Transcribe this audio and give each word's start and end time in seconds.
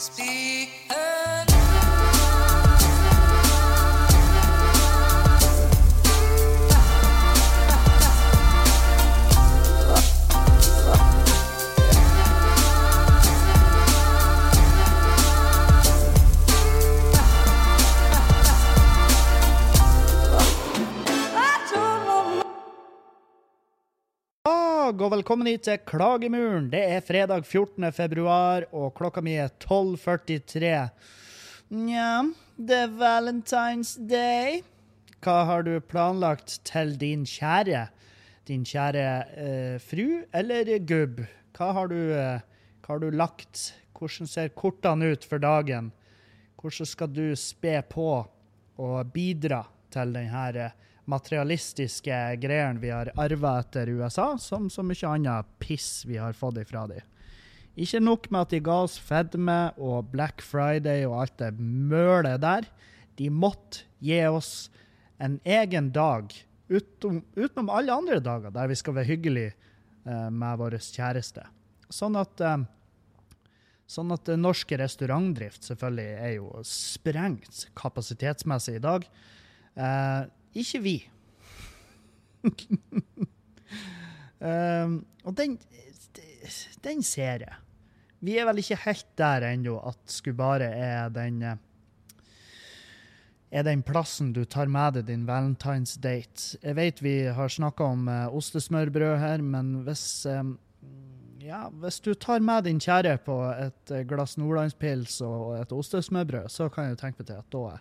Speak 0.00 0.70
dag, 24.90 25.02
og 25.06 25.12
velkommen 25.12 25.46
hit 25.46 25.68
til 25.68 25.78
Klagemuren. 25.86 26.64
Det 26.72 26.80
er 26.82 27.02
fredag 27.04 27.44
14. 27.46 27.84
februar, 27.94 28.64
og 28.74 28.90
klokka 28.98 29.22
mi 29.22 29.36
er 29.38 29.52
12.43. 29.62 30.72
Nja, 31.78 32.24
det 32.58 32.78
er 32.88 32.96
Valentine's 32.98 33.92
Day. 34.10 34.64
Hva 35.22 35.44
har 35.46 35.62
du 35.62 35.76
planlagt 35.84 36.56
til 36.66 36.96
din 36.98 37.22
kjære? 37.22 37.84
Din 38.50 38.64
kjære 38.66 39.06
eh, 39.38 39.76
fru 39.78 40.24
eller 40.34 40.72
gubb? 40.82 41.22
Hva 41.54 41.70
har 41.76 41.92
du, 41.92 42.00
eh, 42.16 42.42
hva 42.82 42.96
har 42.96 43.04
du 43.04 43.10
lagt? 43.14 43.68
Hvordan 43.94 44.26
ser 44.26 44.50
kortene 44.58 45.12
ut 45.12 45.28
for 45.28 45.38
dagen? 45.38 45.92
Hvordan 46.58 46.88
skal 46.96 47.14
du 47.14 47.28
spe 47.38 47.78
på 47.86 48.10
og 48.80 49.14
bidra 49.14 49.62
til 49.92 50.18
denne 50.18 50.48
eh, 50.66 50.74
materialistiske 51.10 52.18
greiene 52.42 52.80
vi 52.82 52.92
har 52.92 53.12
arva 53.20 53.56
etter 53.60 53.90
USA, 53.90 54.32
som 54.38 54.68
så 54.70 54.84
mye 54.86 55.10
annet 55.10 55.48
piss 55.62 56.04
vi 56.08 56.18
har 56.20 56.36
fått 56.36 56.60
ifra 56.62 56.86
dem. 56.90 57.06
Ikke 57.80 58.00
nok 58.02 58.28
med 58.30 58.46
at 58.46 58.54
de 58.54 58.60
ga 58.66 58.80
oss 58.84 58.98
fedme 59.00 59.58
og 59.78 60.10
Black 60.12 60.42
Friday 60.44 61.06
og 61.08 61.20
alt 61.22 61.36
det 61.40 61.52
mølet 61.60 62.42
der. 62.42 62.66
De 63.16 63.30
måtte 63.30 63.86
gi 64.02 64.18
oss 64.26 64.70
en 65.20 65.38
egen 65.44 65.92
dag 65.94 66.32
utenom, 66.70 67.22
utenom 67.36 67.70
alle 67.72 67.94
andre 67.94 68.18
dager 68.24 68.52
der 68.54 68.70
vi 68.70 68.78
skal 68.78 68.96
være 68.98 69.10
hyggelige 69.12 69.54
eh, 69.54 70.28
med 70.32 70.60
vår 70.60 70.78
kjæreste. 70.82 71.46
Sånn 71.90 72.18
at 72.20 72.42
eh, 72.44 72.60
Sånn 73.90 74.12
at 74.14 74.28
norsk 74.38 74.70
restaurantdrift 74.78 75.64
selvfølgelig 75.66 76.10
er 76.22 76.34
jo 76.36 76.60
sprengt 76.62 77.64
kapasitetsmessig 77.74 78.76
i 78.78 78.82
dag. 78.84 79.06
Uh, 79.74 80.30
ikke 80.54 80.82
vi. 80.84 80.94
um, 84.40 84.94
og 85.26 85.34
den, 85.36 85.58
den 86.84 87.02
ser 87.06 87.46
jeg. 87.46 87.58
Vi 88.20 88.36
er 88.36 88.48
vel 88.48 88.60
ikke 88.60 88.82
helt 88.84 89.10
der 89.16 89.46
ennå 89.52 89.78
at 89.88 90.00
Skubare 90.12 90.68
er 90.76 91.08
den 91.12 91.42
er 93.50 93.64
den 93.66 93.80
plassen 93.82 94.32
du 94.32 94.44
tar 94.44 94.68
med 94.70 94.94
deg 94.94 95.08
din 95.08 95.24
valentines 95.26 95.96
date. 95.98 96.58
Jeg 96.62 96.76
vet 96.78 97.00
vi 97.02 97.14
har 97.34 97.50
snakka 97.50 97.88
om 97.96 98.06
uh, 98.06 98.28
ostesmørbrød 98.36 99.16
her, 99.18 99.42
men 99.42 99.80
hvis 99.86 100.04
um, 100.30 100.54
ja, 101.42 101.64
hvis 101.82 101.98
du 102.04 102.12
tar 102.14 102.42
med 102.44 102.68
din 102.68 102.78
kjære 102.80 103.16
på 103.24 103.36
et 103.50 103.92
glass 104.08 104.36
nordlandspils 104.38 105.20
og 105.24 105.56
et 105.58 105.72
ostesmørbrød, 105.72 106.48
så 106.52 106.68
kan 106.68 106.90
jeg 106.90 107.00
tenke 107.00 107.22
meg 107.22 107.30
til 107.30 107.40
at 107.40 107.50
da 107.54 107.78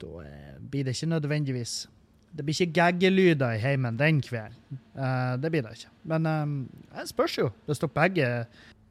da 0.00 0.24
eh, 0.24 0.58
blir 0.60 0.86
det 0.86 0.96
ikke 0.96 1.14
nødvendigvis 1.14 1.88
Det 2.30 2.44
blir 2.46 2.54
ikke 2.54 2.72
gaggelyder 2.78 3.56
i 3.56 3.58
heimen 3.58 3.96
den 3.98 4.20
kvelden. 4.22 4.78
Uh, 4.94 5.34
det 5.42 5.50
blir 5.50 5.64
det 5.66 5.72
ikke. 5.74 5.88
Men 6.06 6.28
det 6.94 7.08
spørs 7.10 7.38
jo. 7.40 7.48
Hvis 7.66 7.80
dere 7.82 7.90
begge 7.90 8.28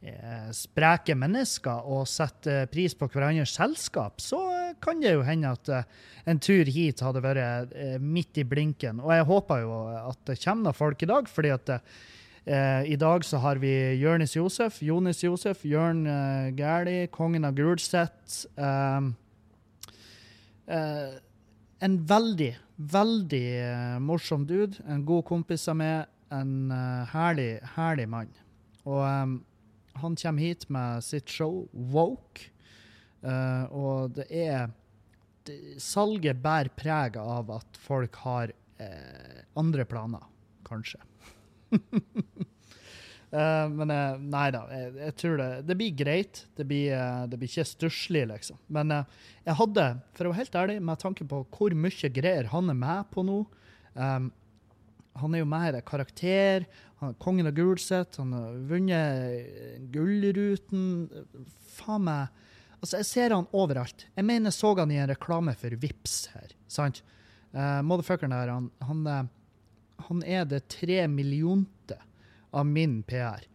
er 0.04 0.50
spreke 0.52 1.16
mennesker 1.16 1.88
og 1.88 2.04
setter 2.08 2.68
pris 2.68 2.92
på 3.00 3.08
hverandres 3.08 3.54
selskap, 3.56 4.20
så 4.20 4.42
kan 4.84 5.00
det 5.00 5.14
jo 5.14 5.24
hende 5.24 5.54
at 5.56 5.72
en 6.28 6.40
tur 6.44 6.68
hit 6.68 7.00
hadde 7.00 7.24
vært 7.24 7.72
midt 8.04 8.42
i 8.44 8.44
blinken. 8.44 9.00
Og 9.00 9.16
jeg 9.16 9.28
håper 9.32 9.64
jo 9.64 9.80
at 10.02 10.20
det 10.28 10.40
kommer 10.44 10.76
folk 10.76 11.04
i 11.04 11.10
dag, 11.14 11.32
fordi 11.32 11.56
at 11.56 11.72
I 12.92 13.00
dag 13.00 13.24
så 13.24 13.40
har 13.40 13.64
vi 13.64 13.72
Jonis 14.02 14.36
Josef, 14.36 14.82
Jonis 14.84 15.24
Josef, 15.24 15.64
Jørn 15.64 16.06
eh, 16.08 16.52
Gæli, 16.60 17.08
kongen 17.08 17.46
av 17.46 17.56
Gulset. 17.56 18.48
Um, 18.60 19.14
Eh, 20.70 21.18
en 21.80 21.96
veldig, 22.06 22.52
veldig 22.92 23.46
uh, 23.64 24.00
morsom 24.04 24.46
dude. 24.48 24.82
En 24.88 25.06
god 25.08 25.26
kompis 25.30 25.68
av 25.72 25.78
meg. 25.80 26.10
En 26.34 26.72
uh, 26.74 27.08
herlig, 27.14 27.54
herlig 27.76 28.08
mann. 28.12 28.34
Og 28.86 29.00
um, 29.02 29.38
han 30.00 30.18
kommer 30.20 30.44
hit 30.44 30.68
med 30.70 31.04
sitt 31.06 31.32
show 31.32 31.64
Woke. 31.74 32.52
Uh, 33.24 33.66
og 33.72 34.14
det 34.20 34.28
er 34.30 34.70
det, 35.48 35.58
Salget 35.82 36.40
bærer 36.44 36.72
preg 36.78 37.18
av 37.20 37.50
at 37.58 37.80
folk 37.82 38.20
har 38.26 38.54
uh, 38.80 39.40
andre 39.60 39.88
planer, 39.90 40.28
kanskje. 40.68 41.02
Uh, 43.30 43.70
men 43.70 43.92
uh, 43.94 44.18
nei 44.18 44.48
da, 44.50 44.64
jeg, 44.74 44.90
jeg, 44.98 45.16
tror 45.22 45.36
det, 45.38 45.48
det 45.70 45.76
blir 45.78 45.98
greit. 45.98 46.42
Det 46.58 46.66
blir, 46.66 46.96
uh, 46.98 47.28
det 47.30 47.38
blir 47.38 47.52
ikke 47.52 47.68
stusslig, 47.70 48.24
liksom. 48.32 48.58
Men 48.74 48.96
jeg 49.46 49.58
hadde, 49.60 49.86
for 50.18 50.26
å 50.26 50.34
være 50.34 50.42
helt 50.42 50.60
ærlig, 50.64 50.78
med 50.90 51.02
tanke 51.04 51.28
på 51.30 51.44
hvor 51.54 51.78
mye 51.78 52.12
greier 52.16 52.50
han 52.50 52.74
er 52.74 52.80
med 52.80 53.12
på 53.14 53.26
nå 53.26 53.44
um, 53.94 54.32
Han 55.22 55.36
er 55.36 55.44
jo 55.44 55.50
med 55.52 55.78
i 55.78 55.84
karakter. 55.86 56.66
Han 57.02 57.14
er 57.14 57.22
kongen 57.22 57.50
av 57.50 57.56
Gulset. 57.58 58.18
Han 58.22 58.34
har 58.34 58.60
vunnet 58.70 59.90
Gullruten. 59.94 60.86
Faen 61.78 62.08
meg 62.10 62.46
Altså, 62.80 63.02
jeg 63.02 63.08
ser 63.10 63.34
han 63.36 63.48
overalt. 63.52 64.06
Jeg 64.16 64.24
mener 64.24 64.48
jeg 64.48 64.56
så 64.56 64.70
han 64.78 64.92
i 64.96 65.02
en 65.04 65.10
reklame 65.10 65.52
for 65.60 65.74
Vips 65.82 66.30
her. 66.32 66.54
sant? 66.72 67.02
Uh, 67.52 67.82
Motherfuckeren 67.84 68.32
der, 68.32 68.54
han, 68.54 68.70
han, 68.88 69.28
han 70.08 70.22
er 70.24 70.46
det 70.48 70.62
tre 70.72 71.02
millionte 71.12 71.98
av 72.52 72.66
min 72.68 73.02
PR. 73.08 73.46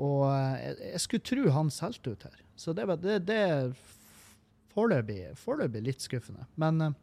Og 0.00 0.26
eh, 0.30 0.60
jeg, 0.62 0.76
jeg 0.92 1.04
skulle 1.04 1.26
tro 1.30 1.48
han 1.56 1.72
solgte 1.72 2.14
ut 2.14 2.28
her. 2.28 2.38
Så 2.56 2.74
det, 2.76 2.86
det, 3.02 3.18
det 3.28 3.38
er 3.46 3.72
foreløpig, 4.72 5.82
litt 5.84 6.04
skuffende. 6.04 6.46
Men, 6.60 6.80
eh, 6.80 6.94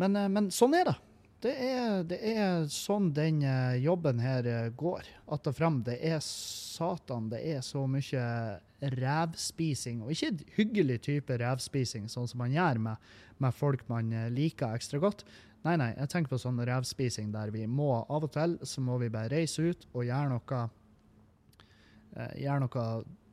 men, 0.00 0.16
eh, 0.16 0.28
men, 0.32 0.50
sånn 0.54 0.76
er 0.78 0.90
det. 0.90 0.96
Det 1.40 1.52
er, 1.56 2.02
det 2.04 2.18
er 2.20 2.66
sånn 2.68 3.06
den 3.16 3.40
jobben 3.80 4.18
her 4.20 4.44
går. 4.76 5.06
Att 5.26 5.46
og 5.48 5.56
fram. 5.56 5.78
Det 5.86 5.96
er 6.04 6.18
satan, 6.20 7.30
det 7.32 7.40
er 7.48 7.62
så 7.64 7.86
mye 7.88 8.24
revspising. 9.00 10.02
Og 10.04 10.12
ikke 10.12 10.50
hyggelig 10.58 10.98
type 11.06 11.38
revspising, 11.40 12.10
sånn 12.12 12.28
som 12.28 12.42
man 12.44 12.52
gjør 12.52 12.82
med, 12.84 13.08
med 13.40 13.56
folk 13.56 13.86
man 13.88 14.12
liker 14.36 14.76
ekstra 14.76 15.00
godt. 15.00 15.24
Nei, 15.64 15.74
nei, 15.76 15.90
jeg 15.92 16.08
tenker 16.08 16.32
på 16.32 16.40
sånn 16.40 16.60
revspising 16.64 17.32
der 17.34 17.50
vi 17.52 17.66
må 17.68 17.90
av 18.00 18.24
og 18.24 18.32
til 18.32 18.56
så 18.64 18.80
må 18.84 18.96
vi 19.02 19.10
bare 19.12 19.28
reise 19.32 19.64
ut 19.68 19.82
og 19.92 20.06
gjøre 20.08 20.30
noe 20.32 20.60
eh, 22.16 22.36
Gjøre 22.46 22.62
noe 22.64 22.84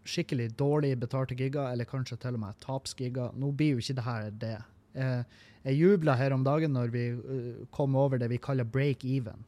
skikkelig 0.07 0.49
dårlig 0.59 0.93
betalte 0.99 1.35
gigger, 1.35 1.69
eller 1.71 1.87
kanskje 1.87 2.17
til 2.23 2.35
og 2.37 2.43
med 2.43 2.59
tapsgigger. 2.63 3.33
Nå 3.35 3.51
blir 3.55 3.75
jo 3.75 3.83
ikke 3.83 3.95
det 3.97 4.05
her 4.05 4.27
det. 4.43 4.57
Eh, 4.97 5.43
jeg 5.67 5.79
jubla 5.81 6.15
her 6.15 6.33
om 6.35 6.45
dagen 6.45 6.71
når 6.75 6.91
vi 6.93 7.05
uh, 7.11 7.63
kom 7.75 7.95
over 7.99 8.19
det 8.21 8.29
vi 8.31 8.39
kaller 8.39 8.67
break 8.67 9.03
even. 9.05 9.41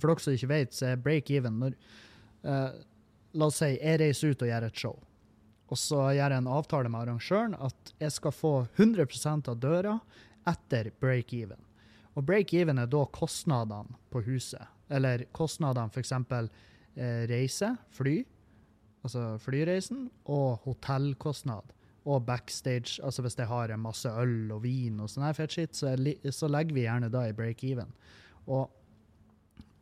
For 0.00 0.08
dere 0.08 0.24
som 0.24 0.36
ikke 0.36 0.52
vet, 0.52 0.72
så 0.72 0.92
er 0.92 1.02
break 1.02 1.30
even 1.34 1.58
når 1.60 1.76
uh, 2.46 2.70
La 3.36 3.50
oss 3.50 3.58
si 3.60 3.68
jeg 3.74 4.00
reiser 4.00 4.32
ut 4.32 4.42
og 4.46 4.48
gjør 4.48 4.64
et 4.64 4.80
show. 4.80 4.94
Og 5.68 5.76
så 5.76 5.98
gjør 6.16 6.32
jeg 6.32 6.40
en 6.40 6.48
avtale 6.56 6.88
med 6.88 7.02
arrangøren 7.02 7.56
at 7.58 7.92
jeg 8.00 8.14
skal 8.14 8.32
få 8.32 8.52
100% 8.78 9.50
av 9.52 9.58
døra 9.60 9.96
etter 10.48 10.88
break 11.02 11.34
even. 11.36 11.60
Og 12.16 12.24
break-even 12.24 12.80
er 12.80 12.88
da 12.88 13.02
kostnadene 13.12 13.98
på 14.12 14.22
huset. 14.24 14.62
Eller 14.88 15.26
kostnadene 15.36 15.92
f.eks. 15.92 16.14
Eh, 16.96 17.26
reise, 17.28 17.74
fly, 17.92 18.22
altså 19.04 19.34
flyreisen, 19.42 20.06
og 20.24 20.62
hotellkostnad. 20.64 21.74
Og 22.06 22.22
backstage, 22.22 23.00
altså 23.02 23.24
hvis 23.24 23.34
jeg 23.38 23.48
har 23.50 23.72
masse 23.82 24.08
øl 24.08 24.52
og 24.54 24.62
vin 24.62 25.00
og 25.02 25.10
sånn 25.10 25.26
shit, 25.50 25.74
så, 25.74 25.96
så, 26.30 26.46
legger 26.46 26.74
vi 26.74 26.84
gjerne 26.84 27.10
da 27.10 27.24
i 27.26 27.34
break-even. 27.34 27.90
Og, 28.46 28.70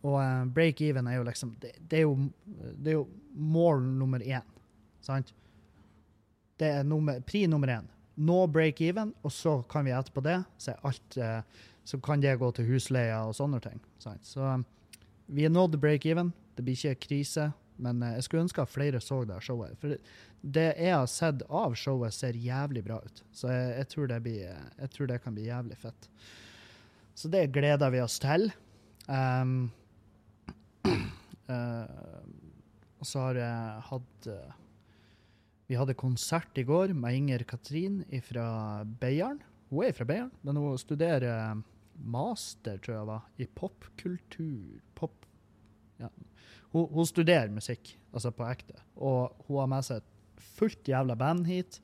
og 0.00 0.17
uh, 0.17 0.47
break-even 0.49 1.06
er 1.06 1.19
jo 1.19 1.26
liksom 1.29 1.53
det, 1.61 1.75
det, 1.91 1.99
er 1.99 2.06
jo, 2.06 2.15
det, 2.79 2.94
er 2.94 2.97
jo, 2.97 3.05
mål 3.35 3.85
nummer 3.99 4.25
én, 4.25 4.47
sant? 5.05 5.35
Det 6.56 6.71
er 6.79 6.88
nummer, 6.88 7.21
pri 7.21 7.44
nummer 7.50 7.69
én. 7.76 7.93
Nå 8.17 8.47
break-even, 8.47 9.12
og 9.23 9.32
så 9.35 9.59
kan 9.69 9.85
vi 9.85 9.93
etterpå 9.93 10.23
det, 10.25 10.38
så 10.56 10.79
alt 10.87 11.20
uh, 11.20 11.43
så 11.85 12.00
kan 12.00 12.20
det 12.20 12.38
gå 12.41 12.50
til 12.56 12.67
husleia 12.69 13.20
og 13.29 13.37
sånne 13.37 13.61
ting. 13.61 13.81
Sant? 14.00 14.25
Så 14.25 14.41
um, 14.41 14.65
vi 15.27 15.44
er 15.44 15.53
nådd 15.53 15.77
break-even. 15.81 16.32
Det 16.56 16.65
blir 16.65 16.79
ikke 16.79 17.09
krise. 17.09 17.50
Men 17.82 18.03
uh, 18.03 18.15
jeg 18.17 18.26
skulle 18.26 18.44
ønske 18.47 18.62
at 18.62 18.73
flere 18.73 19.00
så 19.03 19.23
det 19.29 19.41
showet. 19.44 19.76
For 19.81 19.97
det 20.55 20.67
jeg 20.79 20.94
har 20.94 21.06
sett 21.11 21.44
av 21.49 21.76
showet, 21.79 22.15
ser 22.15 22.38
jævlig 22.38 22.85
bra 22.87 23.00
ut. 23.03 23.23
Så 23.35 23.50
jeg, 23.53 23.71
jeg, 23.79 23.91
tror, 23.94 24.11
det 24.11 24.21
blir, 24.25 24.43
jeg 24.81 24.93
tror, 24.94 25.11
det 25.11 25.21
kan 25.25 25.37
bli 25.37 25.49
jævlig 25.49 25.79
fett. 25.81 26.11
Så 27.15 27.31
det 27.31 27.47
gleder 27.55 27.94
vi 27.94 28.03
oss 28.03 28.19
til. 28.23 28.50
Um, 29.06 29.71
uh, 30.87 30.93
og 33.00 33.09
så 33.09 33.26
har 33.29 33.41
jeg 33.41 33.82
hatt 33.91 34.29
uh, 34.32 34.55
Vi 35.69 35.77
hadde 35.77 35.97
konsert 35.97 36.61
i 36.61 36.65
går 36.67 36.94
med 36.97 37.19
Inger 37.19 37.44
Katrin 37.49 38.03
fra 38.27 38.47
Beiarn. 39.00 39.41
Hun 39.70 39.87
er 39.87 39.97
fra 39.97 40.06
Beiarn, 40.09 40.32
men 40.44 40.61
hun 40.61 40.77
studerer 40.79 41.62
master, 41.94 42.79
tror 42.82 42.94
jeg 42.94 43.09
var, 43.09 43.29
i 43.41 43.47
popkultur. 43.47 44.81
Pop 44.99 45.25
ja. 46.00 46.11
Hun, 46.75 46.88
hun 46.91 47.06
studerer 47.06 47.53
musikk, 47.55 47.94
altså 48.12 48.32
på 48.35 48.47
ekte. 48.50 48.81
Og 48.97 49.47
hun 49.47 49.61
har 49.62 49.71
med 49.71 49.87
seg 49.87 50.03
et 50.03 50.47
fullt 50.59 50.91
jævla 50.91 51.17
band 51.19 51.47
hit. 51.47 51.79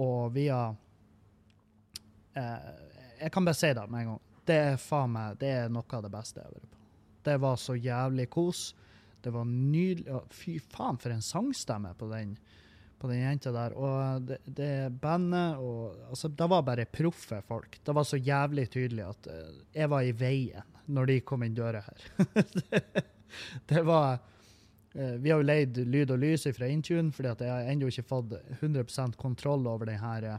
Og 0.00 0.32
vi 0.34 0.48
har 0.48 0.74
eh, 2.36 2.72
Jeg 3.20 3.32
kan 3.32 3.44
bare 3.44 3.56
si 3.56 3.72
det 3.76 3.86
med 3.92 4.02
en 4.02 4.10
gang. 4.14 4.24
Det 4.46 4.56
er 4.56 4.80
faen 4.80 5.12
meg 5.12 5.38
det 5.40 5.52
er 5.52 5.72
noe 5.72 5.98
av 5.98 6.04
det 6.04 6.12
beste 6.12 6.40
jeg 6.40 6.48
har 6.48 6.56
vært 6.56 6.72
på. 6.72 6.82
Det 7.26 7.38
var 7.42 7.56
så 7.60 7.74
jævlig 7.76 8.28
kos. 8.30 8.66
Det 9.24 9.32
var 9.34 9.48
nydelig. 9.48 10.20
Fy 10.30 10.58
faen, 10.62 11.00
for 11.02 11.12
en 11.12 11.24
sangstemme 11.24 11.92
på 11.98 12.08
den 12.12 12.36
på 12.96 13.10
den 13.10 13.20
jenta 13.20 13.52
der. 13.52 13.74
Og 13.76 14.22
det, 14.28 14.38
det 14.44 14.70
bandet 15.02 15.58
og 15.60 15.98
altså, 16.08 16.28
Det 16.32 16.48
var 16.48 16.62
bare 16.64 16.86
proffe 16.88 17.42
folk. 17.44 17.76
Det 17.84 17.94
var 17.94 18.08
så 18.08 18.16
jævlig 18.16 18.70
tydelig 18.72 19.04
at 19.04 19.28
uh, 19.28 19.52
jeg 19.74 19.90
var 19.92 20.06
i 20.06 20.14
veien 20.16 20.72
når 20.86 21.10
de 21.10 21.20
kom 21.26 21.42
inn 21.42 21.56
døra 21.56 21.82
her. 21.82 22.08
det, 23.70 23.82
var 23.86 24.18
uh, 24.94 25.14
Vi 25.22 25.30
har 25.30 25.40
jo 25.40 25.46
leid 25.46 25.78
lyd 25.86 26.12
og 26.14 26.22
lys 26.22 26.46
fra 26.56 26.70
Intune, 26.70 27.12
fordi 27.12 27.32
at 27.32 27.44
jeg 27.44 27.52
har 27.52 27.70
ennå 27.72 27.90
ikke 27.90 28.06
fått 28.06 28.36
100% 28.60 29.18
kontroll 29.20 29.66
over 29.70 29.88
det 29.90 29.98
her, 30.00 30.38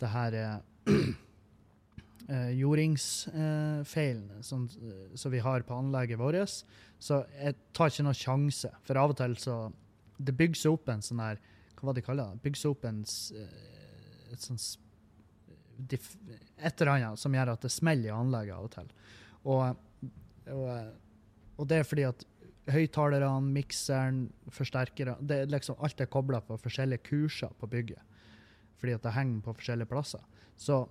det 0.00 0.10
her 0.14 0.38
uh, 0.40 0.58
jordingsfeilen 2.62 4.42
som, 4.42 4.68
som 5.14 5.32
vi 5.32 5.42
har 5.44 5.66
på 5.66 5.76
anlegget 5.76 6.18
vårt. 6.18 6.62
Så 6.98 7.24
jeg 7.36 7.58
tar 7.76 7.92
ikke 7.92 8.06
noen 8.06 8.16
sjanse, 8.16 8.70
for 8.86 9.00
av 9.00 9.12
og 9.12 9.18
til 9.20 9.36
så 9.40 9.58
det 10.16 10.36
bygges 10.38 10.62
opp 10.70 10.88
en 10.92 11.02
sånn 11.02 11.20
her 11.20 11.40
Hva 11.74 11.88
var 11.88 11.96
det 11.96 12.04
de 12.04 12.06
kaller 12.06 12.30
det? 12.30 12.42
Bygges 12.46 12.64
opp 12.70 12.84
en 12.88 13.02
uh, 13.02 13.74
et 14.32 14.42
sånt 14.42 14.80
et 15.84 16.80
eller 16.80 16.92
annet 16.92 17.20
som 17.20 17.34
gjør 17.34 17.54
at 17.54 17.64
det 17.64 17.72
smeller 17.72 18.10
i 18.10 18.14
anlegget 18.14 18.54
av 18.54 18.66
og 18.66 18.72
til. 18.74 18.90
Og, 19.50 20.10
og, 20.54 20.68
og 21.56 21.68
det 21.70 21.80
er 21.80 21.86
fordi 21.88 22.06
at 22.08 22.24
høyttalerne, 22.72 23.52
mikseren, 23.52 24.24
forsterkere 24.52 25.18
det 25.20 25.42
er 25.42 25.52
liksom 25.52 25.80
Alt 25.84 26.00
er 26.00 26.10
kobla 26.10 26.40
på 26.44 26.56
forskjellige 26.60 27.04
kurser 27.10 27.52
på 27.60 27.68
bygget. 27.70 28.00
Fordi 28.80 28.96
at 28.96 29.04
det 29.04 29.14
henger 29.16 29.42
på 29.44 29.54
forskjellige 29.58 29.90
plasser. 29.90 30.22
Så 30.56 30.84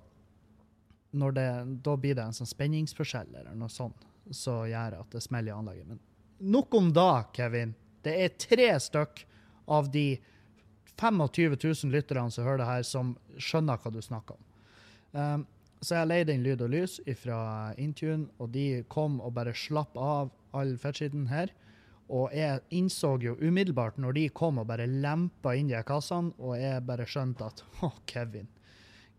det, 1.14 1.48
da 1.86 1.96
blir 1.98 2.16
det 2.18 2.24
en 2.26 2.36
sånn 2.36 2.50
spenningsforskjell 2.50 3.36
eller 3.36 3.58
noe 3.58 3.70
sånt 3.70 4.06
som 4.34 4.64
gjør 4.70 5.00
at 5.02 5.12
det 5.14 5.22
smeller 5.22 5.52
i 5.52 5.56
anlegget. 5.58 5.90
Men 5.90 6.00
nok 6.54 6.74
om 6.80 6.94
da, 6.94 7.26
Kevin. 7.36 7.74
Det 8.04 8.14
er 8.20 8.38
tre 8.40 8.70
stykk 8.82 9.26
av 9.72 9.90
de 9.92 10.08
25 11.00 11.58
000 11.58 11.94
lytterne 11.94 12.32
som 12.32 12.46
hører 12.46 12.62
det 12.62 12.70
her, 12.70 12.88
som 12.88 13.14
skjønner 13.38 13.80
hva 13.82 13.92
du 13.94 14.02
snakker 14.04 14.38
om. 14.38 14.50
Um, 15.14 15.46
så 15.84 16.00
jeg 16.00 16.10
leide 16.10 16.34
inn 16.34 16.46
lyd 16.46 16.64
og 16.66 16.72
lys 16.74 16.98
fra 17.20 17.74
Intune, 17.82 18.30
og 18.40 18.54
de 18.56 18.84
kom 18.92 19.20
og 19.22 19.36
bare 19.36 19.54
slapp 19.58 19.98
av 20.00 20.32
all 20.56 20.76
fettskitten 20.80 21.28
her. 21.32 21.52
Og 22.14 22.34
jeg 22.36 22.62
innså 22.76 23.16
jo 23.24 23.36
umiddelbart 23.40 23.98
når 24.02 24.18
de 24.18 24.26
kom 24.36 24.60
og 24.62 24.68
bare 24.70 24.88
lempa 24.90 25.56
inn 25.58 25.72
de 25.72 25.80
kassene, 25.88 26.34
og 26.40 26.58
jeg 26.60 26.84
bare 26.88 27.08
skjønte 27.10 27.48
at 27.48 27.64
Å, 27.86 27.92
Kevin. 28.10 28.50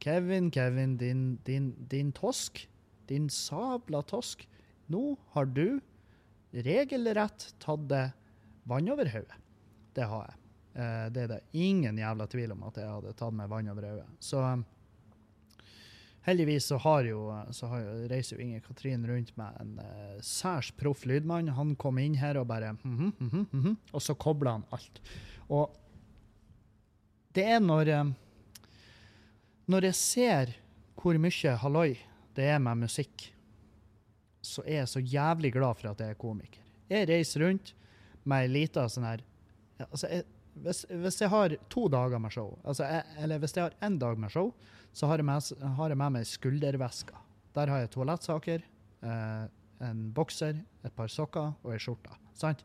Kevin, 0.02 0.50
Kevin, 0.52 0.96
din, 1.00 1.24
din, 1.46 1.72
din 1.90 2.12
tosk. 2.16 2.66
Din 3.08 3.28
sabla 3.32 4.02
tosk. 4.06 4.46
Nå 4.92 5.14
har 5.34 5.48
du 5.48 5.80
regelrett 6.54 7.50
tatt 7.62 7.88
det 7.90 8.06
vann 8.68 8.88
over 8.92 9.08
hodet. 9.10 9.40
Det 9.94 10.06
har 10.10 10.28
jeg. 10.28 10.40
Eh, 10.74 11.06
det 11.14 11.24
er 11.24 11.32
det 11.34 11.40
ingen 11.52 11.98
jævla 11.98 12.26
tvil 12.30 12.54
om 12.54 12.64
at 12.68 12.78
jeg 12.80 12.90
hadde 12.90 13.14
tatt 13.18 13.36
meg 13.36 13.50
vann 13.52 13.70
over 13.72 13.88
hodet. 13.90 14.06
Så 14.22 14.42
heldigvis 16.24 16.66
så, 16.66 16.78
har 16.80 17.04
jo, 17.04 17.20
så 17.50 17.68
har 17.70 17.84
jo, 17.84 17.94
reiser 18.08 18.36
jo 18.36 18.42
Inger 18.44 18.64
Katrin 18.64 19.06
rundt 19.08 19.34
med 19.36 19.60
en 19.60 19.78
uh, 19.78 20.20
særs 20.24 20.70
proff 20.80 21.04
lydmann. 21.06 21.52
Han 21.56 21.74
kom 21.80 22.00
inn 22.00 22.16
her 22.20 22.38
og 22.40 22.48
bare 22.48 22.72
mm 22.72 22.78
-hmm, 22.82 23.12
mm 23.18 23.30
-hmm, 23.30 23.46
mm 23.52 23.62
-hmm, 23.64 23.76
Og 23.92 24.02
så 24.02 24.14
kobla 24.14 24.50
han 24.50 24.64
alt. 24.72 25.00
Og 25.48 25.76
det 27.34 27.44
er 27.44 27.60
når 27.60 28.00
um, 28.00 28.14
Når 29.66 29.84
jeg 29.84 29.94
ser 29.94 30.56
hvor 31.02 31.18
mye 31.18 31.56
halloi 31.56 31.98
det 32.36 32.44
er 32.44 32.58
med 32.58 32.74
musikk, 32.76 33.34
så 34.42 34.62
er 34.66 34.76
jeg 34.76 34.88
så 34.88 35.00
jævlig 35.00 35.52
glad 35.52 35.74
for 35.74 35.88
at 35.88 36.00
jeg 36.00 36.10
er 36.10 36.14
komiker. 36.14 36.60
Jeg 36.90 37.08
reiser 37.08 37.46
rundt 37.46 37.74
med 38.24 38.42
ei 38.42 38.48
lita 38.48 38.88
sånn 38.88 39.04
her 39.04 39.20
altså 39.80 40.08
jeg, 40.08 40.24
hvis, 40.54 40.84
hvis, 40.88 41.20
jeg 41.20 41.30
har 41.32 41.56
to 41.70 41.88
dager 41.88 42.20
med 42.22 42.30
show, 42.30 42.58
altså 42.64 42.86
jeg, 42.86 43.02
eller 43.24 43.38
hvis 43.42 43.56
jeg 43.56 43.64
har 43.64 43.76
én 43.82 43.98
dag 43.98 44.18
med 44.18 44.30
show, 44.30 44.52
så 44.92 45.06
har 45.10 45.18
jeg 45.18 45.26
med, 45.26 45.66
har 45.76 45.88
jeg 45.90 45.98
med 45.98 46.14
meg 46.14 46.26
skulderveska. 46.30 47.18
Der 47.54 47.70
har 47.70 47.82
jeg 47.82 47.90
toalettsaker, 47.94 48.62
eh, 49.02 49.46
en 49.88 50.04
bokser, 50.14 50.60
et 50.84 50.94
par 50.94 51.10
sokker 51.10 51.52
og 51.62 51.72
ei 51.74 51.80
skjorte. 51.82 52.14
Sant? 52.38 52.64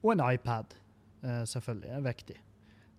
Og 0.00 0.12
en 0.14 0.22
iPad, 0.32 0.76
eh, 1.22 1.44
selvfølgelig. 1.44 1.90
er 1.90 2.00
viktig. 2.00 2.36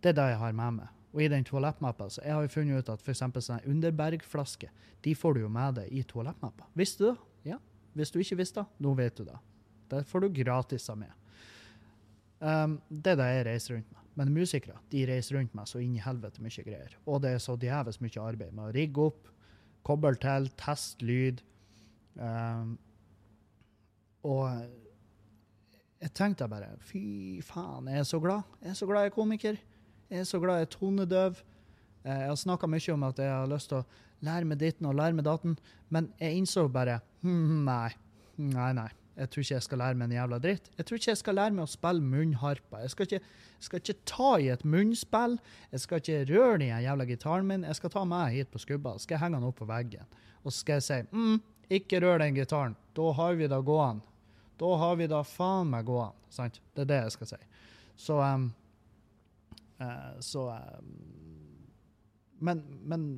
Det 0.03 0.09
er 0.09 0.13
det 0.13 0.29
jeg 0.29 0.37
har 0.37 0.51
med 0.51 0.71
meg. 0.71 0.87
Og 1.13 1.21
i 1.21 1.27
den 1.27 1.43
toalettmappa 1.43 2.07
så 2.09 2.21
jeg 2.23 2.33
har 2.33 2.41
jeg 2.41 2.51
funnet 2.51 2.79
ut 2.79 2.89
at 2.89 3.01
f.eks. 3.01 3.19
sånne 3.19 3.67
Underberg-flasker 3.67 4.69
de 5.03 5.15
får 5.15 5.33
du 5.33 5.41
jo 5.41 5.49
med 5.49 5.75
deg 5.75 5.91
i 5.91 6.03
toalettmappa. 6.03 6.69
Visste 6.73 7.03
du 7.03 7.09
det? 7.09 7.17
Ja. 7.51 7.57
Hvis 7.93 8.11
du 8.11 8.19
ikke 8.19 8.37
visste 8.39 8.61
det, 8.61 8.83
nå 8.85 8.93
vet 8.95 9.17
du 9.17 9.25
det. 9.25 9.39
Det 9.91 10.05
får 10.07 10.23
du 10.23 10.29
gratis 10.29 10.89
av 10.89 10.97
med. 11.01 11.11
Um, 12.41 12.79
det 12.89 13.13
er 13.13 13.19
det 13.19 13.29
jeg 13.29 13.47
reiser 13.47 13.75
rundt 13.77 13.91
med. 13.93 14.05
Men 14.19 14.33
musikere 14.35 14.79
de 14.91 15.05
reiser 15.07 15.37
rundt 15.37 15.53
med 15.55 15.69
så 15.69 15.79
inn 15.79 15.95
i 15.95 16.03
helvete 16.03 16.43
mye 16.43 16.65
greier. 16.65 16.95
Og 17.05 17.21
det 17.23 17.35
er 17.35 17.43
så 17.43 17.55
djevelsk 17.59 18.03
mye 18.03 18.23
arbeid 18.25 18.55
med 18.57 18.67
å 18.67 18.75
rigge 18.75 19.07
opp, 19.11 19.29
koble 19.87 20.13
til, 20.21 20.49
teste 20.59 21.05
lyd. 21.05 21.43
Um, 22.17 22.75
og 24.27 24.49
jeg 26.01 26.13
tenkte 26.17 26.49
bare 26.49 26.73
Fy 26.83 27.39
faen, 27.45 27.89
jeg 27.89 28.03
er 28.03 28.09
så 28.09 28.19
glad. 28.21 28.45
Jeg 28.61 28.73
er 28.73 28.77
så 28.77 28.89
glad 28.89 29.05
jeg 29.05 29.13
er 29.13 29.15
komiker. 29.15 29.59
Jeg 30.11 30.25
er 30.25 30.27
så 30.27 30.41
glad 30.43 30.59
jeg 30.59 30.67
er 30.67 30.73
tonedøv. 30.75 31.43
Eh, 32.03 32.23
jeg 32.23 32.31
har 32.31 32.39
snakka 32.41 32.69
mye 32.69 32.93
om 32.95 33.05
at 33.07 33.21
jeg 33.21 33.29
har 33.31 33.51
lyst 33.51 33.69
til 33.71 33.81
å 33.81 33.85
lære 34.25 34.49
meg 34.49 34.59
ditten 34.61 34.89
og 34.89 34.97
lære 34.97 35.17
meg 35.17 35.25
datten, 35.25 35.57
men 35.93 36.09
jeg 36.21 36.41
innså 36.41 36.67
bare 36.73 36.99
hm, 37.21 37.61
Nei. 37.67 37.91
Nei, 38.41 38.71
nei. 38.73 38.89
Jeg 39.17 39.29
tror 39.29 39.43
ikke 39.43 39.55
jeg 39.55 39.65
skal 39.65 39.81
lære 39.81 39.97
meg 39.99 40.07
en 40.07 40.15
jævla 40.15 40.37
dritt. 40.39 40.69
Jeg 40.77 40.87
tror 40.87 40.99
ikke 40.99 41.09
jeg 41.11 41.19
skal 41.19 41.35
lære 41.35 41.55
meg 41.55 41.65
å 41.65 41.71
spille 41.71 42.05
munnharpa. 42.13 42.81
Jeg 42.83 42.93
skal 42.93 43.07
ikke, 43.07 43.19
skal 43.67 43.81
ikke 43.81 43.97
ta 44.07 44.29
i 44.39 44.47
et 44.53 44.63
munnspill. 44.63 45.35
Jeg 45.73 45.83
skal 45.83 46.01
ikke 46.01 46.19
røre 46.31 46.61
den 46.61 46.71
jævla 46.85 47.07
gitaren 47.09 47.49
min. 47.49 47.65
Jeg 47.67 47.79
skal 47.79 47.93
ta 47.93 48.05
meg 48.07 48.37
hit 48.37 48.51
på 48.53 48.61
skubba 48.63 48.95
skal 49.01 49.17
jeg 49.17 49.23
henge 49.25 49.41
den 49.41 49.49
opp 49.49 49.59
på 49.59 49.67
veggen. 49.69 50.19
Og 50.45 50.55
skal 50.55 50.79
jeg 50.79 50.87
si 50.87 50.99
mm, 51.11 51.41
ikke 51.77 51.99
rør 52.03 52.23
den 52.23 52.39
gitaren. 52.39 52.77
Da 52.97 53.11
har 53.19 53.35
vi 53.39 53.49
det 53.51 53.61
gående. 53.67 54.07
Da 54.61 54.71
har 54.77 54.95
vi 54.95 55.09
det 55.09 55.21
faen 55.27 55.71
meg 55.73 55.85
gående. 55.89 56.17
Sant? 56.31 56.61
Det 56.75 56.85
er 56.85 56.91
det 56.91 57.01
jeg 57.03 57.15
skal 57.17 57.31
si. 57.33 57.41
Så 57.99 58.19
um, 58.21 58.47
uh, 59.81 60.13
Så 60.23 60.47
um, 60.47 60.93
men, 62.39 62.63
men, 62.83 63.09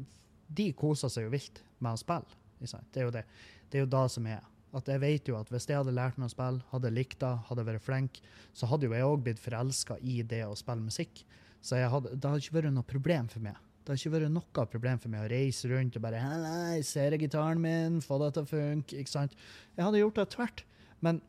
de 0.53 0.67
koser 0.77 1.09
seg 1.09 1.25
jo 1.25 1.33
vilt 1.33 1.63
med 1.81 1.95
å 1.95 2.00
spille. 2.01 2.41
Det 2.59 3.01
er 3.01 3.07
jo 3.07 3.13
det. 3.13 3.23
Det 3.69 3.79
er 3.79 3.85
jo 3.85 3.91
det 3.93 4.03
som 4.13 4.27
er. 4.29 4.43
At 4.73 4.89
jeg 4.89 5.03
vet 5.03 5.29
jo 5.29 5.37
at 5.37 5.51
hvis 5.53 5.67
jeg 5.69 5.77
hadde 5.77 5.93
lært 5.93 6.17
meg 6.17 6.31
å 6.31 6.33
spille, 6.33 6.63
hadde 6.71 6.91
likt 6.93 7.19
det, 7.21 7.33
hadde 7.49 7.65
vært 7.67 7.85
flink, 7.85 8.17
så 8.57 8.69
hadde 8.71 8.87
jo 8.87 8.95
jeg 8.95 9.05
òg 9.05 9.21
blitt 9.27 9.41
forelska 9.41 9.99
i 10.01 10.21
det 10.25 10.41
å 10.47 10.55
spille 10.57 10.81
musikk. 10.81 11.21
Så 11.63 11.77
hadde, 11.77 12.15
det 12.17 12.29
hadde 12.29 12.41
ikke 12.41 12.57
vært 12.57 12.73
noe 12.73 12.87
problem 12.87 13.29
for 13.31 13.45
meg. 13.45 13.59
Det 13.83 13.91
hadde 13.91 14.01
ikke 14.01 14.15
vært 14.15 14.31
noe 14.31 14.65
problem 14.71 14.99
for 15.03 15.11
meg 15.11 15.25
å 15.25 15.31
reise 15.31 15.69
rundt 15.69 15.97
og 15.99 16.03
bare 16.05 16.21
Nei, 16.39 16.81
ser 16.87 17.13
jeg 17.13 17.25
gitaren 17.25 17.61
min, 17.61 17.99
få 18.03 18.17
det 18.21 18.31
til 18.35 18.45
å 18.45 18.49
funke. 18.49 18.99
ikke 18.99 19.11
sant? 19.11 19.35
Jeg 19.75 19.85
hadde 19.85 20.01
gjort 20.01 20.21
det 20.21 20.27
tvert. 20.33 20.63
Men 21.03 21.19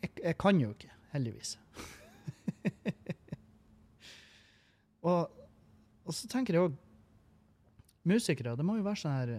jeg, 0.00 0.14
jeg 0.24 0.38
kan 0.40 0.62
jo 0.62 0.70
ikke, 0.72 0.94
heldigvis. 1.12 1.58
og, 5.10 5.28
og, 5.28 6.14
så 6.16 6.30
tenker 6.32 6.56
jeg 6.56 6.70
òg 6.70 6.78
Musikere, 8.08 8.54
det 8.56 8.64
må 8.64 8.78
jo 8.78 8.84
være 8.86 8.96
sånn 8.96 9.12
her 9.12 9.30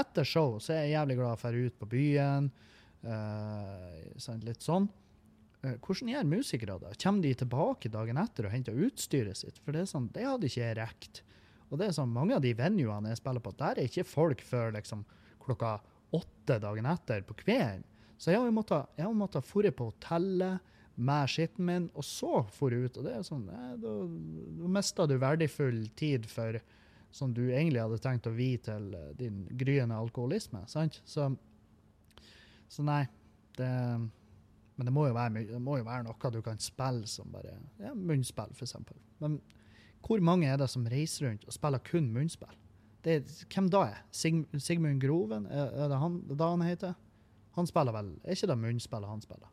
etter 0.00 0.28
show 0.28 0.56
så 0.62 0.74
er 0.74 0.84
jeg 0.84 0.96
jævlig 0.96 1.18
glad 1.20 1.40
for 1.40 1.48
å 1.48 1.56
dra 1.56 1.70
ut 1.70 1.80
på 1.80 1.90
byen. 1.94 2.50
Uh, 3.06 4.36
litt 4.46 4.64
sånn. 4.64 4.88
Uh, 5.62 5.74
hvordan 5.84 6.12
gjør 6.12 6.30
musikere 6.30 6.78
det? 6.82 6.94
Kommer 7.02 7.26
de 7.26 7.34
tilbake 7.42 7.92
dagen 7.92 8.20
etter 8.20 8.48
og 8.48 8.54
henter 8.54 8.84
utstyret 8.86 9.38
sitt? 9.38 9.60
For 9.62 9.76
det 9.76 9.84
er 9.84 9.90
sånn, 9.92 10.10
det 10.14 10.26
hadde 10.26 10.50
ikke 10.50 10.64
jeg 10.64 10.78
rekt. 10.80 11.22
Og 11.70 11.80
det 11.80 11.88
er 11.88 11.96
sånn, 11.96 12.14
Mange 12.14 12.36
av 12.36 12.44
de 12.44 12.54
venuene 12.56 13.12
jeg 13.12 13.20
spiller 13.20 13.42
på, 13.42 13.54
der 13.58 13.80
er 13.80 13.90
ikke 13.90 14.06
folk 14.06 14.42
før 14.46 14.74
liksom, 14.76 15.04
klokka 15.42 15.78
åtte 16.16 16.60
dagen 16.62 16.86
etter 16.88 17.24
på 17.26 17.36
kvelden. 17.42 17.84
Så 18.16 18.32
jeg 18.32 18.40
har 18.40 18.54
måttet, 18.54 18.96
måttet 19.12 19.44
forre 19.44 19.72
på 19.76 19.90
hotellet 19.90 20.72
med 20.96 21.28
skitten 21.28 21.66
min, 21.68 21.88
og 21.92 22.04
så 22.06 22.40
forre 22.56 22.86
ut. 22.86 22.96
Og 22.96 23.04
det 23.04 23.12
er 23.18 23.26
sånn, 23.26 23.44
eh, 23.52 23.74
da, 23.82 23.92
da 24.62 24.70
mister 24.78 25.10
du 25.10 25.18
verdifull 25.20 25.82
tid 25.98 26.28
for 26.30 26.56
som 27.10 27.32
du 27.34 27.44
egentlig 27.46 27.82
hadde 27.82 27.98
tenkt 28.02 28.28
å 28.28 28.34
vie 28.34 28.60
til 28.62 28.92
eh, 28.94 29.12
din 29.18 29.44
gryende 29.58 29.96
alkoholisme. 29.96 30.64
sant? 30.70 31.00
Så, 31.04 31.30
så 32.68 32.86
nei. 32.86 33.04
Det 33.56 33.72
Men 34.76 34.84
det 34.84 34.92
må, 34.92 35.06
være, 35.08 35.46
det 35.48 35.60
må 35.62 35.78
jo 35.78 35.86
være 35.86 36.04
noe 36.04 36.30
du 36.30 36.42
kan 36.44 36.58
spille 36.60 37.06
som 37.08 37.30
bare 37.32 37.54
ja, 37.80 37.94
munnspill, 37.96 38.50
f.eks. 38.52 38.74
Men 39.24 39.38
hvor 40.04 40.20
mange 40.20 40.46
er 40.46 40.58
det 40.60 40.68
som 40.68 40.84
reiser 40.84 41.30
rundt 41.30 41.46
og 41.48 41.54
spiller 41.56 41.80
kun 41.80 42.10
munnspill? 42.12 42.52
Det 43.06 43.22
hvem 43.48 43.70
da 43.72 43.86
er? 43.86 44.02
Sig, 44.12 44.44
Sigmund 44.60 45.00
Groven? 45.00 45.46
Er, 45.46 45.88
det 45.88 45.98
han, 46.02 46.20
det 46.28 46.36
han 46.42 46.64
heter? 46.66 46.94
Han 47.56 47.66
spiller 47.66 47.94
vel 47.96 48.10
Er 48.24 48.36
ikke 48.36 48.50
det 48.50 48.58
munnspillet 48.60 49.08
han 49.08 49.24
spiller? 49.24 49.48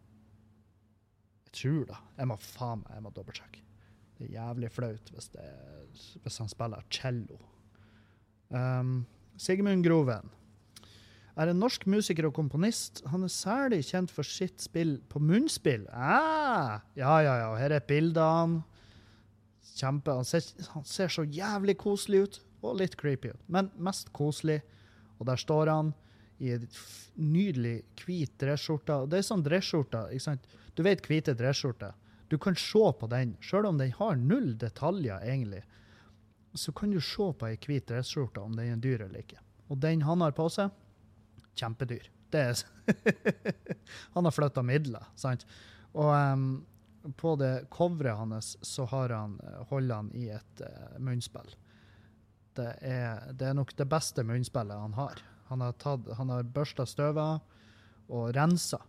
Jeg 1.46 1.56
tror 1.62 1.86
det. 1.88 2.00
Jeg 2.18 2.28
må 2.28 2.38
faen 2.42 2.84
meg 2.84 2.98
jeg 2.98 3.06
må 3.06 3.14
dobbeltsjekke. 3.16 3.64
Det 4.24 4.30
er 4.30 4.38
jævlig 4.40 4.70
flaut 4.72 5.10
hvis, 5.12 5.28
det, 5.34 5.44
hvis 6.24 6.38
han 6.40 6.48
spiller 6.48 6.84
cello. 6.96 7.40
Um, 8.54 9.02
Sigmund 9.36 9.84
Groven 9.84 10.30
er 11.36 11.50
en 11.50 11.60
norsk 11.60 11.84
musiker 11.90 12.30
og 12.30 12.36
komponist. 12.38 13.02
Han 13.12 13.26
er 13.26 13.34
særlig 13.34 13.82
kjent 13.90 14.14
for 14.14 14.24
sitt 14.24 14.62
spill 14.64 14.96
på 15.12 15.20
munnspill. 15.20 15.84
Ah, 15.92 16.80
ja, 16.96 17.18
ja, 17.26 17.34
ja. 17.42 17.50
Her 17.58 17.76
er 17.76 17.88
bildet 17.88 18.22
han. 18.24 18.62
Kjempe. 19.74 20.16
Han 20.22 20.30
ser, 20.30 20.46
han 20.76 20.86
ser 20.88 21.12
så 21.12 21.26
jævlig 21.26 21.76
koselig 21.82 22.24
ut, 22.24 22.40
og 22.64 22.78
litt 22.80 22.96
creepy 23.00 23.34
ut. 23.34 23.44
Men 23.52 23.74
mest 23.76 24.14
koselig. 24.16 24.62
Og 25.18 25.28
der 25.28 25.42
står 25.42 25.74
han 25.74 25.92
i 26.40 26.54
en 26.54 26.70
nydelig 27.18 27.82
hvit 28.06 28.38
dresskjorte. 28.40 29.02
Det 29.10 29.20
er 29.20 29.28
sånn 29.28 29.44
dresskjorte, 29.44 30.06
ikke 30.14 30.28
sant? 30.30 30.48
Du 30.78 30.86
vet 30.86 31.04
hvite 31.10 31.36
dressskjorter. 31.36 31.98
Du 32.34 32.38
kan 32.42 32.56
se 32.58 32.82
på 33.00 33.08
den, 33.12 33.36
sjøl 33.46 33.68
om 33.70 33.78
den 33.78 33.92
har 33.94 34.16
null 34.18 34.56
detaljer, 34.58 35.22
egentlig. 35.22 35.60
Så 36.58 36.72
kan 36.74 36.90
du 36.90 36.98
se 36.98 37.28
på 37.38 37.46
ei 37.46 37.60
hvit 37.62 37.86
dressskjorte 37.92 38.42
om 38.42 38.56
den 38.58 38.72
er 38.74 38.80
dyr 38.82 39.04
eller 39.06 39.22
ikke. 39.22 39.38
Og 39.70 39.78
den 39.84 40.02
han 40.02 40.24
har 40.26 40.34
på 40.34 40.48
seg, 40.50 40.74
kjempedyr. 41.54 42.08
Det 42.34 42.42
er 42.42 42.64
Han 44.16 44.26
har 44.26 44.34
flytta 44.34 44.64
midler, 44.66 45.06
sant? 45.14 45.46
Og 45.94 46.10
um, 46.10 46.48
på 47.22 47.36
det 47.38 47.68
coveret 47.70 48.18
hans 48.18 48.56
så 48.66 48.88
har 48.90 49.14
han, 49.14 49.38
eh, 49.44 49.62
holder 49.70 50.02
han 50.02 50.10
i 50.18 50.26
et 50.34 50.66
uh, 50.66 50.98
munnspill. 50.98 51.54
Det 52.58 52.72
er, 52.82 53.30
det 53.30 53.52
er 53.52 53.60
nok 53.62 53.76
det 53.78 53.86
beste 53.94 54.26
munnspillet 54.26 54.88
han 54.88 54.98
har. 54.98 55.22
Han 55.54 55.62
har, 55.62 55.78
tatt, 55.78 56.10
han 56.18 56.34
har 56.34 56.50
børsta 56.50 56.90
støvet 56.90 57.46
og 58.10 58.34
rensa. 58.34 58.82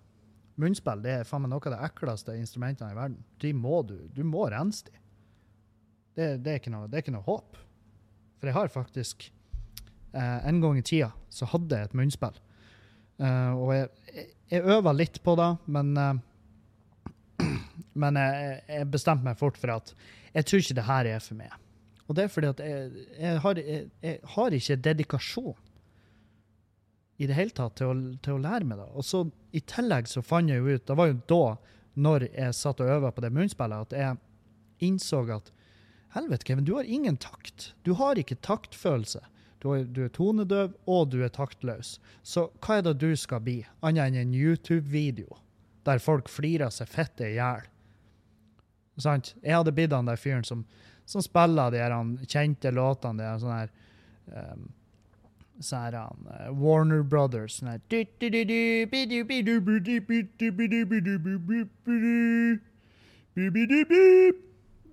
Munnspill 0.61 1.03
det 1.03 1.15
er 1.19 1.27
faen 1.27 1.43
meg 1.45 1.51
noe 1.51 1.65
av 1.67 1.75
det 1.75 1.87
ekleste 1.89 2.35
instrumentene 2.39 2.93
i 2.93 2.99
verden. 2.99 3.23
De 3.43 3.51
må 3.57 3.81
du, 3.87 3.97
du 4.15 4.23
må 4.27 4.47
rense 4.53 4.87
de. 4.87 4.95
Det, 6.15 6.29
det, 6.45 6.53
er 6.53 6.61
ikke 6.61 6.75
noe, 6.75 6.87
det 6.91 6.99
er 6.99 7.05
ikke 7.05 7.17
noe 7.17 7.27
håp. 7.27 7.59
For 8.39 8.51
jeg 8.51 8.55
har 8.55 8.71
faktisk 8.71 9.27
eh, 10.13 10.47
En 10.47 10.61
gang 10.63 10.79
i 10.79 10.85
tida 10.87 11.11
så 11.33 11.49
hadde 11.51 11.81
jeg 11.81 11.91
et 11.91 11.97
munnspill. 11.99 12.39
Eh, 13.19 13.53
og 13.59 13.75
jeg, 13.75 13.91
jeg, 14.13 14.29
jeg 14.53 14.77
øva 14.77 14.95
litt 14.95 15.19
på 15.27 15.35
det, 15.41 15.51
men 15.67 15.97
eh, 15.99 16.15
Men 17.95 18.17
jeg, 18.19 18.63
jeg 18.67 18.91
bestemte 18.91 19.23
meg 19.23 19.39
fort 19.39 19.59
for 19.59 19.71
at 19.71 19.93
jeg 20.35 20.47
tror 20.47 20.63
ikke 20.63 20.75
det 20.75 20.87
her 20.89 21.09
er 21.13 21.21
for 21.23 21.39
meg. 21.39 21.53
Og 22.09 22.17
det 22.19 22.25
er 22.25 22.33
fordi 22.33 22.49
at 22.51 22.63
jeg, 22.63 23.05
jeg, 23.21 23.37
har, 23.45 23.61
har 24.35 24.57
ikke 24.59 24.77
dedikasjon 24.83 25.61
i 27.17 27.29
det 27.31 27.37
hele 27.39 27.55
tatt 27.55 27.77
til 27.79 27.91
å, 27.93 27.97
til 28.25 28.37
å 28.37 28.43
lære 28.43 28.67
meg 28.67 28.81
det. 28.81 28.89
Og 28.99 29.07
så 29.07 29.23
i 29.55 29.63
tillegg 29.63 30.09
så 30.11 30.23
fant 30.25 30.51
jeg 30.51 30.63
jo 30.63 30.75
ut 30.75 30.87
Det 30.89 30.97
var 30.99 31.11
jo 31.11 31.19
da, 31.31 31.45
når 31.95 32.27
jeg 32.33 32.57
satt 32.59 32.83
og 32.83 32.91
øva 32.97 33.13
på 33.15 33.23
det 33.23 33.31
munnspillet, 33.35 33.87
at 33.87 33.95
jeg 33.95 34.89
innså 34.89 35.23
at 35.31 35.53
helvete, 36.17 36.47
Kevin, 36.47 36.67
du 36.67 36.75
har 36.75 36.89
ingen 36.91 37.17
takt. 37.17 37.73
Du 37.87 37.95
har 37.99 38.19
ikke 38.19 38.41
taktfølelse. 38.43 39.23
Du 39.63 39.71
er, 39.73 39.87
du 39.89 40.03
er 40.05 40.11
tonedøv, 40.13 40.75
og 40.91 41.09
du 41.15 41.23
er 41.25 41.33
taktløs. 41.33 41.97
Så 42.23 42.49
hva 42.61 42.79
er 42.79 42.85
det 42.85 42.99
du 43.01 43.15
skal 43.17 43.41
bli, 43.47 43.63
annet 43.81 44.11
enn 44.11 44.19
en 44.27 44.35
YouTube-video 44.37 45.39
der 45.85 46.01
folk 46.01 46.29
flirer 46.33 46.73
seg 46.75 46.91
fette 46.91 47.31
i 47.31 47.39
hjel? 47.39 47.65
Sant? 49.01 49.33
Jeg 49.43 49.57
hadde 49.57 49.73
blitt 49.75 49.95
han 49.95 50.11
der 50.11 50.21
fyren 50.21 50.45
som, 50.47 50.67
som 51.09 51.25
spiller 51.25 51.73
de 51.73 51.81
her 51.81 51.95
kjente 52.29 52.71
låtene, 52.75 53.23
de 53.23 53.31
her 53.31 53.41
sånne 53.41 53.63
her 53.63 53.73
um, 54.53 54.69
så 55.63 55.77
er 55.89 55.97
han 55.99 56.27
uh, 56.27 56.49
Warner 56.59 57.03
Brothers 57.07 57.61
sånn 57.61 57.71
her 57.75 57.83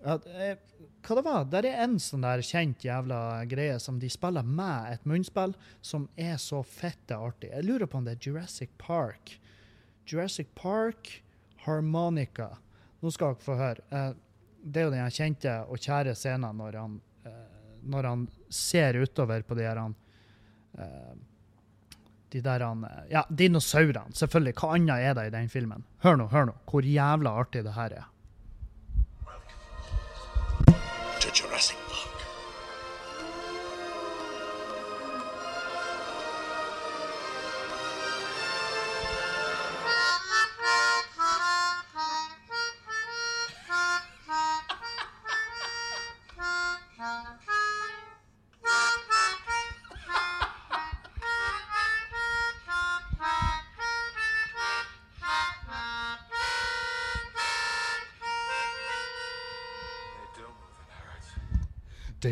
eh, 0.06 0.58
Hva 1.02 1.18
det 1.18 1.24
var? 1.26 1.46
Der 1.50 1.68
er 1.70 1.84
en 1.86 1.98
sånn 2.02 2.26
der 2.26 2.44
kjent 2.46 2.86
jævla 2.86 3.20
greie 3.50 3.80
som 3.82 4.00
de 4.02 4.10
spiller 4.10 4.46
med 4.46 4.96
et 4.96 5.06
munnspill, 5.10 5.56
som 5.82 6.08
er 6.16 6.38
så 6.42 6.62
fette 6.66 7.18
artig. 7.18 7.50
Jeg 7.54 7.66
lurer 7.66 7.90
på 7.90 7.98
om 7.98 8.06
det 8.06 8.18
er 8.18 8.28
Jurassic 8.28 8.70
Park. 8.82 9.36
Jurassic 10.10 10.50
Park, 10.58 11.24
harmonica. 11.66 12.52
Nå 13.02 13.14
skal 13.14 13.34
dere 13.34 13.46
få 13.46 13.58
høre. 13.58 13.88
Eh, 13.90 14.12
Det 14.62 14.78
er 14.78 14.86
jo 14.86 14.94
den 14.94 15.10
kjente 15.10 15.54
og 15.74 15.78
kjære 15.82 16.14
scenen 16.14 16.58
når 16.62 16.76
han, 16.78 17.00
når 17.82 18.04
han 18.06 18.28
ser 18.54 18.94
utover 19.02 19.42
på 19.42 19.56
de 19.58 19.64
her 19.66 19.80
han, 19.82 19.96
de 22.32 22.42
der 22.42 22.64
han, 22.64 22.84
eh, 22.84 23.12
Ja, 23.12 23.24
dinosaurene. 23.30 24.14
Selvfølgelig. 24.16 24.54
Hva 24.56 24.76
annet 24.76 25.04
er 25.10 25.14
det 25.14 25.28
i 25.28 25.36
den 25.36 25.50
filmen? 25.50 25.84
Hør 26.04 26.16
nå, 26.16 26.28
hør 26.32 26.46
nå. 26.46 26.56
Hvor 26.70 26.82
jævla 26.88 27.30
artig 27.30 27.64
det 27.64 27.74
her 27.74 27.98
er. 28.00 28.08
to 31.22 31.30
Jurassic 31.30 31.81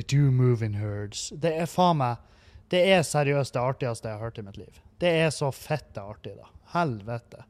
do 0.10 0.32
move 0.32 0.66
in 0.66 0.74
herds. 0.74 1.30
Det 1.36 1.54
er 1.62 1.70
faen 1.70 2.00
meg 2.02 2.26
Det 2.70 2.82
er 2.86 3.02
seriøst 3.06 3.56
det 3.56 3.62
artigste 3.62 4.10
jeg 4.10 4.18
har 4.20 4.28
hørt 4.28 4.38
i 4.38 4.46
mitt 4.46 4.58
liv. 4.58 4.82
Det 5.02 5.10
er 5.24 5.32
så 5.34 5.50
fette 5.56 6.02
artig, 6.02 6.36
da. 6.38 6.50
Helvete. 6.76 7.46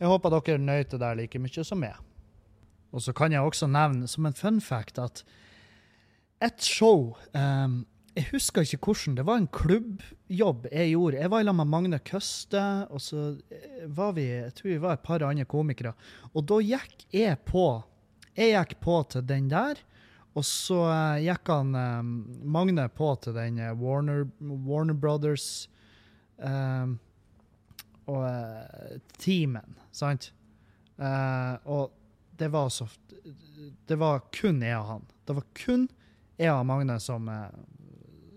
Jeg 0.00 0.10
håper 0.10 0.34
dere 0.34 0.58
nøt 0.58 0.90
det 0.90 0.98
der 0.98 1.14
like 1.18 1.38
mye 1.38 1.64
som 1.64 1.78
meg. 1.78 1.94
Og 2.94 3.02
så 3.02 3.14
kan 3.14 3.34
jeg 3.34 3.42
også 3.42 3.68
nevne 3.70 4.08
som 4.10 4.26
en 4.26 4.34
fun 4.34 4.60
fact 4.62 4.98
at 5.02 5.22
et 6.42 6.62
show 6.62 7.14
um, 7.34 7.84
Jeg 8.14 8.28
husker 8.30 8.62
ikke 8.62 8.78
hvordan. 8.86 9.16
Det 9.18 9.24
var 9.26 9.40
en 9.40 9.48
klubbjobb 9.50 10.68
jeg 10.70 10.92
gjorde. 10.92 11.18
Jeg 11.18 11.30
var 11.30 11.40
i 11.40 11.46
lag 11.46 11.56
med 11.58 11.66
Magne 11.66 11.98
Køste, 11.98 12.62
og 12.90 13.00
så 13.02 13.24
eh, 13.50 13.88
var 13.90 14.12
vi 14.14 14.28
jeg 14.28 14.52
tror 14.54 14.70
vi 14.70 14.82
var 14.84 14.94
et 14.94 15.02
par 15.02 15.24
andre 15.26 15.44
komikere. 15.44 15.94
Og 16.30 16.46
da 16.46 16.60
gikk 16.62 17.08
jeg 17.10 17.40
på 17.46 17.82
Jeg 18.36 18.54
gikk 18.54 18.78
på 18.82 19.02
til 19.10 19.26
den 19.26 19.50
der. 19.50 19.82
Og 20.34 20.42
så 20.46 20.80
eh, 20.90 21.24
gikk 21.28 21.50
han 21.52 21.74
eh, 21.78 22.00
Magne 22.56 22.88
på 22.90 23.12
til 23.22 23.36
den 23.36 23.58
eh, 23.62 23.74
Warner, 23.78 24.24
Warner 24.42 24.96
Brothers 24.98 25.68
eh, 26.42 26.94
og 28.10 28.24
eh, 28.28 28.96
teamen, 29.22 29.76
sant? 29.94 30.32
Eh, 30.98 31.54
og 31.70 31.94
det 32.38 32.48
var 32.50 32.68
så 32.74 32.88
Det 33.86 33.96
var 33.98 34.24
kun 34.34 34.58
jeg 34.62 34.74
og 34.78 34.88
han. 34.88 35.06
Det 35.26 35.36
var 35.38 35.46
kun 35.54 35.86
jeg 36.36 36.50
og 36.50 36.66
Magne 36.66 36.98
som, 37.00 37.30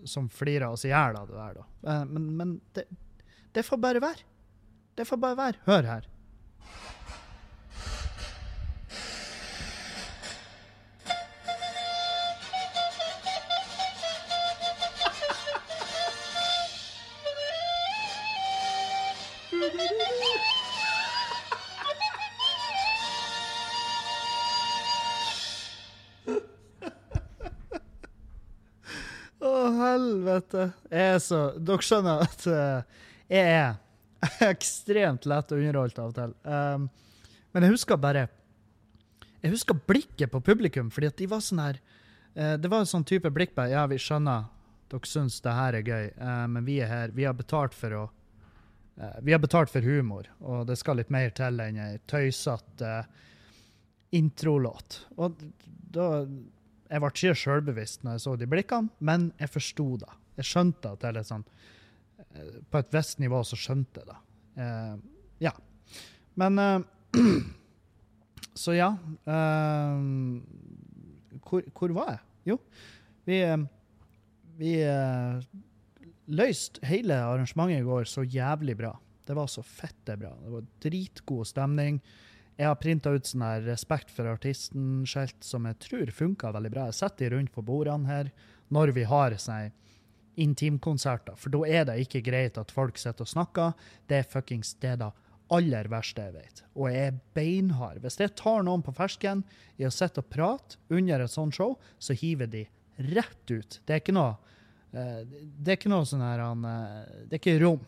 som 0.06 0.28
flira 0.30 0.70
oss 0.70 0.86
i 0.86 0.92
hjel 0.92 1.18
av 1.18 1.26
det 1.26 1.34
der, 1.34 1.58
da. 1.58 1.96
Men 2.06 2.28
men 2.38 2.52
det, 2.78 2.84
det 3.56 3.64
får 3.66 3.80
bare 3.82 4.00
være. 4.04 4.22
Det 4.94 5.06
får 5.08 5.18
bare 5.18 5.36
være. 5.38 5.60
Hør 5.66 5.88
her. 5.90 6.06
Helvete. 30.48 30.72
Er 30.90 31.18
så 31.18 31.52
Dere 31.58 31.82
skjønner 31.82 32.24
at 32.24 32.46
eh, 32.46 32.82
jeg 33.28 33.52
er 33.52 33.76
ekstremt 34.50 35.26
lett 35.26 35.52
underholdt 35.52 35.98
av 35.98 36.10
og 36.10 36.16
til. 36.16 36.34
Um, 36.42 36.88
men 37.52 37.64
jeg 37.64 37.76
husker 37.76 37.96
bare 37.96 38.28
Jeg 39.42 39.52
husker 39.52 39.74
blikket 39.74 40.30
på 40.30 40.40
publikum, 40.40 40.90
fordi 40.90 41.06
at 41.06 41.16
de 41.16 41.26
var 41.26 41.40
sånn 41.40 41.62
her 41.62 41.78
uh, 42.36 42.56
Det 42.58 42.68
var 42.68 42.80
en 42.80 42.90
sånn 42.90 43.06
type 43.06 43.30
blikk 43.30 43.54
på 43.54 43.68
Ja, 43.70 43.86
vi 43.86 43.98
skjønner 43.98 44.48
dere 44.88 45.04
syns 45.04 45.40
det 45.44 45.52
her 45.52 45.76
er 45.76 45.84
gøy, 45.84 46.06
uh, 46.16 46.46
men 46.48 46.64
vi 46.64 46.78
er 46.80 46.88
her. 46.88 47.10
Vi 47.12 47.26
har 47.28 47.34
betalt 47.36 47.74
for 47.76 47.94
å 47.94 48.04
uh, 48.08 49.18
Vi 49.22 49.32
har 49.32 49.42
betalt 49.42 49.70
for 49.70 49.84
humor, 49.84 50.30
og 50.40 50.66
det 50.66 50.78
skal 50.80 50.98
litt 50.98 51.12
mer 51.12 51.30
til 51.30 51.60
enn 51.60 51.78
ei 51.78 51.98
tøysete 52.08 52.88
eh, 52.88 53.10
introlåt. 54.16 55.04
Og 55.20 55.36
da 55.92 56.26
Jeg 56.88 57.02
ble 57.02 57.08
ikke 57.12 57.34
sjølbevisst 57.36 58.04
når 58.04 58.16
jeg 58.16 58.22
så 58.24 58.32
de 58.40 58.46
blikkene, 58.48 58.88
men 59.04 59.28
jeg 59.36 59.52
forsto 59.52 59.98
det. 60.00 60.08
Jeg 60.38 60.46
skjønte 60.46 60.94
at 60.94 61.04
er 61.04 61.16
litt 61.18 61.28
sånn 61.28 61.44
eh, 61.44 62.58
På 62.70 62.80
et 62.80 62.94
visst 62.94 63.18
nivå 63.22 63.42
så 63.46 63.58
skjønte 63.58 64.02
jeg 64.02 64.10
det. 64.10 64.18
Eh, 64.62 64.96
ja. 65.48 65.54
Men 66.38 66.62
eh, 66.62 66.78
Så 68.58 68.74
ja. 68.74 68.90
eh, 69.30 69.98
hvor, 71.46 71.66
hvor 71.78 71.94
var 71.94 72.08
jeg? 72.16 72.22
Jo, 72.50 72.56
vi, 73.28 73.36
eh, 73.46 73.60
vi 74.58 74.72
eh, 74.82 75.44
løste 76.34 76.82
hele 76.88 77.20
arrangementet 77.22 77.84
i 77.84 77.86
går 77.86 78.08
så 78.10 78.24
jævlig 78.26 78.74
bra. 78.80 78.96
Det 79.28 79.36
var 79.36 79.50
så 79.52 79.62
fette 79.62 80.16
bra. 80.18 80.32
Det 80.42 80.54
var 80.56 80.66
dritgod 80.82 81.46
stemning. 81.46 82.00
Jeg 82.58 82.66
har 82.66 82.78
printa 82.80 83.12
ut 83.14 83.28
sånn 83.28 83.44
her 83.46 83.62
respekt 83.68 84.10
for 84.10 84.26
artisten-skjelt 84.32 85.44
som 85.46 85.68
jeg 85.68 85.78
tror 85.84 86.10
funka 86.10 86.50
veldig 86.56 86.72
bra. 86.74 86.88
Jeg 86.88 86.98
setter 86.98 87.28
de 87.28 87.36
rundt 87.36 87.54
på 87.54 87.62
bordene 87.62 88.10
her 88.10 88.32
når 88.74 88.96
vi 88.96 89.04
har 89.06 89.36
sånne 89.38 89.70
intimkonserter, 90.38 91.36
for 91.38 91.52
da 91.54 91.64
er 91.66 91.88
det 91.88 91.98
ikke 92.04 92.22
greit 92.30 92.58
at 92.60 92.72
folk 92.74 92.98
sitter 93.00 93.26
og 93.26 93.30
snakker. 93.30 93.88
Det 94.08 94.20
er 94.20 94.30
fuckings 94.30 94.74
det 94.82 94.98
da 95.02 95.12
aller 95.54 95.88
verste 95.90 96.26
jeg 96.26 96.34
vet. 96.36 96.62
Og 96.76 96.90
jeg 96.92 97.10
er 97.10 97.20
beinhard. 97.36 98.00
Hvis 98.04 98.18
jeg 98.20 98.34
tar 98.38 98.64
noen 98.66 98.84
på 98.84 98.94
fersken 98.96 99.42
i 99.80 99.86
å 99.88 99.92
sitte 99.94 100.22
og 100.22 100.28
prate 100.32 100.78
under 100.92 101.24
et 101.24 101.32
sånt 101.32 101.56
show, 101.56 101.76
så 101.98 102.16
hiver 102.16 102.50
de 102.52 102.66
rett 103.14 103.52
ut. 103.52 103.78
Det 103.86 103.96
er 103.96 104.02
ikke 104.02 104.16
noe 104.16 104.34
eh, 104.92 105.22
Det 105.24 105.72
er 105.72 105.78
ikke 105.78 105.92
noe 105.92 106.06
sånn 106.08 106.24
her 106.24 106.42
eh, 106.42 107.12
Det 107.28 107.38
er 107.38 107.42
ikke 107.42 107.60
rom. 107.62 107.84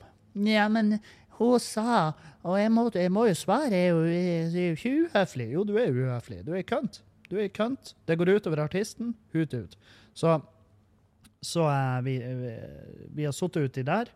Ja, 0.47 0.69
men 0.71 1.00
hun 1.40 1.59
sa 1.59 2.12
Og 2.47 2.54
jeg 2.61 2.71
må, 2.71 2.87
jeg 2.95 3.11
må 3.12 3.26
jo 3.26 3.35
svare, 3.38 3.75
jeg 3.75 3.88
er 3.88 3.97
jo, 3.97 4.04
jeg 4.07 4.47
er 4.47 4.69
jo 4.71 4.78
ikke 4.78 4.95
uhøflig. 5.07 5.49
Jo, 5.57 5.64
du 5.66 5.75
er 5.80 5.92
uhøflig. 5.92 6.45
Du 6.47 6.54
er 6.57 6.66
kønt. 6.66 7.02
Du 7.30 7.37
er 7.38 7.50
kønt. 7.54 7.95
Det 8.09 8.16
går 8.19 8.37
utover 8.38 8.64
artisten. 8.64 9.14
Hut 9.35 9.54
ut. 9.54 9.76
Så, 10.16 10.38
så 11.42 11.64
eh, 11.70 12.00
vi, 12.06 12.18
vi, 12.20 12.52
vi 13.16 13.25
har 13.25 13.32
sittet 13.37 13.70
uti 13.70 13.82
der. 13.87 14.11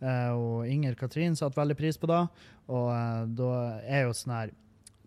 eh, 0.00 0.30
og 0.32 0.66
Inger 0.68 0.94
Katrin 0.96 1.36
satte 1.36 1.60
veldig 1.60 1.76
pris 1.76 1.98
på 2.00 2.08
det. 2.10 2.22
Og 2.72 2.90
eh, 2.94 3.24
da 3.36 3.52
er 3.84 4.06
jo 4.06 4.14
sånn 4.16 4.36
her 4.36 4.52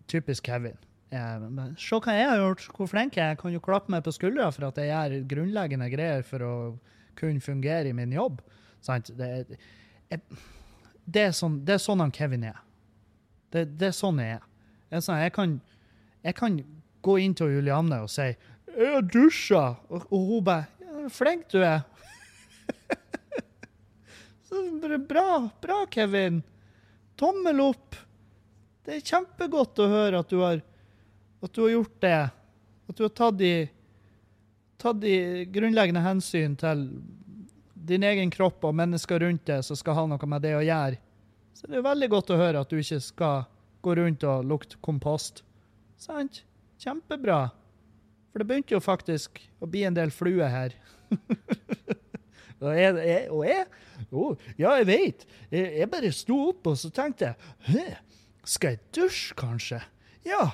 Typisk 0.06 0.44
Kevin. 0.46 0.76
Eh, 1.10 1.46
Se 1.80 1.96
hva 1.96 2.14
jeg 2.14 2.28
har 2.28 2.38
gjort, 2.42 2.66
hvor 2.76 2.90
flink 2.90 3.16
jeg 3.16 3.32
er. 3.34 3.38
Kan 3.40 3.54
jo 3.54 3.62
klappe 3.64 3.90
meg 3.90 4.04
på 4.06 4.12
skuldra 4.14 4.50
for 4.52 4.68
at 4.68 4.78
jeg 4.78 4.90
gjør 4.92 5.28
grunnleggende 5.30 5.88
greier 5.92 6.22
for 6.26 6.44
å 6.44 6.54
kunne 7.18 7.40
fungere 7.40 7.88
i 7.90 7.96
min 7.96 8.12
jobb. 8.12 8.42
Sant? 8.84 9.10
Det, 9.16 9.30
jeg, 10.10 10.20
det, 11.06 11.22
er 11.28 11.32
sånn, 11.34 11.60
det 11.64 11.78
er 11.78 11.82
sånn 11.82 12.02
han 12.04 12.12
Kevin 12.14 12.44
er. 12.50 12.58
Det, 13.54 13.64
det 13.80 13.88
er 13.90 13.96
sånn 13.96 14.18
jeg 14.20 14.36
er. 14.36 14.44
Jeg, 14.90 15.06
sånn, 15.06 15.20
jeg, 15.22 15.32
kan, 15.34 15.54
jeg 16.26 16.36
kan 16.38 16.58
gå 17.04 17.14
inn 17.22 17.34
til 17.38 17.50
Julianne 17.56 18.02
og 18.04 18.10
si 18.12 18.34
'Jeg 18.74 19.04
dusja', 19.14 19.76
og, 19.88 20.06
og 20.10 20.22
hun 20.28 20.44
bare 20.44 20.66
'Flink 21.10 21.50
du 21.50 21.62
er'. 21.64 21.82
Bra, 25.08 25.48
bra, 25.60 25.86
Kevin. 25.90 26.42
Tommel 27.16 27.60
opp. 27.60 27.96
Det 28.84 28.98
er 28.98 29.06
kjempegodt 29.06 29.80
å 29.80 29.88
høre 29.88 30.20
at 30.20 30.30
du 30.30 30.38
har, 30.42 30.60
at 31.42 31.52
du 31.56 31.62
har 31.64 31.72
gjort 31.72 31.96
det. 32.04 32.20
At 32.88 32.96
du 32.96 33.02
har 33.06 33.12
tatt 33.16 33.38
de, 33.40 33.52
tatt 34.76 35.00
de 35.00 35.44
grunnleggende 35.50 36.02
hensyn 36.04 36.56
til 36.60 36.84
din 37.74 38.04
egen 38.04 38.30
kropp 38.32 38.64
og 38.64 38.76
mennesker 38.76 39.24
rundt 39.24 39.46
deg 39.48 39.64
som 39.64 39.78
skal 39.78 39.98
ha 39.98 40.06
noe 40.10 40.30
med 40.30 40.44
det 40.44 40.54
å 40.58 40.62
gjøre. 40.64 41.00
Så 41.54 41.70
det 41.70 41.78
er 41.80 41.86
veldig 41.86 42.10
godt 42.12 42.32
å 42.34 42.38
høre 42.38 42.62
at 42.64 42.70
du 42.70 42.78
ikke 42.80 43.00
skal 43.02 43.44
gå 43.84 43.94
rundt 43.98 44.24
og 44.28 44.46
lukte 44.48 44.80
kompost. 44.84 45.42
Sant? 46.00 46.42
Kjempebra. 46.80 47.46
For 48.32 48.42
det 48.42 48.48
begynte 48.50 48.74
jo 48.74 48.82
faktisk 48.82 49.38
å 49.62 49.68
bli 49.70 49.84
en 49.86 49.96
del 49.96 50.12
fluer 50.12 50.50
her. 50.50 50.74
og 52.64 52.70
jeg, 52.78 52.94
jeg, 52.96 53.30
og 53.30 53.46
jeg 53.48 53.64
oh, 54.10 54.36
Ja, 54.58 54.74
jeg 54.80 54.86
vet. 54.88 55.26
Jeg, 55.50 55.72
jeg 55.80 55.90
bare 55.92 56.12
sto 56.12 56.38
opp 56.50 56.70
og 56.72 56.78
så 56.80 56.90
tenkte 56.94 57.32
jeg? 57.32 57.96
Skal 58.44 58.76
jeg 58.76 58.82
dusje, 58.96 59.36
kanskje? 59.38 59.80
Ja. 60.26 60.50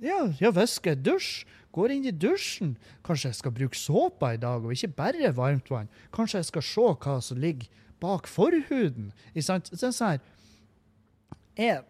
Ja, 0.00 0.20
ja 0.40 0.52
visst 0.54 0.80
skal 0.80 0.96
jeg 0.96 1.04
dusje. 1.10 1.48
Går 1.74 1.92
inn 1.94 2.06
i 2.08 2.14
dusjen. 2.14 2.72
Kanskje 3.04 3.28
jeg 3.28 3.38
skal 3.38 3.52
bruke 3.54 3.76
såpa 3.76 4.32
i 4.34 4.40
dag, 4.40 4.64
og 4.64 4.72
ikke 4.72 4.88
bare 4.96 5.34
varmt 5.36 5.68
vann. 5.70 5.90
Kanskje 6.14 6.40
jeg 6.40 6.48
skal 6.48 6.64
se 6.64 6.86
hva 7.04 7.18
som 7.22 7.38
ligger 7.38 7.68
bak 8.00 8.26
forhuden. 8.30 9.12
Ikke 9.34 9.46
sant? 9.50 9.70
Er 9.74 9.92
sånn 9.92 10.20
jeg, 11.58 11.80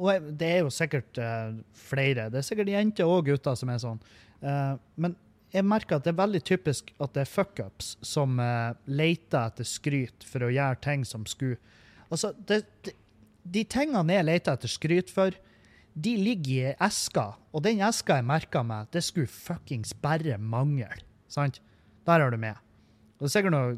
og 0.00 0.28
det 0.40 0.48
er 0.48 0.62
jo 0.64 0.70
sikkert 0.72 1.18
eh, 1.20 1.58
flere. 1.76 2.30
Det 2.32 2.40
er 2.40 2.46
sikkert 2.46 2.70
jenter 2.72 3.10
og 3.10 3.26
gutter 3.26 3.58
som 3.58 3.68
er 3.68 3.80
sånn. 3.82 3.98
Eh, 4.40 4.78
men 4.96 5.16
jeg 5.50 5.66
merker 5.66 5.98
at 5.98 6.06
det 6.06 6.12
er 6.12 6.20
veldig 6.20 6.40
typisk 6.46 6.92
at 7.02 7.14
det 7.16 7.24
er 7.24 7.30
fuckups 7.30 7.94
som 8.06 8.38
uh, 8.38 8.72
leter 8.86 9.50
etter 9.50 9.66
skryt 9.66 10.26
for 10.26 10.46
å 10.46 10.52
gjøre 10.52 10.82
ting 10.84 11.06
som 11.08 11.26
skulle 11.28 11.58
Altså, 12.10 12.32
det, 12.42 12.64
det, 12.82 12.96
de 13.46 13.60
tingene 13.70 14.16
jeg 14.16 14.26
leter 14.26 14.56
etter 14.56 14.70
skryt 14.72 15.12
for, 15.14 15.30
de 15.94 16.14
ligger 16.18 16.72
i 16.72 16.78
eska, 16.82 17.28
og 17.54 17.62
den 17.62 17.84
eska 17.86 18.16
jeg 18.18 18.26
merka 18.26 18.64
meg, 18.66 18.88
det 18.90 19.04
skulle 19.06 19.30
fuckings 19.30 19.92
bare 20.02 20.34
mangle. 20.42 20.90
Sant? 21.30 21.60
Der 22.08 22.24
har 22.24 22.34
du 22.34 22.38
med. 22.42 22.58
Og 23.20 23.28
det 23.28 23.30
er 23.30 23.34
sikkert 23.36 23.54
noe 23.54 23.76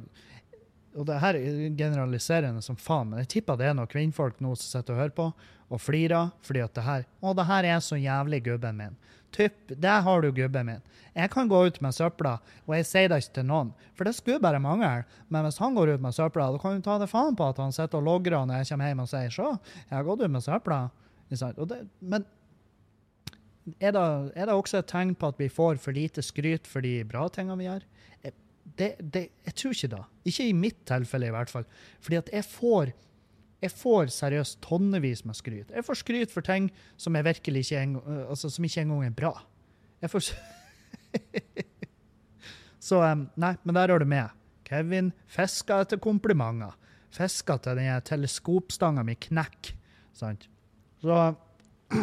og 0.92 1.06
det 1.08 1.18
her 1.22 1.36
er 1.38 1.60
generaliserende 1.76 2.60
som 2.64 2.76
faen, 2.76 3.08
men 3.10 3.22
jeg 3.22 3.30
tipper 3.38 3.56
det 3.56 3.70
er 3.70 3.76
noen 3.76 3.88
kvinnfolk 3.88 4.42
nå 4.44 4.52
som 4.58 4.66
sitter 4.66 4.94
og 4.94 5.00
hører 5.00 5.14
på 5.16 5.28
og 5.72 5.80
flirer 5.80 6.32
fordi 6.44 6.64
at 6.64 6.74
det 6.76 6.84
her 6.84 7.06
Å, 7.20 7.32
det 7.36 7.46
her 7.48 7.68
er 7.70 7.80
så 7.80 7.96
jævlig 7.96 8.42
gubben 8.44 8.76
min. 8.76 8.98
Typ, 9.32 9.72
der 9.80 10.02
har 10.04 10.22
du 10.22 10.32
gubben 10.32 10.66
min. 10.68 10.82
Jeg 11.16 11.30
kan 11.32 11.48
gå 11.48 11.58
ut 11.66 11.78
med 11.84 11.94
søpla, 11.96 12.38
og 12.66 12.74
jeg 12.76 12.86
sier 12.88 13.08
det 13.12 13.18
ikke 13.22 13.34
til 13.40 13.48
noen, 13.48 13.72
for 13.96 14.08
det 14.08 14.14
skulle 14.16 14.40
bare 14.40 14.60
mangle. 14.60 15.04
Men 15.32 15.44
hvis 15.44 15.60
han 15.60 15.76
går 15.76 15.94
ut 15.94 16.04
med 16.04 16.16
søpla, 16.16 16.50
da 16.52 16.60
kan 16.60 16.78
du 16.78 16.84
ta 16.84 16.98
det 17.00 17.10
faen 17.10 17.36
på 17.36 17.48
at 17.52 17.60
han 17.60 17.72
sitter 17.72 18.00
og 18.00 18.08
logrer 18.08 18.46
når 18.48 18.62
jeg 18.62 18.72
kommer 18.72 18.92
hjem 18.92 19.04
og 19.04 19.10
sier 19.12 19.30
'se, 19.32 19.48
jeg 19.88 19.96
har 19.96 20.04
gått 20.08 20.22
ut 20.24 20.30
med 20.30 20.44
søpla'. 20.44 20.90
Det, 21.32 21.88
men 22.00 22.24
er 23.80 23.92
det, 23.94 24.32
er 24.36 24.46
det 24.46 24.54
også 24.54 24.78
et 24.78 24.90
tegn 24.90 25.14
på 25.14 25.28
at 25.32 25.38
vi 25.38 25.48
får 25.48 25.78
for 25.80 25.92
lite 25.92 26.22
skryt 26.22 26.66
for 26.66 26.80
de 26.80 27.04
bra 27.04 27.28
tingene 27.28 27.58
vi 27.58 27.68
gjør? 27.68 27.84
Det, 28.78 28.94
det, 29.00 29.28
jeg 29.44 29.54
tror 29.54 29.72
ikke 29.74 29.88
det. 29.96 30.02
Ikke 30.24 30.48
i 30.48 30.52
mitt 30.52 30.84
tilfelle, 30.86 31.26
i 31.26 31.34
hvert 31.34 31.50
fall. 31.50 31.64
Fordi 32.00 32.16
at 32.16 32.30
jeg 32.32 32.44
får 32.44 32.92
jeg 33.62 33.70
får 33.70 34.10
seriøst 34.10 34.58
tonnevis 34.64 35.24
med 35.24 35.38
skryt. 35.38 35.70
Jeg 35.70 35.84
får 35.86 36.00
skryt 36.00 36.32
for 36.34 36.42
ting 36.42 36.70
som, 36.98 37.14
virkelig 37.14 37.62
ikke, 37.62 37.82
en, 37.82 37.96
altså, 38.28 38.50
som 38.50 38.64
ikke 38.66 38.82
engang 38.82 39.04
er 39.06 39.14
bra. 39.14 39.32
Jeg 40.02 40.10
får 40.10 40.32
Så 42.82 42.98
um, 42.98 43.28
Nei, 43.38 43.54
men 43.62 43.76
der 43.76 43.92
har 43.94 44.02
du 44.02 44.08
med. 44.08 44.34
Kevin 44.66 45.12
fisker 45.30 45.84
etter 45.84 46.00
komplimenter. 46.02 46.74
Fisker 47.12 47.60
til 47.62 47.78
den 47.78 48.02
teleskopstanga 48.08 49.04
mi 49.06 49.14
knekker. 49.14 49.76
Sant? 50.16 50.48
Så 51.02 51.34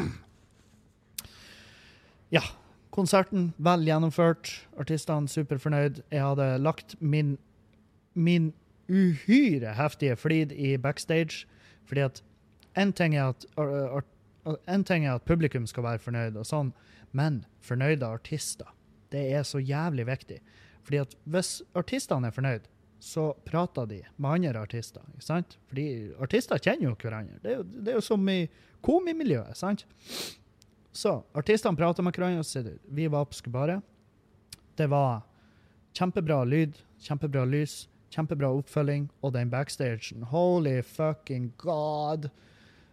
Ja. 2.38 2.46
Konserten 2.90 3.52
vel 3.62 3.86
gjennomført. 3.88 4.50
Artistene 4.80 5.30
superfornøyd. 5.30 6.02
Jeg 6.12 6.24
hadde 6.24 6.48
lagt 6.64 6.96
min, 7.02 7.38
min 8.14 8.54
uhyre 8.90 9.76
heftige 9.78 10.18
flid 10.20 10.52
i 10.52 10.78
backstage, 10.82 11.46
fordi 11.90 12.02
at 12.08 12.24
en 12.78 12.94
ting 12.94 13.16
ting 14.86 15.06
er 15.06 15.16
at 15.16 15.26
publikum 15.28 15.68
skal 15.68 15.86
være 15.86 16.02
fornøyd, 16.04 16.38
og 16.40 16.48
sånn, 16.48 16.74
men 17.12 17.44
fornøyde 17.66 18.08
artister, 18.08 18.70
det 19.14 19.26
er 19.34 19.46
så 19.48 19.62
jævlig 19.62 20.06
viktig. 20.10 20.40
Fordi 20.86 21.02
at 21.04 21.16
hvis 21.30 21.60
artistene 21.78 22.30
er 22.30 22.36
fornøyd, 22.36 22.68
så 23.00 23.30
prater 23.48 23.88
de 23.88 24.02
med 24.18 24.50
andre 24.50 24.62
artister. 24.62 25.02
ikke 25.14 25.26
sant? 25.26 25.58
Fordi 25.70 26.12
artister 26.20 26.60
kjenner 26.60 26.90
jo 26.90 26.96
hverandre. 27.00 27.40
Det 27.44 27.52
er 27.52 27.62
jo, 27.62 27.64
det 27.64 27.94
er 27.94 27.98
jo 28.00 28.04
som 28.04 28.30
i 28.30 28.50
komimiljøet. 28.86 29.56
sant? 29.58 29.86
Så 30.92 31.22
artistene 31.38 31.80
prater 31.80 32.04
med 32.04 32.16
hverandre 32.16 32.44
og 32.44 32.50
sier 32.50 32.76
vi 32.86 33.08
var 33.08 33.30
på 33.30 33.38
Skubaret. 33.40 33.86
Det 34.76 34.90
var 34.92 35.22
kjempebra 35.96 36.42
lyd, 36.48 36.76
kjempebra 37.04 37.46
lys, 37.48 37.88
kjempebra 38.14 38.50
oppfølging, 38.58 39.08
og 39.22 39.34
den 39.36 39.52
backstagen. 39.52 40.26
Holy 40.32 40.80
fucking 40.86 41.52
god! 41.62 42.30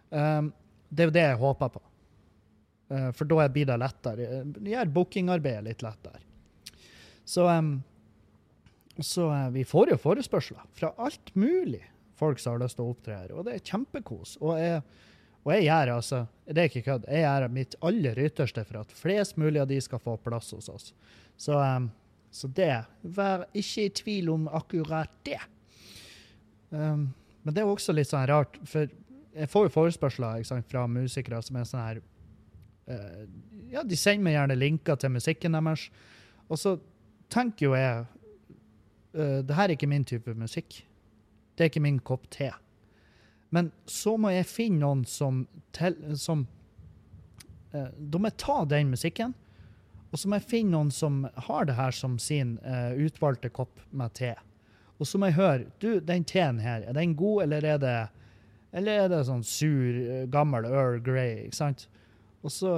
Um, 0.09 0.53
det 0.89 1.03
er 1.03 1.09
jo 1.09 1.15
det 1.17 1.25
jeg 1.25 1.41
håper 1.41 1.73
på. 1.73 1.83
Uh, 2.93 3.09
for 3.17 3.29
da 3.29 3.49
blir 3.51 3.67
det 3.67 3.77
lettere. 3.81 4.29
Gjør 4.71 4.93
bookingarbeidet 4.95 5.67
litt 5.67 5.83
lettere. 5.85 6.23
Så, 7.27 7.43
um, 7.49 7.75
så 8.99 9.27
uh, 9.27 9.49
vi 9.55 9.65
får 9.67 9.93
jo 9.93 9.99
forespørsler 10.01 10.63
fra 10.77 10.93
alt 10.95 11.33
mulig 11.35 11.83
folk 12.17 12.39
som 12.41 12.55
har 12.55 12.63
lyst 12.63 12.79
til 12.79 12.87
å 12.87 12.93
opptre 12.95 13.17
her, 13.19 13.33
og 13.35 13.45
det 13.45 13.57
er 13.57 13.67
kjempekos. 13.67 14.37
Og 14.41 14.57
jeg, 14.57 14.81
og 15.43 15.51
jeg 15.53 15.67
gjør 15.67 15.93
altså, 15.97 16.23
det 16.47 16.63
er 16.63 16.71
ikke 16.71 16.85
kødd, 16.87 17.09
jeg 17.11 17.25
gjør 17.25 17.51
mitt 17.53 17.77
aller 17.85 18.21
ytterste 18.25 18.63
for 18.65 18.81
at 18.81 18.95
flest 18.97 19.37
mulig 19.37 19.61
av 19.61 19.69
de 19.69 19.77
skal 19.83 20.01
få 20.01 20.15
plass 20.23 20.49
hos 20.55 20.69
oss. 20.73 20.89
Så, 21.37 21.53
um, 21.53 21.91
så 22.31 22.47
det, 22.47 22.73
vær 23.01 23.47
ikke 23.55 23.87
i 23.87 23.93
tvil 24.01 24.29
om 24.33 24.47
akkurat 24.51 25.11
det. 25.25 25.39
Um, 26.69 27.09
men 27.43 27.55
det 27.55 27.63
er 27.63 27.69
også 27.71 27.95
litt 27.95 28.09
sånn 28.09 28.27
rart, 28.27 28.59
for 28.67 28.89
Jeg 29.37 29.49
får 29.53 29.67
jo 29.67 29.71
forespørsler 29.71 30.43
sant, 30.43 30.65
fra 30.67 30.87
musikere 30.89 31.39
som 31.45 31.59
er 31.59 31.67
sånn 31.69 31.83
her 31.83 31.99
uh, 32.89 33.23
Ja, 33.71 33.83
de 33.83 33.95
sender 33.95 34.25
meg 34.25 34.35
gjerne 34.35 34.57
linker 34.57 34.99
til 34.99 35.13
musikken 35.13 35.55
deres. 35.55 35.87
Og 36.49 36.59
så 36.59 36.75
tenker 37.31 37.69
jo 37.69 37.75
jeg 37.77 38.03
uh, 38.03 39.39
Det 39.47 39.55
her 39.55 39.69
er 39.69 39.75
ikke 39.77 39.89
min 39.89 40.05
type 40.07 40.33
musikk. 40.35 40.81
Det 41.55 41.63
er 41.63 41.71
ikke 41.71 41.85
min 41.85 41.99
kopp 41.99 42.27
te. 42.33 42.51
Men 43.49 43.71
så 43.87 44.17
må 44.19 44.33
jeg 44.33 44.49
finne 44.49 44.83
noen 44.83 45.05
som, 45.07 45.45
tel, 45.71 45.95
som 46.19 46.43
uh, 47.73 47.91
Da 47.95 48.19
må 48.19 48.33
ta 48.35 48.63
den 48.67 48.91
musikken, 48.91 49.37
og 50.11 50.19
så 50.19 50.29
må 50.29 50.39
jeg 50.39 50.47
finne 50.47 50.73
noen 50.73 50.91
som 50.93 51.23
har 51.47 51.67
det 51.67 51.75
her 51.77 51.95
som 51.95 52.15
sin 52.21 52.55
uh, 52.63 52.93
utvalgte 52.95 53.51
kopp 53.53 53.81
med 53.91 54.13
te. 54.15 54.33
Og 54.97 55.07
så 55.07 55.19
må 55.19 55.29
jeg 55.29 55.37
høre 55.37 55.65
du, 55.83 55.99
den 56.01 56.25
teen 56.27 56.61
her, 56.63 56.85
er 56.87 56.95
den 56.97 57.15
god, 57.17 57.43
eller 57.45 57.65
er 57.75 57.81
det, 57.81 57.97
eller 58.77 59.03
er 59.03 59.11
det 59.11 59.23
sånn 59.27 59.43
sur, 59.45 59.99
gammel 60.33 60.65
Earl 60.69 61.01
Grey? 61.03 61.43
ikke 61.47 61.59
sant? 61.59 61.87
Og 62.45 62.53
så 62.53 62.77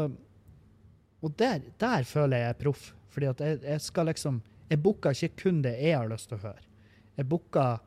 Og 1.19 1.33
der, 1.35 1.59
der 1.77 2.05
føler 2.07 2.37
jeg 2.37 2.45
jeg 2.45 2.49
er 2.49 2.59
proff. 2.63 2.93
Fordi 3.11 3.27
at 3.27 3.41
jeg, 3.43 3.59
jeg 3.63 3.81
skal 3.81 4.05
liksom 4.05 4.41
Jeg 4.69 4.79
booker 4.83 5.11
ikke 5.11 5.43
kun 5.43 5.61
det 5.61 5.73
jeg 5.81 5.97
har 5.97 6.07
lyst 6.07 6.29
til 6.29 6.37
å 6.37 6.43
høre. 6.43 6.61
Jeg 7.17 7.27
booker 7.27 7.79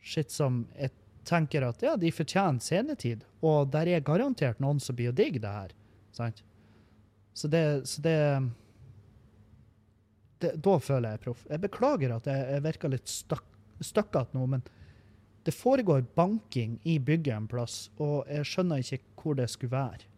shit 0.00 0.30
som 0.30 0.66
jeg 0.78 0.92
tenker 1.26 1.64
at 1.66 1.82
ja, 1.82 1.96
de 1.96 2.12
fortjener 2.12 2.60
scenetid. 2.62 3.24
Og 3.42 3.70
der 3.72 3.88
er 3.88 4.04
garantert 4.04 4.60
noen 4.60 4.78
som 4.78 4.94
blir 4.94 5.10
å 5.10 5.16
digge 5.16 5.40
det 5.42 5.50
her. 5.50 5.72
Sant? 6.14 6.44
Så 7.36 7.50
det, 7.52 7.64
så 7.88 8.00
det, 8.02 8.16
det 10.40 10.54
Da 10.64 10.78
føler 10.80 11.14
jeg 11.14 11.22
proff. 11.26 11.44
Jeg 11.50 11.60
beklager 11.66 12.16
at 12.16 12.28
jeg, 12.30 12.46
jeg 12.54 12.64
virker 12.64 12.92
litt 12.92 13.12
støkk, 13.12 13.48
støkkete 13.84 14.38
nå, 14.38 14.46
men 14.54 14.64
det 15.46 15.54
foregår 15.54 16.06
banking 16.16 16.78
i 16.88 16.96
bygget 16.98 17.36
en 17.36 17.48
plass, 17.50 17.90
og 18.02 18.24
jeg 18.32 18.48
skjønner 18.48 18.82
ikke 18.82 19.20
hvor 19.20 19.36
det 19.38 19.46
skulle 19.52 19.76
være. 19.76 20.08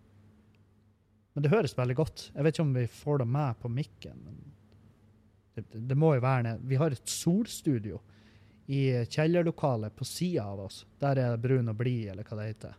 Men 1.34 1.44
det 1.44 1.52
høres 1.52 1.76
veldig 1.76 1.96
godt. 1.98 2.22
Jeg 2.34 2.46
vet 2.46 2.54
ikke 2.54 2.64
om 2.64 2.76
vi 2.78 2.86
får 2.90 3.20
det 3.20 3.28
med 3.34 3.58
på 3.60 3.68
mikken. 3.72 4.22
men 4.24 4.38
det, 5.54 5.66
det 5.90 5.96
må 5.98 6.14
jo 6.14 6.22
være 6.22 6.46
ned. 6.46 6.64
Vi 6.70 6.78
har 6.80 6.94
et 6.94 7.10
solstudio 7.10 8.00
i 8.70 8.80
kjellerlokalet 9.10 9.94
på 9.96 10.06
sida 10.06 10.46
av 10.46 10.64
oss. 10.68 10.84
Der 11.00 11.18
er 11.18 11.34
det 11.34 11.42
brun 11.42 11.70
og 11.72 11.76
blid, 11.78 12.12
eller 12.12 12.26
hva 12.26 12.38
det 12.40 12.48
heter. 12.52 12.78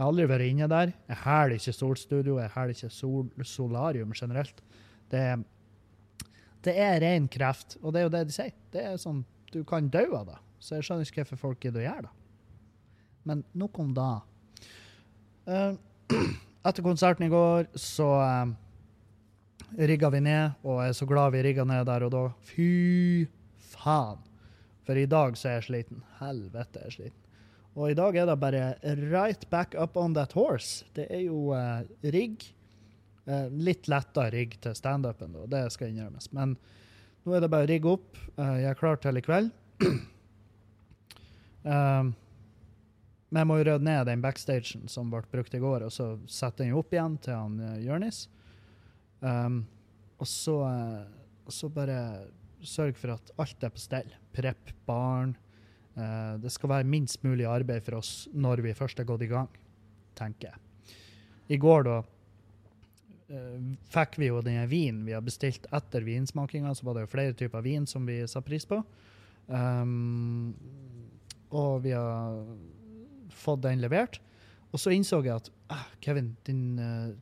Jeg 0.00 0.06
har 0.06 0.14
aldri 0.14 0.24
vært 0.30 0.48
inne 0.48 0.66
der. 0.72 0.90
Jeg 1.10 1.16
hæler 1.26 1.58
ikke 1.58 1.72
solstudio, 1.76 2.38
jeg 2.40 2.48
hæler 2.54 2.70
ikke 2.72 2.88
sol, 2.88 3.26
solarium 3.44 4.14
generelt. 4.16 4.62
Det, 5.12 5.24
det 6.64 6.74
er 6.80 6.96
ren 7.04 7.26
kreft, 7.28 7.76
og 7.82 7.92
det 7.92 8.00
er 8.00 8.06
jo 8.06 8.12
det 8.14 8.22
de 8.30 8.32
sier. 8.32 8.54
Det 8.72 8.80
er 8.80 8.96
sånn, 8.96 9.20
Du 9.52 9.60
kan 9.68 9.92
dø 9.92 10.06
av 10.16 10.24
det. 10.30 10.38
Så 10.56 10.78
jeg 10.78 10.86
skjønner 10.86 11.04
ikke 11.04 11.20
hvorfor 11.20 11.42
folk 11.42 11.60
gidder 11.60 11.82
å 11.82 11.84
gjøre 11.84 12.06
det. 12.06 12.14
Men 13.28 13.44
nok 13.52 13.82
om 13.84 13.92
det. 14.00 14.08
Uh, 15.44 15.76
etter 16.70 16.88
konserten 16.88 17.28
i 17.28 17.32
går 17.36 17.68
så 17.76 18.10
uh, 18.24 18.56
rigga 19.76 20.08
vi 20.16 20.24
ned, 20.24 20.56
og 20.64 20.80
jeg 20.80 20.94
er 20.94 21.00
så 21.02 21.12
glad 21.12 21.36
vi 21.36 21.44
rigga 21.44 21.68
ned 21.68 21.84
der 21.92 22.08
og 22.08 22.16
da. 22.16 22.26
Fy 22.54 23.26
faen. 23.76 24.24
For 24.88 24.96
i 24.96 25.04
dag 25.04 25.36
så 25.36 25.52
er 25.52 25.58
jeg 25.60 25.68
sliten. 25.74 26.06
Helvete, 26.22 26.86
jeg 26.86 26.88
er 26.88 27.02
sliten. 27.02 27.19
Og 27.80 27.88
i 27.88 27.96
dag 27.96 28.16
er 28.20 28.26
det 28.28 28.36
bare 28.36 28.64
right 29.08 29.46
back 29.48 29.74
up 29.74 29.96
on 29.96 30.12
that 30.12 30.34
horse. 30.36 30.84
Det 30.92 31.06
er 31.08 31.22
jo 31.24 31.54
uh, 31.56 31.80
rigg. 32.12 32.44
Uh, 33.24 33.48
litt 33.56 33.88
letta 33.88 34.26
rigg 34.32 34.58
til 34.60 34.74
standupen, 34.76 35.36
det 35.48 35.62
skal 35.72 35.88
innrømmes. 35.88 36.28
Men 36.36 36.58
nå 37.24 37.36
er 37.36 37.44
det 37.44 37.50
bare 37.52 37.64
å 37.64 37.70
rigge 37.70 37.94
opp. 37.94 38.18
Uh, 38.36 38.58
jeg 38.60 38.68
er 38.68 38.80
klar 38.80 39.00
til 39.00 39.16
i 39.16 39.24
kveld. 39.24 39.48
um, 41.64 42.12
men 43.30 43.40
jeg 43.40 43.48
må 43.48 43.58
jo 43.60 43.66
rydde 43.70 43.88
ned 43.88 44.08
den 44.10 44.24
backstagen 44.24 44.84
som 44.90 45.12
ble 45.12 45.22
brukt 45.32 45.56
i 45.56 45.62
går, 45.62 45.86
og 45.86 45.94
så 45.94 46.12
sette 46.28 46.64
den 46.64 46.76
opp 46.76 46.92
igjen 46.92 47.16
til 47.24 47.38
han 47.38 47.60
uh, 47.64 47.78
Jørnis. 47.80 48.26
Um, 49.24 49.62
og 50.20 50.28
så, 50.28 50.58
uh, 50.68 51.48
så 51.48 51.72
bare 51.72 52.00
sørge 52.60 52.98
for 53.00 53.16
at 53.16 53.32
alt 53.40 53.64
er 53.64 53.72
på 53.72 53.80
stell. 53.80 54.18
Prepp 54.36 54.74
barn. 54.88 55.32
Uh, 56.00 56.40
det 56.40 56.52
skal 56.54 56.72
være 56.72 56.88
minst 56.88 57.20
mulig 57.26 57.44
arbeid 57.44 57.84
for 57.84 58.00
oss 58.00 58.24
når 58.32 58.64
vi 58.64 58.76
først 58.76 59.02
er 59.02 59.08
gått 59.08 59.26
i 59.26 59.30
gang, 59.30 59.50
tenker 60.16 60.50
jeg. 60.50 60.96
I 61.50 61.58
går, 61.60 61.84
da, 61.84 61.98
fikk 63.90 64.18
vi 64.18 64.30
jo 64.30 64.40
den 64.42 64.58
vinen 64.70 65.04
vi 65.06 65.14
har 65.14 65.22
bestilt 65.22 65.66
etter 65.74 66.04
vinsmakinga. 66.06 66.74
Så 66.74 66.86
var 66.86 66.96
det 66.96 67.06
jo 67.06 67.12
flere 67.12 67.36
typer 67.36 67.64
vin 67.64 67.86
som 67.86 68.06
vi 68.06 68.20
sa 68.30 68.42
pris 68.42 68.66
på. 68.66 68.80
Um, 69.46 70.54
og 71.50 71.82
vi 71.86 71.94
har 71.94 72.42
fått 73.34 73.64
den 73.66 73.82
levert. 73.82 74.20
Og 74.70 74.78
så 74.78 74.92
innså 74.94 75.18
jeg 75.24 75.34
at 75.34 75.50
ah, 75.74 75.86
Kevin, 76.02 76.36
din, 76.46 76.78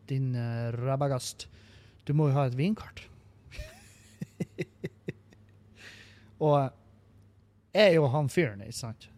din 0.08 0.34
uh, 0.36 0.68
rabagast, 0.76 1.48
du 2.04 2.12
må 2.16 2.28
jo 2.28 2.36
ha 2.36 2.48
et 2.48 2.56
vinkart. 2.56 3.06
og 6.44 6.68
er 7.76 7.94
jo 7.96 8.08
han 8.12 8.30
fyren 8.32 8.62
ikke 8.64 8.78
sant, 8.78 9.08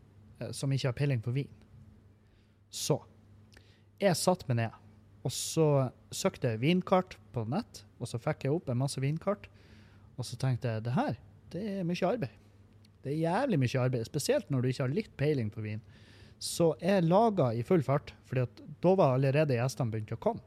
som 0.56 0.72
ikke 0.72 0.90
har 0.90 0.98
peiling 0.98 1.22
på 1.22 1.34
vin. 1.34 1.50
Så 2.70 3.00
jeg 4.00 4.16
satte 4.16 4.46
meg 4.48 4.62
ned, 4.62 4.76
og 5.26 5.32
så 5.34 5.66
søkte 6.14 6.54
jeg 6.54 6.62
vinkart 6.62 7.18
på 7.34 7.44
nett, 7.50 7.82
og 8.00 8.08
så 8.08 8.20
fikk 8.22 8.46
jeg 8.46 8.54
opp 8.56 8.70
en 8.70 8.80
masse 8.80 9.00
vinkart. 9.02 9.48
Og 10.16 10.26
så 10.26 10.38
tenkte 10.40 10.74
jeg 10.74 10.84
det 10.86 10.94
her, 10.96 11.18
det 11.52 11.64
er 11.78 11.88
mye 11.88 12.08
arbeid. 12.08 12.36
Det 13.00 13.12
er 13.14 13.22
jævlig 13.22 13.58
mye 13.62 13.80
arbeid, 13.80 14.04
spesielt 14.08 14.50
når 14.52 14.62
du 14.62 14.70
ikke 14.70 14.84
har 14.84 14.94
litt 14.94 15.12
peiling 15.20 15.50
på 15.52 15.64
vin. 15.64 15.82
Så 16.40 16.72
jeg 16.80 17.04
laga 17.04 17.50
i 17.52 17.64
full 17.66 17.82
fart, 17.84 18.14
for 18.28 18.40
da 18.40 18.94
var 18.96 19.16
allerede 19.16 19.56
gjestene 19.56 19.92
begynt 19.92 20.14
å 20.16 20.20
komme. 20.20 20.44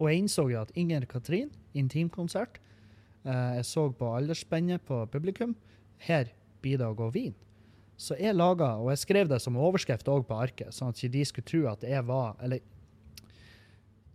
Og 0.00 0.10
jeg 0.10 0.24
innså 0.24 0.48
jo 0.50 0.58
at 0.58 0.72
Inger 0.78 1.06
Katrin, 1.06 1.52
intimkonsert 1.78 2.58
eh, 3.22 3.60
Jeg 3.60 3.66
så 3.68 3.86
på 3.94 4.08
aldersspennet 4.16 4.82
på 4.86 5.04
publikum. 5.12 5.54
Her 6.02 6.32
å 6.64 6.94
gå 6.98 7.10
vin. 7.14 7.34
Så 7.96 8.16
jeg 8.18 8.34
laga, 8.34 8.74
og 8.82 8.90
jeg 8.90 9.04
skrev 9.04 9.30
det 9.30 9.38
som 9.42 9.56
overskrift 9.60 10.08
òg 10.10 10.24
på 10.26 10.38
arket, 10.42 10.74
sånn 10.74 10.90
at 10.90 10.98
ikke 10.98 11.14
de 11.14 11.24
skulle 11.28 11.50
tro 11.50 11.60
at 11.70 11.84
jeg 11.86 12.02
var 12.08 12.34
Eller 12.42 12.62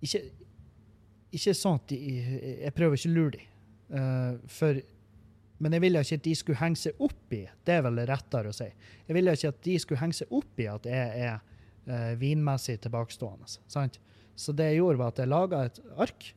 ikke, 0.04 0.20
ikke 1.32 1.54
sånn 1.56 1.80
at 1.80 1.92
de 1.92 2.00
Jeg 2.66 2.74
prøver 2.76 3.00
ikke 3.00 3.12
å 3.12 3.16
lure 3.16 3.36
dem. 3.38 3.46
Uh, 3.90 4.34
for 4.52 4.82
men 5.60 5.76
jeg 5.76 5.84
ville 5.84 6.02
ikke 6.04 6.16
at 6.22 6.24
de 6.24 6.34
skulle 6.40 6.60
henge 6.62 6.80
seg 6.80 7.02
opp 7.04 7.34
i 7.36 7.42
det 7.68 7.74
er 7.76 7.82
vel 7.84 8.00
rettere 8.08 8.52
å 8.52 8.56
si. 8.56 8.68
Jeg 9.10 9.16
ville 9.18 9.34
ikke 9.36 9.52
at 9.52 9.58
de 9.66 9.74
skulle 9.84 10.00
henge 10.00 10.16
seg 10.22 10.36
opp 10.38 10.62
i 10.62 10.68
at 10.72 10.88
jeg 10.88 11.26
er 11.26 11.42
uh, 11.90 12.14
vinmessig 12.20 12.78
tilbakestående. 12.86 13.50
Sant? 13.68 14.00
Så 14.40 14.56
det 14.56 14.70
jeg 14.70 14.80
gjorde, 14.80 15.02
var 15.02 15.12
at 15.12 15.20
jeg 15.20 15.32
laga 15.34 15.66
et 15.68 15.82
ark, 16.00 16.30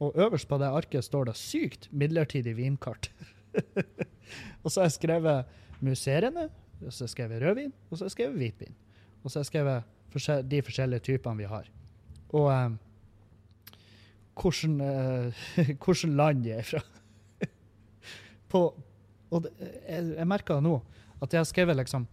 og 0.00 0.16
øverst 0.16 0.48
på 0.48 0.56
det 0.62 0.70
arket 0.72 1.04
står 1.04 1.28
det 1.28 1.36
'sykt 1.36 1.90
midlertidig 1.92 2.56
vinkart'. 2.56 3.10
og 4.62 4.70
så 4.70 4.80
har 4.80 4.88
jeg 4.88 4.96
skrevet 4.98 5.56
musserende, 5.80 6.48
og 6.80 6.92
så 6.92 7.04
har 7.04 7.08
jeg 7.08 7.16
skrevet 7.16 7.42
rødvin, 7.42 7.72
og 7.90 7.96
så 7.96 8.04
har 8.04 8.10
jeg 8.10 8.16
skrevet 8.16 8.38
hvitvin. 8.40 8.76
Og 9.22 9.30
så 9.30 9.38
har 9.38 9.44
jeg 9.44 9.52
skrevet 9.52 10.50
de 10.50 10.62
forskjellige 10.62 11.06
typene 11.06 11.38
vi 11.38 11.48
har. 11.48 11.68
Og 12.32 12.46
um, 12.50 12.78
hvordan, 14.40 14.80
uh, 16.10 16.16
land 16.16 16.46
jeg 16.46 16.58
er 16.58 16.62
fra. 16.62 16.80
på, 18.52 18.62
og 19.30 19.42
det, 19.44 19.52
jeg, 19.88 20.14
jeg 20.16 20.28
merker 20.28 20.60
nå 20.64 20.80
at 21.20 21.32
jeg 21.32 21.40
har 21.40 21.48
skrevet 21.48 21.76
liksom 21.76 22.06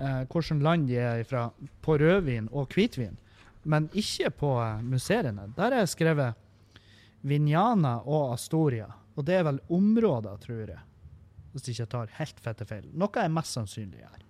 uh, 0.00 0.24
hvilket 0.24 0.62
land 0.64 0.88
de 0.88 0.98
er 1.02 1.24
fra 1.28 1.48
på 1.84 1.98
rødvin 2.00 2.48
og 2.52 2.72
hvitvin, 2.74 3.18
men 3.64 3.90
ikke 3.92 4.30
på 4.30 4.54
uh, 4.56 4.84
musserende. 4.84 5.50
Der 5.56 5.72
har 5.74 5.84
jeg 5.84 5.94
skrevet 5.94 6.34
Vinjana 7.22 7.98
og 8.06 8.32
Astoria, 8.32 8.86
og 9.18 9.26
det 9.26 9.34
er 9.34 9.46
vel 9.48 9.58
områder, 9.74 10.38
tror 10.44 10.68
jeg. 10.70 10.82
Hvis 11.52 11.72
ikke 11.72 11.88
tar 11.90 12.12
helt 12.20 12.42
fette 12.42 12.66
feil. 12.68 12.84
Noe 12.94 13.10
jeg 13.24 13.32
mest 13.34 13.56
sannsynlig 13.56 14.04
gjør. 14.04 14.20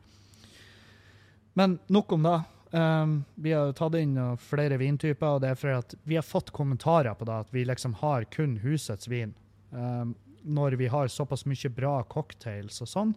Men 1.58 1.76
nok 1.92 2.14
om 2.16 2.24
det. 2.24 2.38
Um, 2.70 3.12
vi 3.40 3.52
har 3.56 3.72
tatt 3.76 3.96
inn 3.98 4.16
flere 4.40 4.76
vintyper, 4.80 5.36
og 5.36 5.42
det 5.42 5.50
er 5.52 5.58
fordi 5.58 5.76
at 5.76 5.94
vi 6.08 6.16
har 6.18 6.24
fått 6.24 6.52
kommentarer 6.56 7.16
på 7.16 7.28
det, 7.28 7.36
at 7.44 7.52
vi 7.52 7.64
liksom 7.68 7.96
har 8.00 8.24
kun 8.32 8.58
husets 8.62 9.08
vin. 9.08 9.34
Um, 9.70 10.14
når 10.48 10.78
vi 10.80 10.88
har 10.88 11.10
såpass 11.12 11.44
mye 11.48 11.72
bra 11.74 11.98
cocktails 12.08 12.80
og 12.84 12.88
sånn. 12.88 13.14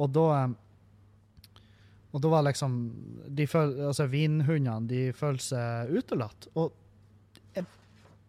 Og 0.00 0.12
da 0.16 0.50
Og 2.10 2.18
da 2.18 2.28
var 2.28 2.42
liksom 2.42 2.72
de 3.28 3.44
føl, 3.46 3.76
altså 3.86 4.08
Vinhundene 4.10 4.88
de 4.90 5.12
føler 5.14 5.38
seg 5.38 5.92
utelatt. 5.94 6.48
Og 6.58 6.72
jeg, 7.54 7.66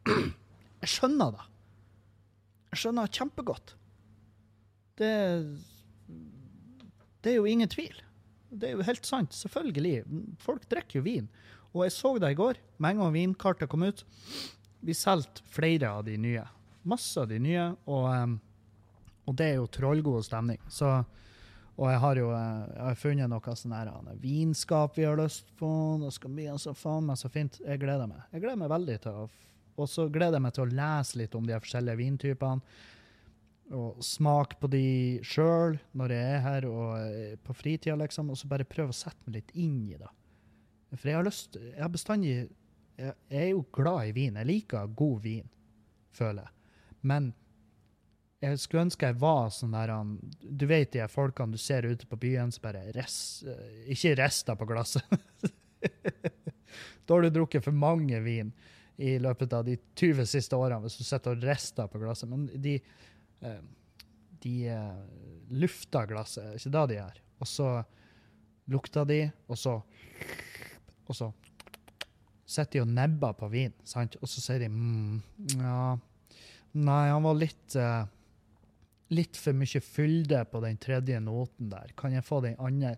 jeg 0.83 0.91
skjønner 0.91 1.31
det. 1.33 1.45
Jeg 2.71 2.83
skjønner 2.83 3.11
kjempegodt. 3.11 3.75
Det 4.99 5.11
Det 7.21 7.33
er 7.33 7.37
jo 7.37 7.45
ingen 7.45 7.69
tvil. 7.69 7.99
Det 8.49 8.69
er 8.69 8.79
jo 8.79 8.87
helt 8.87 9.05
sant. 9.05 9.35
Selvfølgelig. 9.35 10.05
Folk 10.41 10.65
drikker 10.69 10.99
jo 10.99 11.03
vin. 11.05 11.27
Og 11.71 11.85
jeg 11.85 11.93
så 11.95 12.17
det 12.19 12.31
i 12.31 12.39
går. 12.39 12.57
Med 12.79 12.95
en 12.95 13.03
gang 13.03 13.13
vinkartet 13.13 13.69
kom 13.69 13.83
ut. 13.83 14.03
Vi 14.81 14.95
solgte 14.97 15.45
flere 15.53 15.91
av 15.91 16.03
de 16.07 16.17
nye 16.17 16.47
masse 16.83 17.19
av 17.19 17.27
de 17.27 17.39
nye, 17.39 17.65
og, 17.85 18.05
um, 18.09 18.37
og 19.29 19.35
det 19.37 19.51
er 19.51 19.59
jo 19.59 19.69
trollgod 19.71 20.25
stemning. 20.25 20.61
Så, 20.69 21.01
Og 21.81 21.87
jeg 21.87 21.99
har 22.03 22.17
jo 22.19 22.25
eh, 22.35 22.63
jeg 22.75 22.83
har 22.83 22.97
funnet 22.99 23.29
noe 23.31 23.53
sånn 23.57 23.71
her 23.73 23.87
vinskap 24.21 24.97
vi 24.99 25.05
har 25.07 25.15
lyst 25.17 25.47
på. 25.57 25.69
Det 26.03 26.11
skal 26.13 26.33
bli 26.35 26.45
altså 26.51 26.73
faen 26.77 27.07
meg 27.07 27.17
så 27.17 27.29
fint. 27.31 27.55
Jeg 27.63 27.79
gleder 27.81 28.09
meg. 28.11 28.19
Jeg 28.35 28.43
gleder 28.43 28.59
meg 28.59 28.69
veldig 28.69 28.97
til 29.01 29.15
å 29.17 29.23
Og 29.81 29.89
så 29.89 30.07
gleder 30.13 30.37
jeg 30.37 30.45
meg 30.45 30.55
til 30.55 30.65
å 30.65 30.73
lese 30.77 31.19
litt 31.21 31.35
om 31.37 31.45
de 31.47 31.57
forskjellige 31.57 31.99
vintypene. 31.99 32.79
Og 33.71 34.01
smake 34.03 34.57
på 34.59 34.67
de 34.71 34.85
sjøl 35.23 35.77
når 35.95 36.13
jeg 36.15 36.31
er 36.31 36.41
her 36.43 36.65
og 36.67 36.87
eh, 36.99 37.35
på 37.39 37.55
fritida, 37.55 37.95
liksom. 37.99 38.31
Og 38.33 38.39
så 38.39 38.49
bare 38.51 38.67
prøve 38.67 38.91
å 38.91 38.97
sette 38.97 39.23
meg 39.25 39.39
litt 39.39 39.53
inn 39.55 39.77
i 39.87 39.99
det. 39.99 40.09
For 40.97 41.07
jeg 41.07 41.15
har 41.15 41.27
lyst 41.27 41.55
Jeg 41.55 41.79
har 41.79 41.91
bestandig 41.91 42.31
Jeg, 42.35 43.13
er 43.29 43.47
jo 43.53 43.63
glad 43.73 44.09
i 44.09 44.15
vin. 44.15 44.39
Jeg 44.41 44.49
liker 44.49 44.91
god 44.97 45.21
vin, 45.23 45.47
føler 46.11 46.43
jeg. 46.43 46.57
Men 47.07 47.31
jeg 48.41 48.57
skulle 48.57 48.87
ønske 48.87 49.07
jeg 49.07 49.21
var 49.21 49.51
sånn 49.53 49.75
der 49.77 49.93
Du 50.41 50.65
vet 50.69 50.91
de 50.93 51.03
her 51.03 51.11
folkene 51.11 51.55
du 51.55 51.61
ser 51.61 51.85
ute 51.85 52.09
på 52.09 52.19
byen 52.19 52.51
som 52.51 52.65
bare 52.65 52.83
res, 52.95 53.43
eh, 53.47 53.87
Ikke 53.95 54.17
rister 54.19 54.59
på 54.59 54.67
glasset. 54.69 55.07
da 57.05 57.15
har 57.15 57.23
du 57.23 57.31
drukket 57.31 57.63
for 57.63 57.75
mange 57.75 58.19
vin 58.25 58.51
i 59.01 59.17
løpet 59.21 59.53
av 59.57 59.65
de 59.65 59.77
20 59.97 60.27
siste 60.29 60.57
årene 60.57 60.85
hvis 60.85 60.99
du 60.99 61.05
sitter 61.05 61.35
og 61.35 61.45
rister 61.45 61.89
på 61.89 62.01
glasset. 62.01 62.29
Men 62.29 62.45
de, 62.61 62.77
eh, 63.41 63.61
de 64.43 64.55
eh, 64.69 65.01
lufter 65.57 66.09
glasset, 66.11 66.53
ikke 66.57 66.73
det 66.75 66.85
de 66.91 66.99
gjør. 66.99 67.21
Og 67.41 67.49
så 67.49 67.69
lukter 68.71 69.07
de, 69.09 69.23
og 69.47 69.57
så 69.57 69.81
Og 71.11 71.15
så 71.17 71.27
sitter 72.45 72.71
de 72.71 72.81
og 72.85 72.91
nebber 72.93 73.33
på 73.35 73.49
vin, 73.51 73.73
sant? 73.83 74.15
og 74.21 74.29
så 74.29 74.39
sier 74.39 74.61
de 74.61 74.69
mm, 74.71 75.17
ja 75.59 75.97
Nei, 76.71 77.09
han 77.09 77.25
var 77.25 77.35
litt 77.35 77.75
eh, 77.75 78.03
Litt 79.11 79.35
for 79.35 79.57
mye 79.57 79.81
fylde 79.83 80.45
på 80.47 80.61
den 80.63 80.77
tredje 80.79 81.17
noten 81.19 81.67
der. 81.67 81.89
Kan 81.99 82.13
jeg 82.15 82.23
få 82.23 82.39
den 82.45 82.55
andre? 82.63 82.93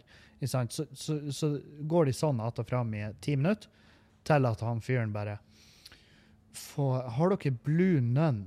Så, 0.46 0.86
så, 0.94 1.16
så 1.34 1.48
går 1.90 2.06
de 2.06 2.14
sånn 2.14 2.42
att 2.44 2.60
og 2.60 2.68
fram 2.70 2.94
i 2.94 3.08
ti 3.22 3.34
minutter, 3.36 3.72
til 4.24 4.46
at 4.46 4.62
han 4.62 4.82
fyren 4.84 5.14
bare 5.16 5.40
få, 6.54 7.02
Har 7.18 7.34
dere 7.34 7.52
Blue 7.52 8.02
Nun? 8.02 8.46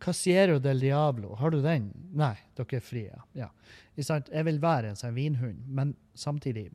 Casiero 0.00 0.58
del 0.58 0.80
Diablo, 0.80 1.34
har 1.36 1.50
du 1.50 1.60
den? 1.62 1.90
Nei, 2.16 2.36
dere 2.56 2.78
er 2.78 2.84
frie. 2.84 3.18
Ja. 3.36 3.50
Jeg 3.96 4.44
vil 4.46 4.60
være 4.62 4.90
en 4.90 4.96
sånn 4.98 5.12
vinhund, 5.16 5.66
men 5.68 5.92
samtidig 6.16 6.70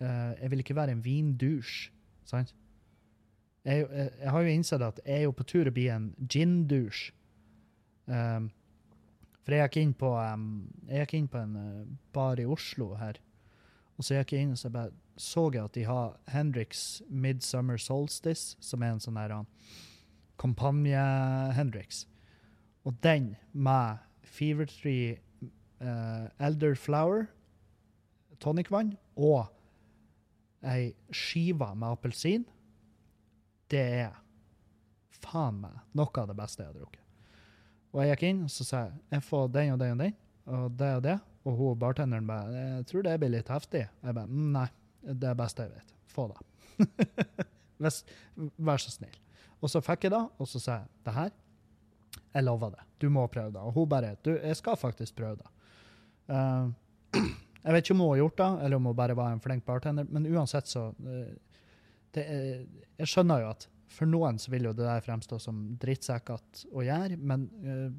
uh, 0.00 0.34
Jeg 0.40 0.50
vil 0.50 0.64
ikke 0.64 0.76
være 0.76 0.96
en 0.96 1.04
vindusj. 1.04 1.92
Sant? 2.26 2.54
Jeg, 3.64 3.86
jeg, 3.86 4.10
jeg 4.20 4.32
har 4.34 4.42
jo 4.42 4.54
innsett 4.56 4.82
at 4.84 5.00
jeg 5.04 5.20
er 5.20 5.26
jo 5.28 5.36
på 5.36 5.46
tur 5.46 5.70
å 5.70 5.74
bli 5.74 5.86
en 5.92 6.10
gin-dusj. 6.18 7.12
Um, 8.08 8.48
for 9.44 9.54
jeg 9.54 9.68
gikk 9.68 9.78
inn 9.80 9.94
på, 9.96 10.10
um, 10.16 10.48
jeg 10.88 11.04
gikk 11.04 11.14
inn 11.18 11.28
på 11.32 11.40
en 11.40 11.54
eh, 11.56 11.84
bar 12.12 12.40
i 12.40 12.44
Oslo 12.48 12.90
her, 13.00 13.16
og 13.96 14.04
så 14.04 14.18
gikk 14.18 14.34
jeg 14.34 14.44
inn 14.44 14.52
og 14.52 14.60
så 14.60 14.68
bare 14.72 14.92
så 15.18 15.48
jeg 15.52 15.64
at 15.64 15.74
de 15.74 15.84
har 15.88 16.16
Hendrix 16.32 17.02
Midsummer 17.08 17.78
Solstice, 17.80 18.56
som 18.60 18.82
er 18.82 18.94
en 18.94 19.02
sånn 19.02 19.18
her 19.18 19.34
uh, 19.34 19.44
kampanje-Hendrix. 20.38 22.06
Og 22.86 22.96
den 23.04 23.34
med 23.52 23.98
Fever 24.22 24.68
Tree 24.70 25.18
uh, 25.82 26.28
Elderflower, 26.38 27.26
tonicvann, 28.38 28.94
og 29.18 29.48
ei 30.62 30.92
skive 31.14 31.72
med 31.74 31.90
appelsin, 31.90 32.46
det 33.70 33.84
er 34.04 34.16
faen 35.18 35.60
meg 35.62 35.82
noe 35.98 36.22
av 36.22 36.30
det 36.30 36.38
beste 36.38 36.62
jeg 36.62 36.70
har 36.70 36.78
drukket. 36.78 37.04
Og 37.92 38.02
jeg 38.02 38.12
gikk 38.12 38.24
inn 38.28 38.44
og 38.44 38.52
så 38.52 38.66
sa 38.66 38.80
jeg, 38.86 38.98
jeg 39.14 39.24
får 39.24 39.50
den 39.54 39.74
og 39.74 39.80
den 39.80 39.94
og 39.94 40.02
den, 40.02 40.16
og 40.48 40.78
det 40.78 40.90
og 40.98 41.04
det. 41.06 41.16
Og 41.48 41.56
hun 41.56 41.78
bartenderen 41.80 42.28
bare 42.28 42.52
jeg 42.52 42.88
tror 42.90 43.06
det 43.06 43.16
blir 43.20 43.32
litt 43.32 43.50
heftig. 43.52 43.86
Jeg 43.88 44.16
bare 44.16 44.28
«Mm, 44.28 44.50
nei, 44.52 44.66
det 45.02 45.30
er 45.30 45.38
beste 45.38 45.66
jeg 45.66 45.74
vet. 45.76 45.94
Få 46.12 46.28
det. 46.32 46.86
Hvis, 47.82 48.02
vær 48.56 48.82
så 48.82 48.92
snill. 48.92 49.14
Og 49.62 49.70
så 49.70 49.82
fikk 49.82 50.06
jeg 50.06 50.14
det, 50.14 50.24
og 50.38 50.50
så 50.50 50.60
sa 50.62 50.80
jeg 50.80 50.90
det 51.06 51.14
her, 51.14 51.30
jeg 52.34 52.46
lover 52.46 52.74
det. 52.74 52.84
Du 53.02 53.08
må 53.12 53.24
prøve 53.30 53.54
det. 53.54 53.62
Og 53.62 53.74
hun 53.74 53.88
bare 53.90 54.14
du, 54.22 54.34
jeg 54.36 54.58
skal 54.58 54.78
faktisk 54.78 55.16
prøve 55.18 55.38
det. 55.40 55.48
Uh, 56.28 56.70
jeg 57.64 57.74
vet 57.74 57.84
ikke 57.84 57.96
om 57.96 58.04
hun 58.04 58.12
har 58.12 58.22
gjort 58.22 58.38
det, 58.42 58.50
eller 58.66 58.80
om 58.80 58.90
hun 58.90 58.98
bare 58.98 59.16
var 59.18 59.32
en 59.32 59.42
flink 59.42 59.64
bartender, 59.66 60.06
men 60.10 60.28
uansett 60.28 60.70
så 60.70 60.88
eh, 61.06 61.34
det 62.14 62.24
er, 62.24 62.62
Jeg 62.98 63.10
skjønner 63.10 63.42
jo 63.42 63.50
at 63.54 63.66
for 63.88 64.08
noen 64.08 64.38
så 64.40 64.52
vil 64.52 64.68
jo 64.68 64.74
det 64.76 64.84
der 64.84 65.04
fremstå 65.04 65.38
som 65.40 65.60
drittsekkete 65.80 66.68
å 66.76 66.84
gjøre, 66.84 67.16
men 67.16 67.46
eh, 67.64 67.90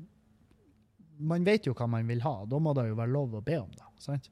man 1.19 1.45
vet 1.47 1.67
jo 1.67 1.75
hva 1.75 1.87
man 1.91 2.07
vil 2.07 2.21
ha. 2.23 2.35
Da 2.47 2.59
må 2.61 2.73
det 2.77 2.87
jo 2.89 2.97
være 2.99 3.11
lov 3.11 3.39
å 3.39 3.43
be 3.45 3.57
om 3.59 3.71
det. 3.73 3.87
sant? 4.03 4.29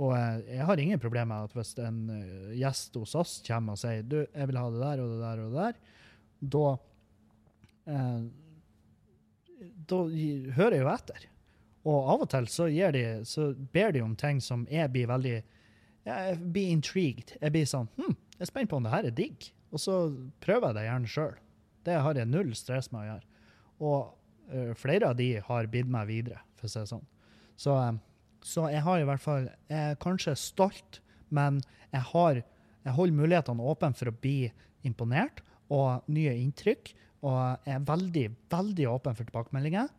Og 0.00 0.14
jeg 0.48 0.64
har 0.64 0.80
ingen 0.80 1.00
problemer 1.02 1.28
med 1.28 1.50
at 1.50 1.56
hvis 1.58 1.74
en 1.84 1.98
eh, 2.14 2.52
gjest 2.60 2.94
hos 2.96 3.12
oss 3.20 3.34
kommer 3.44 3.76
og 3.76 3.82
sier 3.82 4.06
du, 4.06 4.22
jeg 4.24 4.48
vil 4.48 4.58
ha 4.60 4.68
det 4.72 4.80
der 4.80 5.02
og 5.02 5.10
det 5.12 5.18
der 5.20 5.42
og 5.42 5.50
det 5.50 5.66
der, 5.66 5.98
da 6.54 6.68
eh, 7.92 8.22
Da 9.90 9.98
hører 10.56 10.78
jeg 10.78 10.84
jo 10.86 10.92
etter. 10.94 11.26
Og 11.90 12.10
av 12.14 12.24
og 12.24 12.30
til 12.32 12.48
så, 12.48 12.68
de, 12.96 13.04
så 13.28 13.50
ber 13.74 13.92
de 13.92 14.04
om 14.04 14.16
ting 14.16 14.40
som 14.44 14.66
jeg 14.72 14.88
blir 14.92 15.08
veldig 15.10 15.36
Jeg 16.08 16.38
blir 16.40 16.72
intrigued. 16.72 17.36
Jeg 17.40 17.52
blir 17.52 17.68
sånn 17.68 17.90
hm, 17.98 18.16
jeg 18.40 18.46
er 18.46 18.48
spent 18.48 18.70
på 18.70 18.78
om 18.80 18.86
det 18.86 18.94
her 18.94 19.04
er 19.04 19.16
digg. 19.16 19.50
Og 19.70 19.82
så 19.82 19.96
prøver 20.40 20.70
jeg 20.70 20.78
det 20.78 20.84
gjerne 20.86 21.10
sjøl. 21.12 21.34
Det 21.84 21.96
har 22.04 22.16
jeg 22.16 22.28
null 22.28 22.54
stress 22.56 22.88
med 22.92 23.02
å 23.02 23.08
gjøre. 23.10 23.26
Og 23.84 24.52
eh, 24.52 24.70
flere 24.80 25.10
av 25.12 25.18
de 25.18 25.34
har 25.44 25.68
bidd 25.72 25.90
meg 25.92 26.08
videre, 26.08 26.40
for 26.56 26.68
å 26.68 26.72
si 26.72 26.80
det 26.80 26.90
sånn. 26.90 27.04
Så, 27.60 27.76
eh, 27.76 27.98
så 28.46 28.68
jeg 28.72 28.82
har 28.86 29.00
i 29.00 29.04
hvert 29.04 29.20
fall 29.20 29.46
Jeg 29.68 29.92
er 29.92 30.00
kanskje 30.00 30.32
stolt, 30.38 31.00
men 31.28 31.60
jeg 31.92 32.02
har 32.12 32.42
jeg 32.84 32.96
holder 32.96 33.16
mulighetene 33.16 33.70
åpne 33.72 33.92
for 33.96 34.10
å 34.10 34.16
bli 34.16 34.50
imponert 34.88 35.42
og 35.72 36.06
nye 36.12 36.32
inntrykk. 36.40 36.92
Og 37.20 37.66
jeg 37.66 37.76
er 37.76 37.88
veldig, 37.88 38.26
veldig 38.52 38.86
åpen 38.88 39.18
for 39.18 39.28
tilbakemeldinger. 39.28 39.90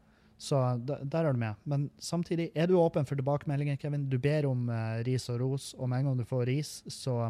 Så 0.42 0.58
der 0.82 1.28
er 1.28 1.36
du 1.36 1.40
med. 1.40 1.60
Men 1.70 1.90
samtidig 2.02 2.50
er 2.58 2.70
du 2.70 2.80
åpen 2.82 3.06
for 3.06 3.20
tilbakemeldinger, 3.20 3.78
Kevin. 3.78 4.08
Du 4.10 4.18
ber 4.22 4.48
om 4.50 4.72
uh, 4.74 4.98
ris 5.06 5.30
og 5.30 5.38
ros, 5.44 5.72
og 5.78 5.92
med 5.92 6.02
en 6.02 6.10
gang 6.10 6.24
du 6.24 6.26
får 6.26 6.48
ris, 6.50 6.72
så 6.90 7.30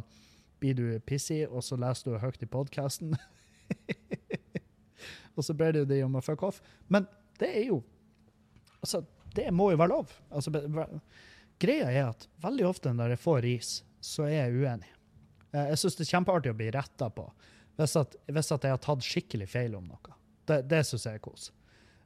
blir 0.63 0.77
du 0.77 0.85
pissig, 1.03 1.43
og 1.49 1.65
så 1.65 1.75
leser 1.81 2.13
du 2.13 2.21
høyt 2.21 2.45
i 2.45 2.47
podkasten. 2.47 3.17
og 5.35 5.43
så 5.43 5.55
ber 5.57 5.75
du 5.75 5.83
dem 5.89 6.07
om 6.07 6.15
å 6.21 6.23
fuck 6.23 6.45
off. 6.47 6.61
Men 6.87 7.09
det 7.41 7.51
er 7.51 7.67
jo 7.73 7.83
Altså, 8.81 9.03
det 9.35 9.47
må 9.55 9.71
jo 9.71 9.79
være 9.79 9.93
lov. 9.93 10.11
Altså, 10.29 10.51
greia 11.61 11.91
er 11.91 12.09
at 12.09 12.27
veldig 12.43 12.67
ofte 12.67 12.93
når 12.95 13.15
jeg 13.15 13.23
får 13.23 13.41
ris, 13.45 13.71
så 14.01 14.25
er 14.27 14.37
jeg 14.45 14.59
uenig. 14.59 14.91
Jeg 15.51 15.79
syns 15.79 15.97
det 15.99 16.05
er 16.05 16.13
kjempeartig 16.15 16.53
å 16.53 16.57
bli 16.57 16.69
retta 16.71 17.09
på 17.11 17.25
hvis, 17.79 17.95
at, 17.99 18.15
hvis 18.29 18.51
at 18.53 18.65
jeg 18.67 18.75
har 18.75 18.81
tatt 18.83 19.05
skikkelig 19.05 19.47
feil 19.49 19.75
om 19.77 19.87
noe. 19.89 20.15
Det, 20.47 20.61
det 20.69 20.83
syns 20.87 21.07
jeg 21.07 21.19
er 21.19 21.23
kos. 21.23 21.49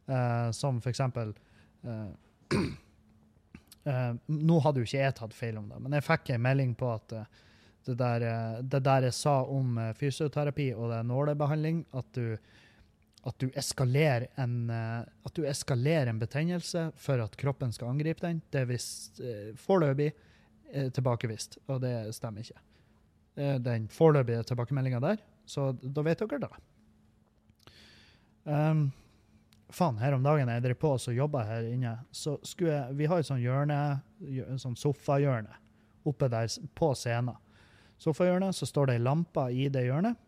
Uh, 0.05 0.51
som 0.53 0.77
for 0.83 0.91
eksempel 0.91 1.31
uh, 1.87 2.11
uh, 2.53 4.11
Nå 4.49 4.59
hadde 4.61 4.81
jo 4.81 4.85
ikke 4.85 5.01
jeg 5.01 5.15
tatt 5.17 5.33
feil 5.33 5.57
om 5.61 5.67
det, 5.69 5.79
men 5.81 5.93
jeg 5.97 6.05
fikk 6.05 6.31
en 6.33 6.45
melding 6.45 6.71
på 6.77 6.91
at 6.93 7.11
det, 7.85 7.95
der, 7.99 8.25
det 8.65 8.79
der 8.85 9.05
jeg 9.05 9.13
sa 9.13 9.35
om 9.45 9.77
fysioterapi 9.97 10.71
og 10.73 10.89
det 10.89 11.03
nålebehandling, 11.05 11.83
at 11.93 12.07
du, 12.17 12.33
at 13.25 13.39
du 13.41 13.49
eskalerer 13.57 14.27
en 14.41 14.69
eh, 14.69 15.01
at 15.25 15.33
du 15.37 15.45
eskalerer 15.49 16.11
en 16.11 16.21
betennelse 16.21 16.89
for 17.01 17.21
at 17.23 17.37
kroppen 17.41 17.73
skal 17.73 17.89
angripe 17.89 18.21
den, 18.25 18.41
det 18.53 18.61
er 18.61 18.69
visst 18.69 19.19
eh, 19.19 19.53
foreløpig 19.57 20.11
eh, 20.71 20.91
tilbakevist, 20.93 21.57
og 21.67 21.81
det 21.83 21.95
stemmer 22.15 22.45
ikke. 22.45 22.61
Det 23.35 23.47
er 23.55 23.63
den 23.63 23.89
foreløpige 23.91 24.45
tilbakemeldinga 24.47 25.01
der, 25.03 25.23
så 25.45 25.73
da 25.81 26.03
vet 26.05 26.21
dere 26.21 26.45
det. 26.45 26.51
Um, 28.45 28.85
faen, 29.73 29.97
her 29.99 30.15
om 30.15 30.23
dagen 30.23 30.51
jeg 30.53 30.63
drev 30.63 30.77
på 30.79 30.93
og 30.95 31.17
jobber 31.17 31.49
her 31.49 31.65
inne, 31.67 31.97
så 32.15 32.37
skulle 32.45 32.71
jeg 32.77 32.97
Vi 32.99 33.09
har 33.09 33.19
et 33.19 33.27
sånt 33.27 33.43
hjørne, 33.43 33.79
sånn 34.61 34.77
sofahjørne 34.79 35.57
oppe 36.05 36.29
der 36.31 36.47
på 36.77 36.93
scenen. 36.95 37.35
Sofahjørnet, 37.97 38.55
så 38.55 38.67
står 38.69 38.91
det 38.91 38.99
ei 38.99 39.03
lampe 39.03 39.49
i 39.51 39.67
det 39.73 39.87
hjørnet. 39.87 40.21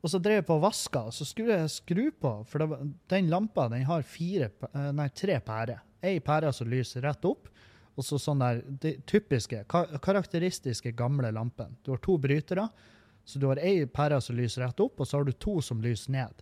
Og 0.00 0.08
så 0.08 0.20
drev 0.22 0.40
jeg 0.40 0.46
på 0.48 0.56
og 0.56 0.64
vaska, 0.64 1.02
og 1.10 1.14
så 1.14 1.26
skulle 1.28 1.58
jeg 1.58 1.72
skru 1.74 2.04
på, 2.22 2.32
for 2.48 2.62
det 2.62 2.78
den 3.12 3.28
lampa 3.32 3.66
den 3.68 3.84
har 3.88 4.06
fire, 4.08 4.48
eh, 4.72 4.92
nei, 4.96 5.08
tre 5.12 5.36
pærer. 5.44 5.82
Ei 6.00 6.22
pære 6.24 6.52
som 6.56 6.70
lyser 6.72 7.04
rett 7.04 7.24
opp, 7.28 7.50
og 7.98 8.06
så 8.06 8.16
sånn 8.16 8.40
der 8.40 8.62
de 8.80 8.94
typiske, 9.04 9.66
karakteristiske 9.68 10.94
gamle 10.96 11.28
lampen. 11.36 11.76
Du 11.84 11.92
har 11.92 12.00
to 12.00 12.16
brytere, 12.16 12.70
så 13.28 13.38
du 13.38 13.50
har 13.50 13.60
ei 13.60 13.84
pære 13.84 14.22
som 14.24 14.38
lyser 14.38 14.64
rett 14.64 14.80
opp, 14.80 15.02
og 15.02 15.08
så 15.08 15.18
har 15.18 15.28
du 15.28 15.36
to 15.36 15.58
som 15.60 15.82
lyser 15.84 16.16
ned. 16.16 16.40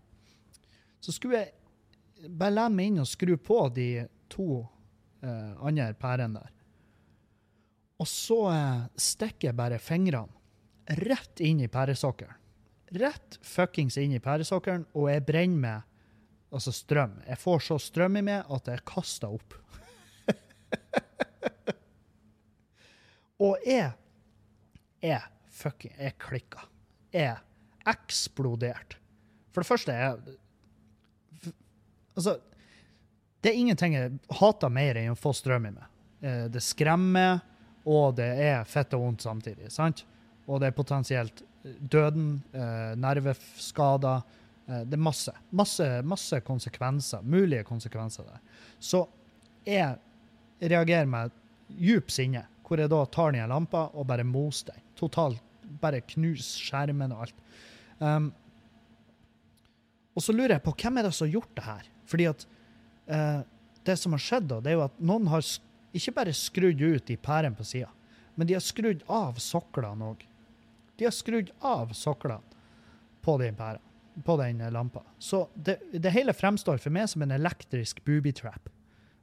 Så 1.02 1.14
skulle 1.16 1.42
jeg 1.42 2.30
bare 2.30 2.54
lene 2.54 2.76
meg 2.76 2.92
inn 2.92 3.02
og 3.02 3.10
skru 3.10 3.34
på 3.42 3.58
de 3.74 3.88
to 4.30 4.62
eh, 5.22 5.52
andre 5.58 5.92
pærene 5.98 6.38
der. 6.38 6.54
Og 7.98 8.06
så 8.06 8.42
eh, 8.52 8.84
stikker 8.94 9.50
jeg 9.50 9.58
bare 9.58 9.82
fingrene 9.82 10.94
rett 11.02 11.42
inn 11.44 11.58
i 11.60 11.68
pæresokkelen. 11.68 12.38
Rett 12.96 13.38
fuckings 13.44 13.98
inn 14.00 14.14
i 14.16 14.20
pæresokkelen, 14.22 14.86
og 14.96 15.10
jeg 15.12 15.26
brenner 15.28 15.60
meg 15.60 15.84
Altså 16.48 16.72
strøm. 16.72 17.18
Jeg 17.28 17.36
får 17.36 17.58
så 17.60 17.76
strøm 17.76 18.14
i 18.16 18.22
meg 18.24 18.46
at 18.56 18.68
jeg 18.72 18.80
kaster 18.88 19.28
opp. 19.36 19.52
Og 23.44 23.58
jeg 23.68 23.90
er 25.04 25.26
fucking 25.52 25.92
Jeg 26.00 26.16
klikka. 26.24 26.64
Jeg 27.12 27.36
eksplodert. 27.88 28.96
For 29.52 29.60
det 29.60 29.68
første 29.68 29.92
er 29.92 30.16
Altså, 32.16 32.38
det 33.44 33.52
er 33.52 33.60
ingenting 33.60 33.94
jeg 33.94 34.16
hater 34.40 34.72
mer 34.74 34.96
enn 34.98 35.12
å 35.12 35.18
få 35.20 35.30
strøm 35.36 35.68
i 35.68 35.74
meg. 35.76 35.84
Eh, 36.24 36.46
Det 36.50 36.64
skremmer, 36.64 37.38
og 37.86 38.16
det 38.18 38.32
er 38.42 38.64
fett 38.66 38.96
og 38.96 39.04
vondt 39.04 39.22
samtidig. 39.22 39.68
sant? 39.70 40.02
Og 40.48 40.58
det 40.60 40.72
er 40.72 40.80
potensielt 40.80 41.44
døden, 41.62 42.42
eh, 42.52 42.94
nerveskader. 42.96 44.22
Eh, 44.68 44.84
det 44.84 44.98
er 44.98 45.02
masse, 45.02 45.32
masse, 45.50 45.88
masse 46.02 46.40
konsekvenser, 46.46 47.22
mulige 47.22 47.64
konsekvenser 47.64 48.28
der. 48.28 48.40
Så 48.80 49.06
jeg 49.66 49.98
reagerer 50.60 51.06
med 51.06 51.34
djup 51.68 52.10
sinne, 52.10 52.46
hvor 52.66 52.80
jeg 52.80 52.90
da 52.90 53.04
tar 53.06 53.32
ned 53.32 53.48
lampa 53.48 53.88
og 53.94 54.06
bare 54.08 54.26
moser 54.26 54.72
den. 54.72 54.84
Totalt 54.98 55.42
bare 55.82 56.00
knus 56.14 56.54
skjermen 56.62 57.12
og 57.12 57.26
alt. 57.26 57.42
Um, 57.98 58.30
og 60.16 60.24
så 60.24 60.34
lurer 60.34 60.56
jeg 60.56 60.64
på 60.64 60.74
hvem 60.82 60.98
er 60.98 61.06
det 61.06 61.14
som 61.14 61.26
har 61.28 61.36
gjort 61.36 61.54
det 61.54 61.64
her? 61.64 61.88
Fordi 62.08 62.26
at 62.26 62.44
eh, 63.06 63.40
det 63.86 63.96
som 64.00 64.14
har 64.16 64.22
skjedd, 64.22 64.48
da, 64.50 64.58
det 64.64 64.72
er 64.72 64.78
jo 64.78 64.86
at 64.88 64.96
noen 64.98 65.28
har 65.30 65.44
ikke 65.96 66.14
bare 66.16 66.34
skrudd 66.36 66.82
ut 66.82 67.06
de 67.06 67.16
pærene 67.20 67.56
på 67.56 67.66
sida, 67.66 67.90
men 68.34 68.48
de 68.48 68.56
har 68.56 68.64
skrudd 68.64 69.04
av 69.12 69.38
soklene 69.42 70.10
òg. 70.10 70.24
De 70.98 71.06
har 71.06 71.14
skrudd 71.14 71.50
av 71.64 71.92
soklene 71.94 72.42
på 73.22 73.36
den 73.38 73.56
pæra, 73.58 73.80
på 74.24 74.36
den 74.40 74.60
eh, 74.60 74.72
lampa. 74.72 75.04
Så 75.18 75.46
det, 75.54 75.78
det 75.92 76.12
hele 76.14 76.34
fremstår 76.34 76.80
for 76.82 76.94
meg 76.94 77.08
som 77.10 77.22
en 77.22 77.34
elektrisk 77.34 78.02
booby 78.06 78.32
trap, 78.34 78.70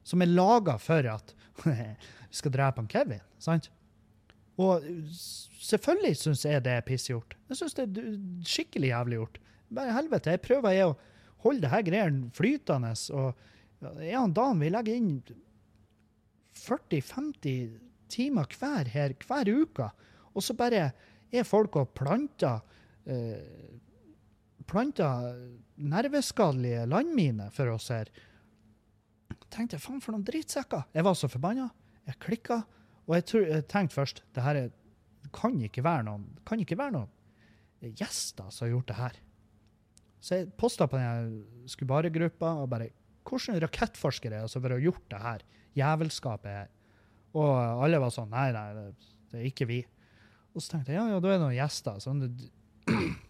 som 0.06 0.22
er 0.22 0.32
laga 0.32 0.78
for 0.80 1.08
at 1.10 1.34
vi 1.64 1.74
skal 2.30 2.54
drepe 2.54 2.82
han 2.82 2.90
Kevin, 2.90 3.24
sant? 3.42 3.70
Og 4.56 4.84
selvfølgelig 5.60 6.16
syns 6.16 6.46
jeg 6.46 6.64
det 6.64 6.78
er 6.78 6.86
pissgjort. 6.86 7.36
Jeg 7.50 7.60
syns 7.60 7.76
det 7.76 7.84
er 7.90 8.14
skikkelig 8.48 8.92
jævlig 8.94 9.18
gjort. 9.20 9.40
Bare 9.76 9.96
helvete, 9.96 10.32
jeg 10.32 10.44
prøver 10.46 10.76
jeg 10.76 10.88
å 10.88 10.96
holde 11.44 11.64
det 11.66 11.72
her 11.72 11.84
greiene 11.84 12.30
flytende, 12.34 12.94
og 13.12 13.90
er 14.00 14.16
han 14.16 14.32
dagen 14.36 14.62
vi 14.62 14.70
legger 14.72 14.96
inn 14.96 15.10
40-50 16.56 17.76
timer 18.12 18.48
hver 18.56 18.88
her, 18.94 19.12
hver 19.26 19.50
uke, 19.50 19.90
og 20.32 20.44
så 20.44 20.56
bare 20.56 20.88
er 21.40 21.48
folk 21.48 21.76
og 21.80 21.92
planter 21.96 22.62
eh, 23.06 23.76
planter 24.66 25.34
nerveskadelige 25.76 26.86
landminer 26.90 27.52
for 27.54 27.70
oss 27.74 27.90
her. 27.94 28.10
Tenkte 29.52 29.78
faen 29.82 30.02
for 30.02 30.14
noen 30.14 30.26
drittsekker. 30.26 30.88
Jeg 30.96 31.06
var 31.06 31.14
så 31.18 31.30
forbanna. 31.30 31.68
Jeg 32.06 32.18
klikka, 32.22 32.60
og 33.06 33.14
jeg, 33.16 33.26
tror, 33.30 33.46
jeg 33.50 33.66
tenkte 33.70 33.98
først 33.98 34.22
det 34.34 34.42
her 34.44 34.60
er, 34.60 34.74
kan 35.34 35.56
ikke 35.62 35.82
være 35.82 36.06
noen 36.06 36.26
kan 36.46 36.60
ikke 36.62 36.78
være 36.78 36.94
noen 36.94 37.92
gjester 37.98 38.50
som 38.54 38.66
har 38.66 38.72
gjort 38.72 38.90
det 38.90 38.98
her. 38.98 39.18
Så 40.22 40.38
jeg 40.38 40.52
posta 40.58 40.86
på 40.90 40.98
den 40.98 41.34
Skubare-gruppa 41.70 42.56
og 42.62 42.70
bare 42.72 42.92
Hvordan 43.26 43.58
rakettforskere 43.58 44.38
er 44.38 44.44
det 44.46 44.52
som 44.52 44.62
har 44.62 44.78
gjort 44.78 45.02
det 45.10 45.18
her 45.18 45.40
jævelskapet 45.74 46.46
her? 46.46 46.68
Og 47.34 47.82
alle 47.82 47.98
var 47.98 48.12
sånn 48.14 48.30
Nei, 48.30 48.52
nei, 48.54 48.66
det 49.32 49.40
er 49.40 49.48
ikke 49.48 49.66
vi. 49.66 49.80
Og 50.56 50.64
så 50.64 50.72
tenkte 50.72 50.94
jeg 50.94 50.98
ja, 50.98 51.10
ja, 51.12 51.20
da 51.20 51.28
er 51.28 51.36
det 51.36 51.44
noen 51.44 51.58
gjester. 51.58 52.00
sånn 52.00 52.24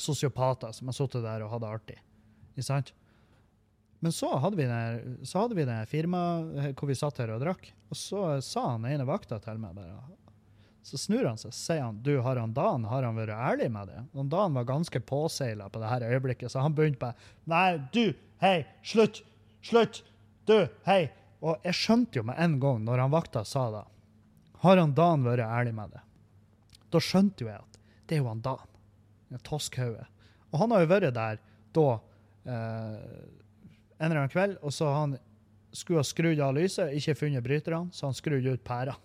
sosiopater 0.00 0.72
som 0.72 0.88
har 0.88 0.96
sittet 0.96 1.26
der 1.26 1.42
og 1.44 1.50
hatt 1.54 1.64
det 1.64 1.74
artig. 1.74 1.98
Ikke 2.54 2.66
sant? 2.68 2.92
Men 4.00 4.14
så 4.16 4.30
hadde 4.40 4.56
vi 4.56 4.64
den, 4.64 5.18
så 5.28 5.42
hadde 5.42 5.58
vi 5.58 5.66
det 5.68 5.76
firmaet 5.90 6.78
hvor 6.78 6.88
vi 6.88 6.96
satt 6.96 7.18
her 7.20 7.34
og 7.34 7.42
drakk, 7.42 7.66
og 7.92 7.98
så 7.98 8.22
sa 8.44 8.70
han 8.70 8.86
ene 8.88 9.04
vakta 9.04 9.36
til 9.44 9.60
meg 9.60 9.76
bare 9.76 9.98
Så 10.86 10.96
snur 11.02 11.26
han 11.28 11.36
seg 11.36 11.50
og 11.50 11.58
sier 11.58 11.82
han, 11.84 11.98
du, 12.00 12.14
har 12.24 12.40
han 12.40 12.54
Dan 12.56 12.86
har 12.88 13.04
han 13.04 13.18
vært 13.20 13.34
ærlig 13.36 13.68
med 13.74 13.90
det? 13.92 14.00
Og 14.16 14.30
Dan 14.32 14.56
var 14.56 14.70
ganske 14.70 15.02
påseila 15.04 15.68
på 15.68 15.82
det 15.82 15.90
her 15.92 16.06
øyeblikket, 16.14 16.48
så 16.48 16.64
han 16.64 16.76
begynte 16.76 17.02
bare 17.02 17.18
Nei, 17.50 17.76
du, 17.92 18.14
hei, 18.40 18.62
slutt! 18.80 19.20
Slutt! 19.60 20.00
Du, 20.48 20.64
hei! 20.86 21.10
Og 21.44 21.60
jeg 21.68 21.76
skjønte 21.76 22.20
jo 22.20 22.24
med 22.28 22.40
en 22.40 22.56
gang, 22.60 22.80
når 22.86 23.04
han 23.04 23.12
vakta 23.12 23.44
sa 23.48 23.68
det, 23.74 23.84
har 24.64 24.80
han 24.80 24.96
Dan 24.96 25.28
vært 25.28 25.44
ærlig 25.44 25.76
med 25.76 25.92
det? 25.92 26.06
Da 26.90 27.02
skjønte 27.02 27.44
jo 27.44 27.50
jeg 27.50 27.60
at 27.60 27.78
det 28.08 28.16
er 28.16 28.24
jo 28.24 28.30
han 28.30 28.42
Dan. 28.42 28.70
den 29.30 29.42
Toskhauget. 29.46 30.08
Og 30.50 30.58
han 30.58 30.72
har 30.74 30.82
jo 30.82 30.90
vært 30.90 31.14
der 31.14 31.38
da 31.76 31.86
eh, 31.94 33.28
en 34.00 34.08
eller 34.08 34.24
annen 34.24 34.32
kveld, 34.32 34.56
og 34.64 34.74
så 34.74 34.88
han 34.90 35.14
skulle 35.70 36.02
ha 36.02 36.08
skrudd 36.08 36.40
av 36.42 36.56
lyset, 36.56 36.90
ikke 36.98 37.14
funnet 37.14 37.44
bryterne, 37.44 37.92
så 37.94 38.08
han 38.08 38.16
skrudde 38.16 38.56
ut 38.56 38.64
pærene. 38.66 38.96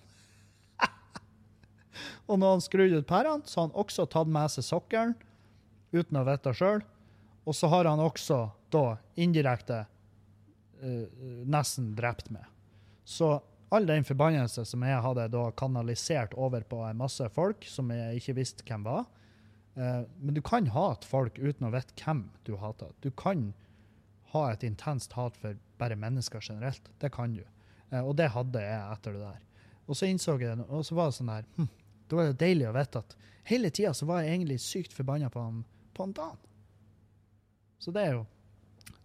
og 2.30 2.40
når 2.42 2.56
han 2.56 2.66
skrudde 2.66 3.02
ut 3.04 3.10
pærene, 3.10 3.46
så 3.46 3.60
har 3.60 3.68
han 3.68 3.78
også 3.84 4.08
tatt 4.10 4.32
med 4.32 4.54
seg 4.56 4.66
sokkelen, 4.66 5.14
uten 5.94 6.18
å 6.18 6.26
vite 6.26 6.54
sjøl. 6.58 6.82
Og 7.46 7.54
så 7.54 7.70
har 7.70 7.86
han 7.86 8.02
også 8.02 8.40
da 8.74 8.96
indirekte 9.22 9.84
eh, 10.82 11.06
nesten 11.46 11.94
drept 11.98 12.32
meg. 12.34 12.48
Så 13.06 13.36
all 13.76 13.86
den 13.90 14.08
forbannelse 14.08 14.64
som 14.68 14.84
jeg 14.88 15.04
hadde 15.04 15.28
da 15.34 15.44
kanalisert 15.60 16.34
over 16.40 16.64
på 16.68 16.80
en 16.88 17.00
masse 17.04 17.28
folk 17.36 17.68
som 17.70 17.92
jeg 17.94 18.22
ikke 18.22 18.40
visste 18.40 18.66
hvem 18.68 18.88
var 18.88 19.06
Uh, 19.76 20.08
Men 20.20 20.34
du 20.34 20.42
kan 20.42 20.68
hate 20.72 21.08
folk 21.08 21.40
uten 21.40 21.68
å 21.68 21.72
vite 21.74 21.96
hvem 22.00 22.30
du 22.48 22.56
hater. 22.62 22.94
Du 23.04 23.10
kan 23.12 23.50
ha 24.32 24.46
et 24.52 24.64
intenst 24.64 25.16
hat 25.20 25.36
for 25.38 25.58
bare 25.80 25.98
mennesker 26.00 26.40
generelt. 26.42 26.88
Det 27.00 27.12
kan 27.12 27.36
du. 27.36 27.44
Uh, 27.92 28.00
og 28.00 28.16
det 28.16 28.32
hadde 28.32 28.64
jeg 28.64 28.94
etter 28.94 29.18
det 29.18 29.24
der. 29.26 29.42
Og 29.86 30.00
så 30.00 30.08
innså 30.08 30.38
jeg, 30.40 30.56
det, 30.58 30.68
og 30.70 30.86
så 30.88 30.96
var 30.98 31.12
det 31.12 31.18
sånn 31.18 31.30
der 31.30 31.50
hm, 31.58 31.68
Da 32.10 32.18
var 32.18 32.30
det 32.32 32.40
deilig 32.42 32.70
å 32.70 32.74
vite 32.74 33.02
at 33.04 33.18
hele 33.46 33.70
tida 33.70 33.92
så 33.94 34.08
var 34.10 34.24
jeg 34.24 34.32
egentlig 34.34 34.58
sykt 34.64 34.96
forbanna 34.96 35.30
på 35.30 35.44
han, 35.44 35.60
på 35.94 36.08
han 36.08 36.16
Dan. 36.18 36.40
Så 37.78 37.92
det 37.94 38.08
er 38.08 38.18
jo 38.18 38.24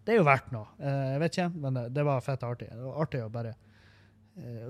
det 0.01 0.15
er 0.15 0.17
jo 0.17 0.25
verdt 0.25 0.47
noe. 0.55 0.65
Uh, 0.79 1.11
jeg 1.11 1.19
vet 1.21 1.35
ikke, 1.35 1.51
men 1.61 1.75
det, 1.77 1.83
det 1.93 2.07
var 2.07 2.23
fett 2.25 2.47
artig. 2.47 2.71
Det 2.71 2.87
var 2.87 3.03
artig 3.03 3.25
å 3.25 3.29
bare 3.33 3.51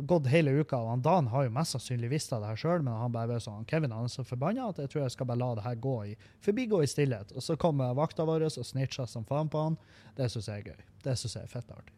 gått 0.02 0.28
hele 0.28 0.52
uka, 0.52 0.78
og 0.78 0.90
han 0.90 1.02
Dan 1.06 1.28
har 1.28 1.44
jo 1.46 1.54
mest 1.54 1.76
sannsynlig 1.76 2.10
visst 2.10 2.34
av 2.34 2.42
det 2.42 2.50
her 2.50 2.60
sjøl, 2.60 2.82
men 2.82 2.98
han 2.98 3.14
bare 3.14 3.38
sånn, 3.40 3.66
Kevin 3.70 3.94
han 3.94 4.08
er 4.10 4.14
så 4.14 4.26
forbanna 4.26 4.72
at 4.72 4.82
jeg 4.82 4.90
tror 4.90 5.04
jeg 5.04 5.14
skal 5.14 5.30
bare 5.30 5.42
la 5.42 5.50
det 5.56 5.66
her 5.66 5.76
gå 5.84 5.96
i, 6.10 6.16
forbigå 6.42 6.82
i 6.82 6.90
stillhet. 6.90 7.34
Og 7.36 7.46
så 7.46 7.58
kom 7.62 7.82
eh, 7.82 7.94
vakta 7.98 8.26
vår 8.26 8.48
og 8.50 8.66
snitcher 8.66 9.06
som 9.10 9.28
faen 9.28 9.52
på 9.54 9.62
han. 9.62 9.78
Det 10.18 10.32
syns 10.34 10.50
jeg 10.50 10.64
er 10.64 10.72
gøy. 10.74 10.88
Det 11.06 11.16
syns 11.20 11.38
jeg 11.38 11.46
er 11.46 11.54
fett 11.54 11.76
artig. 11.76 11.94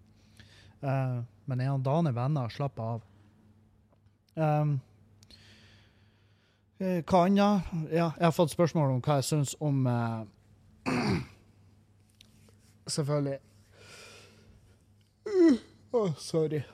Uh, 0.84 1.23
men 1.47 1.62
er 1.63 1.71
han 1.71 1.84
Dan 1.86 2.10
er 2.10 2.15
venner, 2.17 2.52
slapp 2.52 2.80
av. 2.84 3.08
Um, 4.36 4.76
eh, 6.84 6.99
hva 7.08 7.23
annet? 7.30 7.71
Ja, 7.88 8.12
jeg 8.17 8.26
har 8.28 8.36
fått 8.36 8.52
spørsmål 8.52 8.97
om 8.97 9.02
hva 9.06 9.21
jeg 9.21 9.30
syns 9.30 9.56
om 9.63 9.88
uh, 9.88 10.28
Selvfølgelig. 12.93 13.39
Å, 15.95 16.08
sorry. 16.19 16.65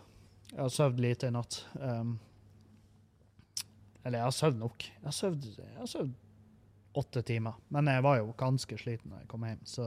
Jeg 0.50 0.62
har 0.62 0.72
sovet 0.74 1.00
lite 1.04 1.30
i 1.30 1.34
natt. 1.34 1.60
Um, 1.74 2.18
eller 4.04 4.22
jeg 4.22 4.26
har 4.26 4.36
sovet 4.36 4.60
nok. 4.60 4.88
Jeg 5.04 5.08
har 5.12 5.90
sovet, 5.90 6.16
åtte 6.98 7.22
timer. 7.22 7.60
Men 7.70 7.88
jeg 7.92 8.04
var 8.04 8.18
jo 8.18 8.34
ganske 8.38 8.78
sliten 8.82 9.14
da 9.14 9.22
jeg 9.22 9.30
kom 9.30 9.46
hjem, 9.46 9.62
så 9.70 9.86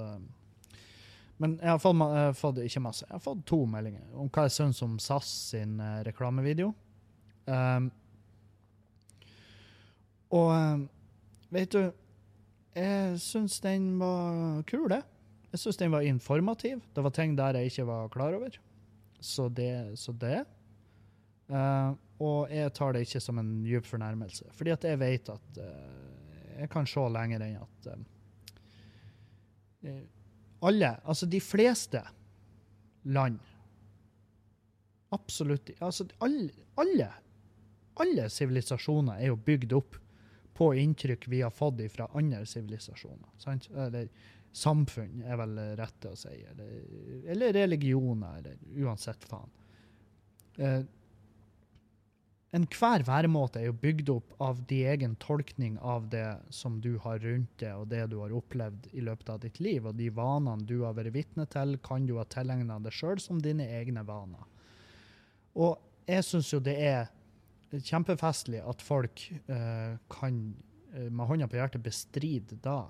Men 1.42 1.56
jeg 1.58 1.72
har 1.72 1.78
fått, 1.82 1.98
jeg 1.98 2.26
har 2.28 2.36
fått 2.38 2.58
ikke 2.62 2.80
masse. 2.84 3.06
Jeg 3.08 3.16
har 3.16 3.22
fått 3.24 3.40
to 3.48 3.64
meldinger 3.66 4.04
om 4.14 4.28
hva 4.30 4.44
jeg 4.46 4.54
syns 4.54 4.82
om 4.84 4.92
SAS 5.02 5.30
sin 5.50 5.80
eh, 5.82 6.02
reklamevideo. 6.06 6.68
Um, 7.50 7.88
og 10.30 10.84
vet 11.50 11.72
du, 11.74 11.90
jeg 12.78 13.18
syns 13.20 13.58
den 13.64 13.96
var 13.98 14.62
kul, 14.70 14.86
det. 14.92 15.02
Jeg 15.50 15.64
syns 15.64 15.80
den 15.82 15.92
var 15.92 16.06
informativ. 16.06 16.78
Det 16.94 17.02
var 17.04 17.16
ting 17.16 17.34
der 17.36 17.58
jeg 17.58 17.72
ikke 17.72 17.88
var 17.90 18.12
klar 18.14 18.38
over. 18.38 18.54
Så 19.22 19.48
det. 19.48 19.98
Så 19.98 20.12
det. 20.12 20.42
Uh, 21.52 21.94
og 22.22 22.52
jeg 22.52 22.72
tar 22.74 22.94
det 22.94 23.04
ikke 23.06 23.20
som 23.20 23.38
en 23.40 23.50
djup 23.66 23.86
fornærmelse, 23.88 24.46
fordi 24.56 24.72
at 24.72 24.84
jeg 24.86 24.98
vet 25.00 25.30
at 25.32 25.58
uh, 25.60 26.58
jeg 26.60 26.70
kan 26.72 26.86
se 26.88 27.02
lenger 27.12 27.42
enn 27.44 27.56
at 27.60 27.88
eh, 29.88 30.02
Alle, 30.62 30.92
altså 31.02 31.26
de 31.26 31.40
fleste 31.42 32.02
land 33.04 33.40
Absolutt. 35.12 35.70
Altså 35.84 36.06
alle, 36.24 37.08
alle 38.00 38.28
sivilisasjoner 38.32 39.18
er 39.18 39.28
jo 39.28 39.36
bygd 39.36 39.74
opp 39.76 39.98
på 40.56 40.70
inntrykk 40.80 41.26
vi 41.28 41.42
har 41.42 41.52
fått 41.52 41.82
fra 41.92 42.06
andre 42.16 42.46
sivilisasjoner. 42.48 43.28
sant? 43.36 43.68
Eller 43.76 44.08
samfunn, 44.52 45.22
er 45.24 45.38
vel 45.40 45.58
rett 45.78 46.08
å 46.08 46.16
si. 46.18 46.34
Eller, 46.50 46.72
eller 47.34 47.54
religioner, 47.56 48.40
eller 48.42 48.84
uansett 48.86 49.24
faen. 49.28 49.54
Eh, 50.56 50.82
Enhver 52.52 53.00
væremåte 53.08 53.62
er 53.62 53.70
jo 53.70 53.76
bygd 53.80 54.10
opp 54.12 54.32
av 54.44 54.58
din 54.68 54.90
egen 54.92 55.14
tolkning 55.16 55.78
av 55.80 56.10
det 56.12 56.26
som 56.52 56.74
du 56.84 56.98
har 57.00 57.22
rundt 57.22 57.54
det, 57.62 57.70
og 57.72 57.86
det 57.88 58.02
du 58.12 58.18
har 58.20 58.34
opplevd 58.36 58.90
i 58.92 59.00
løpet 59.00 59.30
av 59.32 59.38
ditt 59.40 59.56
liv. 59.64 59.86
Og 59.88 59.96
de 59.96 60.10
vanene 60.12 60.68
du 60.68 60.82
har 60.82 60.92
vært 60.98 61.14
vitne 61.14 61.46
til, 61.48 61.78
kan 61.80 62.04
du 62.04 62.18
ha 62.18 62.26
tilegna 62.28 62.76
deg 62.84 62.92
sjøl 62.92 63.22
som 63.24 63.40
dine 63.40 63.64
egne 63.80 64.04
vaner. 64.04 64.44
Og 65.56 65.80
jeg 66.04 66.26
syns 66.28 66.52
jo 66.52 66.60
det 66.60 66.76
er 66.76 67.08
kjempefestlig 67.72 68.60
at 68.68 68.84
folk 68.84 69.24
eh, 69.32 69.96
kan 70.12 70.42
eh, 70.92 71.08
med 71.08 71.30
hånda 71.30 71.48
på 71.48 71.56
hjertet 71.56 71.84
bestride 71.88 72.60
da. 72.60 72.82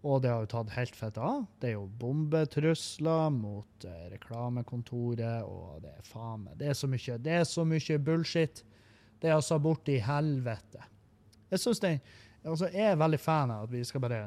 Og 0.00 0.22
det 0.24 0.30
har 0.32 0.44
jo 0.44 0.48
tatt 0.48 0.72
helt 0.72 0.96
fett 0.96 1.18
av. 1.20 1.42
Det 1.60 1.70
er 1.70 1.74
jo 1.74 1.84
bombetrusler 2.00 3.28
mot 3.34 3.84
eh, 3.84 4.06
reklamekontoret, 4.14 5.44
og 5.44 5.82
det 5.84 5.92
er 5.92 6.06
faen 6.08 6.46
meg 6.46 6.56
Det 6.60 6.70
er 6.72 6.78
så 6.78 6.88
mye, 6.88 7.18
det 7.20 7.34
er 7.36 7.44
så 7.48 7.66
mye 7.68 7.98
bullshit. 8.06 8.62
Det 9.20 9.28
er 9.28 9.36
altså 9.36 9.58
borti 9.60 9.98
helvete. 10.00 10.86
Jeg 11.50 11.60
synes 11.60 11.82
det, 11.84 11.92
altså 12.44 12.70
jeg 12.72 12.94
er 12.94 13.00
veldig 13.00 13.20
fan 13.20 13.52
av 13.52 13.66
at 13.66 13.74
vi 13.74 13.84
skal 13.84 14.04
bare 14.06 14.20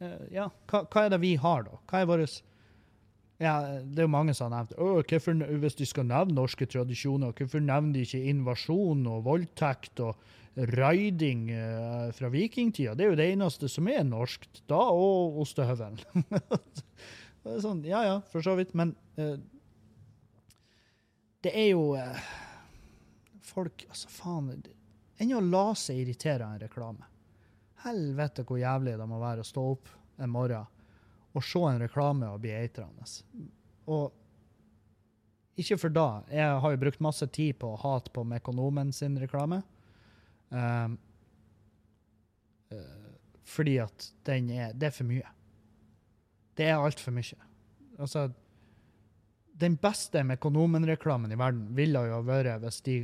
eh, 0.00 0.26
Ja, 0.34 0.48
hva, 0.66 0.82
hva 0.82 1.04
er 1.04 1.14
det 1.14 1.20
vi 1.22 1.36
har, 1.38 1.68
da? 1.68 1.78
Hva 1.86 2.02
er 2.02 2.10
vårt 2.10 2.40
ja, 3.40 3.54
Det 3.86 4.02
er 4.02 4.08
jo 4.08 4.12
mange 4.12 4.34
som 4.36 4.50
har 4.50 4.64
nevnt 4.64 4.74
hvorfor, 4.76 5.44
Hvis 5.62 5.78
de 5.78 5.86
skal 5.88 6.08
nevne 6.10 6.36
norske 6.36 6.66
tradisjoner, 6.66 7.32
hvorfor 7.36 7.62
nevner 7.62 7.94
de 7.94 8.04
ikke 8.04 8.24
invasjon 8.34 9.06
og 9.06 9.24
voldtekt 9.28 10.02
og 10.04 10.18
raiding 10.54 11.50
eh, 11.50 12.10
fra 12.12 12.28
vikingtida? 12.28 12.94
Det 12.94 13.04
er 13.04 13.12
jo 13.12 13.18
det 13.20 13.28
eneste 13.32 13.68
som 13.70 13.88
er 13.88 14.02
norskt. 14.06 14.62
Da 14.70 14.80
og 14.90 15.38
ostehøvelen. 15.44 16.00
det 17.42 17.54
er 17.54 17.62
sånn, 17.62 17.84
ja 17.88 18.02
ja, 18.06 18.18
for 18.32 18.44
så 18.44 18.56
vidt. 18.58 18.74
Men 18.78 18.94
uh, 19.20 19.36
det 21.44 21.54
er 21.54 21.72
jo 21.72 21.94
uh, 21.96 22.28
Folk 23.50 23.86
Altså, 23.88 24.10
faen. 24.14 24.52
Enn 25.20 25.32
å 25.34 25.40
la 25.42 25.70
seg 25.74 26.02
irritere 26.02 26.46
av 26.46 26.54
en 26.54 26.62
reklame. 26.62 27.08
Helvete 27.82 28.44
hvor 28.46 28.60
jævlig 28.60 28.94
det 29.00 29.08
må 29.08 29.18
være 29.18 29.42
å 29.42 29.48
stå 29.48 29.64
opp 29.72 29.90
en 30.20 30.30
morgen 30.30 30.68
og 31.30 31.44
se 31.46 31.60
en 31.62 31.78
reklame 31.78 32.26
og 32.26 32.40
bli 32.42 32.50
eitrende. 32.54 33.06
Og 33.90 34.10
ikke 35.60 35.76
for 35.78 35.94
da. 35.94 36.22
Jeg 36.32 36.60
har 36.62 36.72
jo 36.72 36.80
brukt 36.80 37.02
masse 37.04 37.26
tid 37.34 37.58
på 37.60 37.72
å 37.72 37.80
hate 37.80 38.12
på 38.14 38.24
Mekonomen 38.26 38.92
sin 38.96 39.18
reklame. 39.20 39.60
Um, 40.50 40.98
fordi 43.46 43.76
at 43.82 44.06
den 44.26 44.50
er 44.50 44.72
Det 44.74 44.88
er 44.88 44.94
for 44.94 45.06
mye. 45.06 45.26
Det 46.58 46.66
er 46.66 46.78
altfor 46.78 47.14
mye. 47.14 47.38
Altså 47.98 48.30
Den 49.60 49.76
beste 49.76 50.22
Mekonomen-reklamen 50.24 51.32
i 51.32 51.38
verden 51.38 51.68
ville 51.76 52.02
jo 52.08 52.20
vært 52.26 52.62
hvis 52.62 52.80
de 52.86 52.96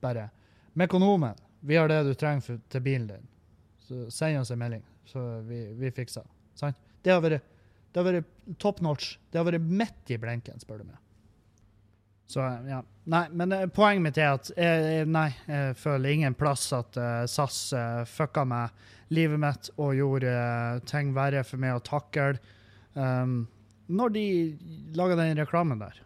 bare 0.00 0.30
Mekonomen, 0.74 1.36
vi 1.60 1.76
har 1.76 1.88
det 1.88 2.00
du 2.06 2.14
trenger 2.14 2.40
for, 2.40 2.60
til 2.72 2.80
bilen 2.80 3.06
din. 3.06 3.26
Så 3.78 4.06
send 4.10 4.38
oss 4.40 4.50
en 4.50 4.58
melding, 4.58 4.84
så 5.04 5.42
vi, 5.44 5.66
vi 5.76 5.90
fikser 5.92 6.24
sant? 6.56 6.78
Det 7.02 7.12
har 7.12 7.20
vært 7.20 7.42
det 7.92 8.04
vært 8.06 8.28
top 8.58 8.80
notch. 8.80 9.18
Det 9.30 9.40
har 9.40 9.44
vært 9.44 9.64
midt 9.68 10.12
i 10.14 10.16
blenken, 10.20 10.60
spør 10.62 10.80
du 10.80 10.88
meg. 10.88 11.00
Så 12.32 12.44
ja. 12.68 12.80
Nei, 13.04 13.24
men 13.34 13.52
uh, 13.52 13.66
poenget 13.66 14.04
mitt 14.04 14.18
er 14.20 14.36
at 14.36 14.50
jeg, 14.54 15.06
nei, 15.10 15.28
jeg 15.48 15.74
føler 15.80 16.14
ingen 16.14 16.36
plass 16.38 16.68
at 16.76 16.98
uh, 17.00 17.24
SAS 17.30 17.72
uh, 17.74 18.02
fucka 18.06 18.44
meg 18.46 18.70
livet 19.12 19.40
mitt 19.42 19.70
og 19.74 19.96
gjorde 19.98 20.34
ting 20.88 21.10
verre 21.16 21.42
for 21.44 21.62
meg 21.62 21.76
å 21.76 21.82
takle. 21.84 22.36
Um, 22.94 23.42
når 23.92 24.14
de 24.14 24.26
laga 24.96 25.16
den 25.18 25.36
reklamen 25.40 25.80
der 25.80 25.96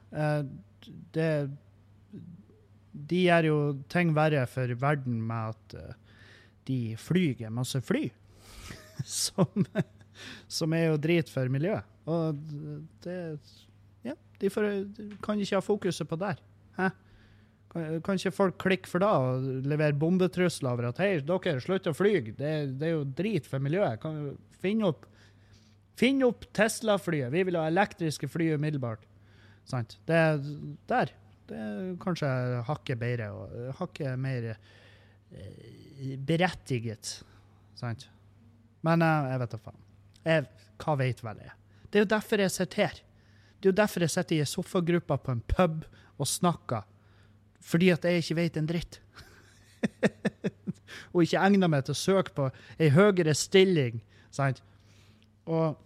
det, 1.12 1.30
De 3.11 3.18
gjør 3.26 3.49
jo 3.51 3.57
ting 3.92 4.14
verre 4.16 4.47
for 4.49 4.70
verden 4.80 5.18
med 5.26 5.53
at 5.53 5.97
de 6.66 6.97
flyger 6.99 7.53
masse 7.53 7.78
fly. 7.84 8.09
Som 9.05 9.66
som 10.49 10.72
er 10.72 10.90
jo 10.90 10.99
drit 11.01 11.30
for 11.30 11.51
miljøet. 11.53 11.86
Og 12.09 12.38
det 13.05 13.18
Ja, 14.07 14.14
de 14.40 14.51
får, 14.51 14.68
kan 15.22 15.40
ikke 15.40 15.59
ha 15.59 15.64
fokuset 15.64 16.09
på 16.09 16.18
der. 16.20 16.38
Hæ? 16.77 16.93
Kan, 17.77 18.16
ikke 18.16 18.33
folk 18.33 18.57
klikke 18.62 18.89
for 18.89 19.05
da 19.05 19.11
og 19.20 19.66
levere 19.68 19.97
bombetrusler 20.01 20.70
over 20.72 20.89
at 20.91 21.01
hei, 21.03 21.18
dere, 21.20 21.61
slutt 21.61 21.89
å 21.91 21.93
fly, 21.97 22.14
det, 22.31 22.53
det, 22.81 22.89
er 22.89 22.95
jo 22.95 23.03
drit 23.18 23.49
for 23.49 23.61
miljøet. 23.61 24.01
Kan 24.01 24.31
finne 24.62 24.89
opp, 24.89 25.05
finn 26.01 26.24
opp 26.24 26.47
Tesla-flyet. 26.57 27.29
Vi 27.35 27.45
vil 27.49 27.59
ha 27.61 27.66
elektriske 27.68 28.31
fly 28.33 28.55
umiddelbart. 28.57 29.05
Sant? 29.68 29.99
Det 30.09 30.22
der. 30.89 31.12
Det 31.47 31.59
er 31.62 31.91
kanskje 32.03 32.29
hakket 32.66 32.99
bedre 32.99 33.29
og 33.31 33.74
hakket 33.79 34.18
mer 34.18 34.49
eh, 34.51 36.16
berettiget. 36.27 37.20
Sant? 37.79 38.09
Men 38.87 39.05
eh, 39.05 39.29
jeg 39.33 39.43
vet 39.43 39.55
da 39.55 39.61
faen. 39.62 39.85
Jeg, 40.27 40.49
hva 40.83 40.97
veit 40.99 41.22
vel 41.22 41.45
jeg? 41.45 41.55
Det 41.87 42.01
er 42.01 42.07
jo 42.07 42.14
derfor 42.16 42.43
jeg 42.43 42.55
sitter 42.55 42.83
her. 42.83 43.03
Det 43.57 43.69
er 43.69 43.73
jo 43.73 43.81
derfor 43.83 44.05
jeg 44.05 44.13
sitter 44.13 44.37
i 44.37 44.43
en 44.45 44.51
sofagruppe 44.51 45.17
på 45.19 45.33
en 45.33 45.43
pub 45.49 45.85
og 46.19 46.29
snakker. 46.29 46.85
Fordi 47.61 47.91
at 47.95 48.05
jeg 48.05 48.23
ikke 48.23 48.39
vet 48.39 48.57
en 48.57 48.69
dritt. 48.69 49.01
og 51.13 51.23
ikke 51.25 51.43
egner 51.43 51.71
meg 51.71 51.87
til 51.87 51.97
å 51.97 51.99
søke 51.99 52.35
på 52.37 52.49
ei 52.79 52.91
høyere 52.95 53.35
stilling. 53.37 53.99
Sant? 54.35 54.63
Og 55.47 55.77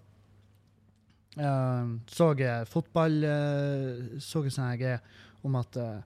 uh, 1.38 1.90
så 2.10 2.30
jeg 2.38 2.68
fotball 2.70 3.18
uh, 3.28 3.98
Så 4.24 4.40
jeg 4.46 4.54
sånn 4.54 5.44
om 5.44 5.58
at 5.60 5.76
uh, 5.76 5.98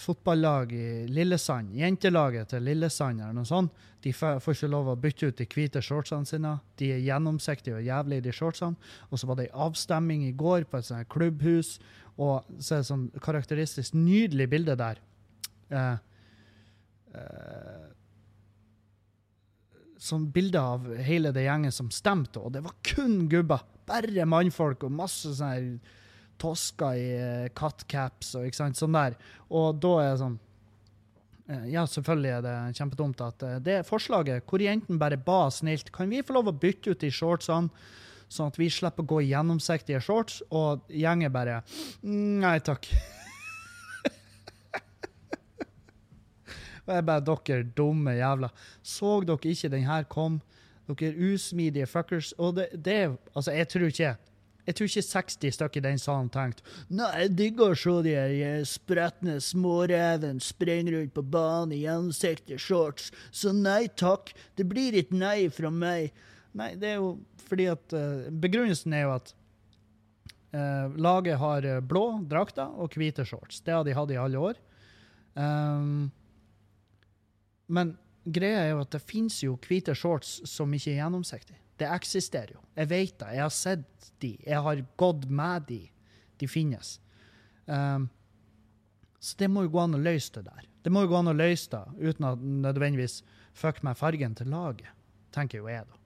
fotballag 0.00 0.72
i 0.74 1.06
Lillesand, 1.06 1.74
jentelaget 1.78 2.50
til 2.50 2.64
Lillesand 2.66 3.20
eller 3.20 3.36
noe 3.36 3.48
sånt, 3.48 3.74
de 4.04 4.12
får 4.12 4.42
ikke 4.52 4.68
lov 4.68 4.90
å 4.92 4.96
bytte 5.00 5.30
ut 5.30 5.38
de 5.38 5.46
hvite 5.48 5.80
shortsene 5.84 6.28
sine. 6.28 6.56
De 6.80 6.90
er 6.92 7.04
gjennomsiktige 7.06 7.78
og 7.78 7.86
jævlige, 7.86 8.26
de 8.26 8.34
shortsene. 8.36 8.90
Og 9.08 9.20
så 9.20 9.28
var 9.30 9.38
det 9.38 9.46
ei 9.46 9.54
avstemming 9.64 10.26
i 10.26 10.34
går 10.36 10.66
på 10.68 10.80
et 10.80 10.88
sånt 10.90 11.08
klubbhus, 11.12 11.78
og 12.20 12.44
så 12.58 12.76
er 12.76 12.82
det 12.82 12.90
sånn 12.90 13.06
karakteristisk 13.24 13.96
nydelig 13.96 14.48
bilde 14.52 14.76
der. 14.78 15.00
Eh, 15.72 15.96
eh, 17.16 17.88
sånn 20.04 20.28
bilde 20.34 20.60
av 20.60 20.84
hele 21.00 21.32
det 21.32 21.46
gjengen 21.46 21.72
som 21.72 21.88
stemte, 21.94 22.42
og 22.42 22.52
det 22.54 22.64
var 22.66 22.76
kun 22.84 23.24
gubber. 23.32 23.64
Bare 23.88 24.28
mannfolk 24.28 24.84
og 24.84 24.98
masse 25.00 25.32
sånn 25.38 25.78
tosker 26.40 26.98
i 26.98 27.08
uh, 27.18 27.48
kattcaps 27.56 28.34
og 28.38 28.48
ikke 28.48 28.60
sant, 28.60 28.78
sånn 28.78 28.96
der. 28.96 29.16
Og 29.50 29.78
da 29.82 29.92
er 30.02 30.10
det 30.10 30.20
sånn 30.22 30.38
uh, 31.50 31.66
Ja, 31.70 31.84
selvfølgelig 31.90 32.32
er 32.36 32.42
det 32.46 32.54
kjempedumt 32.78 33.24
at 33.24 33.44
uh, 33.46 33.58
det 33.62 33.82
forslaget 33.88 34.46
hvor 34.50 34.62
jentene 34.64 35.00
bare 35.00 35.20
ba 35.20 35.46
snilt 35.54 35.92
Kan 35.94 36.12
vi 36.12 36.24
få 36.24 36.38
lov 36.38 36.50
å 36.50 36.56
bytte 36.56 36.94
ut 36.94 37.02
de 37.04 37.10
shortsene, 37.14 37.70
sånn 38.28 38.50
at 38.50 38.58
vi 38.60 38.70
slipper 38.72 39.04
å 39.04 39.10
gå 39.14 39.18
i 39.22 39.30
gjennomsiktige 39.32 40.00
shorts, 40.02 40.42
og 40.50 40.86
gjengen 40.90 41.32
bare 41.34 41.62
Nei 42.02 42.58
takk. 42.64 42.88
Og 46.84 46.92
jeg 46.92 47.06
bare 47.08 47.24
Dere 47.24 47.64
dumme 47.76 48.12
jævla. 48.18 48.50
Så 48.82 49.20
dere 49.24 49.52
ikke 49.54 49.72
den 49.72 49.86
her 49.88 50.04
kom? 50.04 50.40
Dere 50.88 51.32
usmidige 51.32 51.86
fuckers. 51.88 52.34
Og 52.36 52.56
det, 52.58 52.68
det 52.76 53.16
Altså, 53.32 53.52
jeg 53.56 53.68
tror 53.72 53.88
ikke 53.88 54.16
jeg 54.64 54.76
tror 54.76 54.88
ikke 54.88 55.04
60 55.04 55.56
stykker 55.58 55.80
i 55.80 55.84
den 55.84 56.00
salen 56.00 56.30
tenkte 56.32 56.64
Nei, 56.88 57.10
jeg 57.24 57.32
digger 57.38 57.74
å 57.74 57.78
se 57.78 57.94
de 58.06 58.14
eh, 58.16 58.60
spretne 58.68 59.36
smårevene 59.44 60.42
springe 60.44 60.94
rundt 60.94 61.14
på 61.16 61.24
banen 61.34 61.74
i 61.76 61.82
gjennomsiktige 61.84 62.60
shorts, 62.60 63.10
så 63.30 63.52
nei 63.56 63.86
takk, 63.92 64.32
det 64.56 64.66
blir 64.68 64.96
et 64.98 65.12
nei 65.14 65.48
fra 65.52 65.70
meg. 65.72 66.14
Nei, 66.56 66.74
det 66.80 66.94
er 66.94 67.00
jo 67.02 67.16
fordi 67.44 67.66
at 67.68 67.96
uh, 67.96 68.28
Begrunnelsen 68.30 68.94
er 68.96 69.04
jo 69.04 69.14
at 69.16 69.32
uh, 70.54 70.94
laget 70.96 71.40
har 71.40 71.66
blå 71.84 72.04
drakter 72.30 72.70
og 72.80 72.94
hvite 72.96 73.26
shorts. 73.28 73.60
Det 73.64 73.74
har 73.74 73.84
de 73.84 73.96
hatt 73.96 74.14
i 74.14 74.20
alle 74.20 74.40
år. 74.40 74.60
Um, 75.34 76.08
men 77.66 77.96
greia 78.24 78.62
er 78.62 78.72
jo 78.72 78.84
at 78.84 78.94
det 78.94 79.02
fins 79.02 79.42
jo 79.42 79.58
hvite 79.66 79.96
shorts 79.98 80.38
som 80.48 80.72
ikke 80.72 80.94
er 80.94 81.02
gjennomsiktige. 81.02 81.63
Det 81.80 81.88
eksisterer 81.90 82.54
jo. 82.54 82.60
Jeg 82.78 82.90
vet 82.90 83.16
det. 83.18 83.30
Jeg 83.34 83.42
har 83.42 83.54
sett 83.54 84.10
de. 84.22 84.34
Jeg 84.46 84.60
har 84.66 84.84
gått 85.00 85.26
med 85.30 85.66
de. 85.68 85.80
De 86.38 86.48
finnes. 86.50 86.98
Um, 87.66 88.08
så 89.24 89.38
det 89.40 89.48
må 89.50 89.64
jo 89.64 89.72
gå 89.72 89.80
an 89.80 89.96
å 89.96 90.02
løse 90.02 90.34
det 90.36 90.44
der. 90.46 90.66
Det 90.84 90.92
må 90.92 91.04
jo 91.04 91.10
gå 91.14 91.20
an 91.22 91.32
å 91.32 91.36
løse 91.36 91.70
det 91.72 92.10
uten 92.10 92.26
at 92.28 92.42
nødvendigvis 92.66 93.22
fuck 93.56 93.80
med 93.86 93.96
fargen 93.96 94.34
til 94.36 94.50
laget, 94.52 94.90
tenker 95.32 95.62
jo 95.62 95.70
jeg, 95.70 95.86
da. 95.88 96.00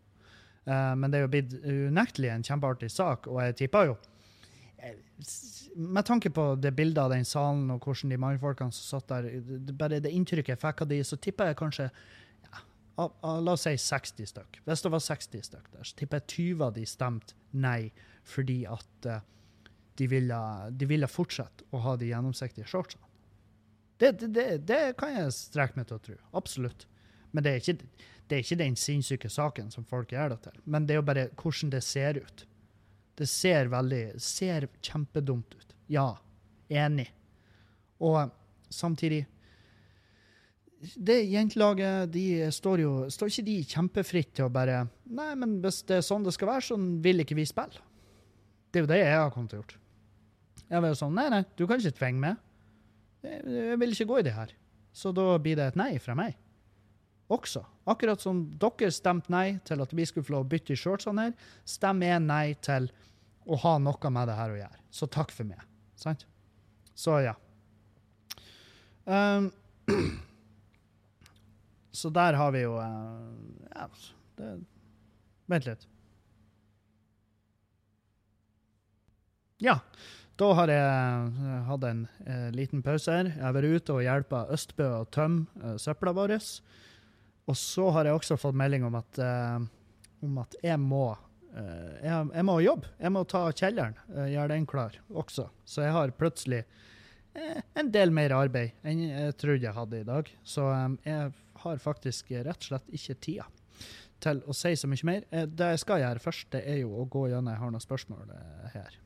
Uh, 0.68 0.94
men 1.00 1.10
det 1.10 1.18
er 1.18 1.24
jo 1.24 1.32
blitt 1.32 1.56
unektelig 1.64 2.30
en 2.30 2.44
kjempeartig 2.46 2.90
sak, 2.92 3.26
og 3.32 3.40
jeg 3.40 3.56
tipper 3.62 3.88
jo 3.88 3.94
eh, 4.84 4.98
Med 5.80 6.04
tanke 6.04 6.28
på 6.34 6.44
det 6.60 6.74
bildet 6.76 7.00
av 7.00 7.14
den 7.14 7.24
salen 7.24 7.70
og 7.72 7.86
hvordan 7.86 8.12
de 8.12 8.20
mannfolkene 8.20 8.76
som 8.76 9.00
satt 9.00 9.08
der, 9.08 9.72
bare 9.72 10.02
det 10.04 10.12
inntrykket 10.12 10.54
jeg 10.54 10.62
fikk 10.62 10.84
av 10.84 10.90
de, 10.92 11.00
så 11.08 11.16
tipper 11.16 11.50
jeg 11.50 11.58
kanskje 11.58 11.88
La 12.98 13.52
oss 13.52 13.62
si 13.62 13.76
60 13.78 14.26
stykk. 14.32 14.60
Hvis 14.66 14.82
det 14.82 14.90
var 14.90 15.02
60 15.04 15.44
stykk 15.46 15.66
der, 15.70 15.86
så 15.86 15.98
tipper 15.98 16.18
jeg 16.18 16.30
20 16.34 16.64
av 16.66 16.72
de 16.74 16.86
stemte 16.88 17.36
nei 17.54 17.90
fordi 18.26 18.64
at 18.68 19.06
uh, 19.06 19.20
de, 19.98 20.08
ville, 20.10 20.38
de, 20.74 20.88
ville, 20.90 21.08
fortsette 21.10 21.66
å 21.70 21.82
ha 21.84 21.94
de 21.98 22.10
gjennomsiktige 22.10 22.66
shortsene. 22.68 23.06
Det, 23.98 24.12
det, 24.20 24.28
det, 24.34 24.46
det 24.66 24.82
kan 24.98 25.14
jeg 25.14 25.34
strekke 25.34 25.78
meg 25.78 25.88
til 25.88 25.98
å 25.98 26.02
tro. 26.02 26.16
Absolutt. 26.38 26.86
Men 27.30 27.44
det 27.44 27.52
er, 27.52 27.62
ikke, 27.62 28.04
det 28.30 28.36
er 28.36 28.44
ikke 28.44 28.60
den 28.60 28.76
sinnssyke 28.78 29.30
saken 29.30 29.72
som 29.74 29.86
folk 29.86 30.12
gjør 30.14 30.34
det 30.34 30.40
til. 30.46 30.60
Men 30.66 30.86
det 30.86 30.94
er 30.94 31.00
jo 31.00 31.08
bare 31.08 31.26
hvordan 31.38 31.72
det 31.74 31.82
ser 31.86 32.20
ut. 32.22 32.44
Det 33.18 33.26
ser 33.30 33.70
veldig 33.72 34.02
ser 34.22 34.68
kjempedumt 34.86 35.56
ut. 35.58 35.74
Ja, 35.90 36.12
enig. 36.70 37.08
Og 37.98 38.30
samtidig 38.70 39.24
Det 40.78 41.16
jentelaget, 41.26 42.12
de 42.14 42.52
står 42.54 42.84
jo 42.84 42.92
Står 43.10 43.32
ikke 43.32 43.46
de 43.48 43.56
kjempefritt 43.66 44.28
til 44.38 44.46
å 44.46 44.52
bare 44.52 44.84
Nei, 45.10 45.32
men 45.34 45.56
hvis 45.64 45.80
det 45.88 45.98
er 45.98 46.06
sånn 46.06 46.26
det 46.26 46.34
skal 46.36 46.52
være, 46.52 46.66
så 46.68 46.76
vil 46.78 47.24
ikke 47.24 47.38
vi 47.38 47.46
spille. 47.48 47.82
Det 48.70 48.78
er 48.78 48.84
jo 48.84 48.90
det 48.90 48.98
jeg 49.00 49.16
har 49.16 49.32
kommet 49.34 49.50
til 49.50 49.58
å 49.58 49.64
gjøre. 49.64 49.80
Jeg 50.68 50.84
var 50.84 50.92
jo 50.92 50.98
sånn 51.00 51.16
Nei, 51.16 51.26
nei, 51.32 51.40
du 51.58 51.64
kan 51.66 51.80
ikke 51.80 51.98
tvinge 51.98 52.22
meg. 52.22 52.44
Jeg, 53.24 53.78
vil 53.80 53.94
ikke 53.94 54.06
gå 54.12 54.20
i 54.20 54.26
det 54.28 54.36
her. 54.36 54.52
Så 54.94 55.10
da 55.16 55.32
blir 55.42 55.58
det 55.58 55.72
et 55.72 55.80
nei 55.80 55.90
fra 56.02 56.14
meg. 56.18 56.36
Også. 57.32 57.64
Akkurat 57.88 58.22
som 58.22 58.44
dere 58.60 58.92
stemte 58.94 59.32
nei 59.32 59.58
til 59.66 59.82
at 59.84 59.92
vi 59.96 60.06
skulle 60.08 60.28
få 60.28 60.36
lov 60.36 60.46
å 60.46 60.50
bytte 60.52 60.72
i 60.76 60.78
shortsene 60.78 61.26
her, 61.26 61.34
stemmer 61.68 62.12
jeg 62.12 62.24
nei 62.24 62.46
til 62.64 62.88
å 63.48 63.58
ha 63.64 63.74
noe 63.82 64.12
med 64.14 64.30
det 64.30 64.38
her 64.38 64.54
å 64.54 64.60
gjøre. 64.60 64.80
Så 64.94 65.10
takk 65.12 65.34
for 65.34 65.48
meg. 65.48 65.60
Sant? 65.98 66.24
Så 66.98 67.18
ja. 67.24 67.34
Um, 69.08 69.50
så 71.98 72.10
der 72.14 72.38
har 72.38 72.52
vi 72.54 72.62
jo 72.62 72.76
uh, 72.78 73.26
ja, 73.74 73.88
det, 74.38 74.52
Vent 75.48 75.66
litt. 75.66 75.86
Ja. 79.64 79.80
Da 80.38 80.52
har 80.54 80.70
jeg 80.70 81.30
uh, 81.34 81.54
hatt 81.66 81.84
en 81.88 82.04
eh, 82.22 82.50
liten 82.54 82.82
pause 82.86 83.10
her. 83.10 83.30
Jeg 83.32 83.42
har 83.42 83.54
vært 83.56 83.80
ute 83.80 83.96
og 83.96 84.04
hjulpet 84.04 84.52
Østbø 84.54 84.84
å 85.00 85.06
tømme 85.10 85.64
eh, 85.64 85.78
søpla 85.82 86.12
vår. 86.14 86.36
Og 87.48 87.56
så 87.58 87.88
har 87.96 88.06
jeg 88.06 88.20
også 88.20 88.36
fått 88.38 88.58
melding 88.60 88.84
om 88.86 88.98
at, 89.00 89.18
om 90.20 90.34
at 90.42 90.54
jeg 90.60 90.76
må 90.82 91.06
jeg, 91.48 92.12
jeg, 92.12 92.44
må 92.44 92.58
jobbe. 92.60 92.90
Jeg 93.00 93.14
må 93.14 93.22
ta 93.24 93.40
kjelleren, 93.48 93.96
gjøre 94.28 94.50
den 94.52 94.66
klar 94.68 94.98
også. 95.08 95.46
Så 95.64 95.86
jeg 95.86 95.94
har 95.96 96.12
plutselig 96.20 96.60
en 97.78 97.92
del 97.94 98.12
mer 98.14 98.34
arbeid 98.36 98.74
enn 98.86 99.04
jeg 99.06 99.36
trodde 99.40 99.66
jeg 99.66 99.76
hadde 99.76 100.00
i 100.02 100.08
dag. 100.08 100.30
Så 100.42 100.66
jeg 101.06 101.32
har 101.62 101.80
faktisk 101.82 102.32
rett 102.34 102.56
og 102.56 102.68
slett 102.70 102.94
ikke 102.94 103.18
tida 103.26 103.48
til 104.22 104.42
å 104.50 104.54
si 104.56 104.74
så 104.78 104.90
mye 104.90 105.06
mer. 105.06 105.26
Det 105.30 105.72
jeg 105.74 105.82
skal 105.84 106.02
gjøre 106.02 106.22
først, 106.22 106.50
det 106.54 106.64
er 106.66 106.80
jo 106.82 106.90
å 106.98 107.06
gå 107.06 107.28
gjennom 107.30 107.52
Jeg 107.52 107.62
har 107.62 107.74
noen 107.74 107.84
spørsmål 107.84 108.32
her. 108.74 108.98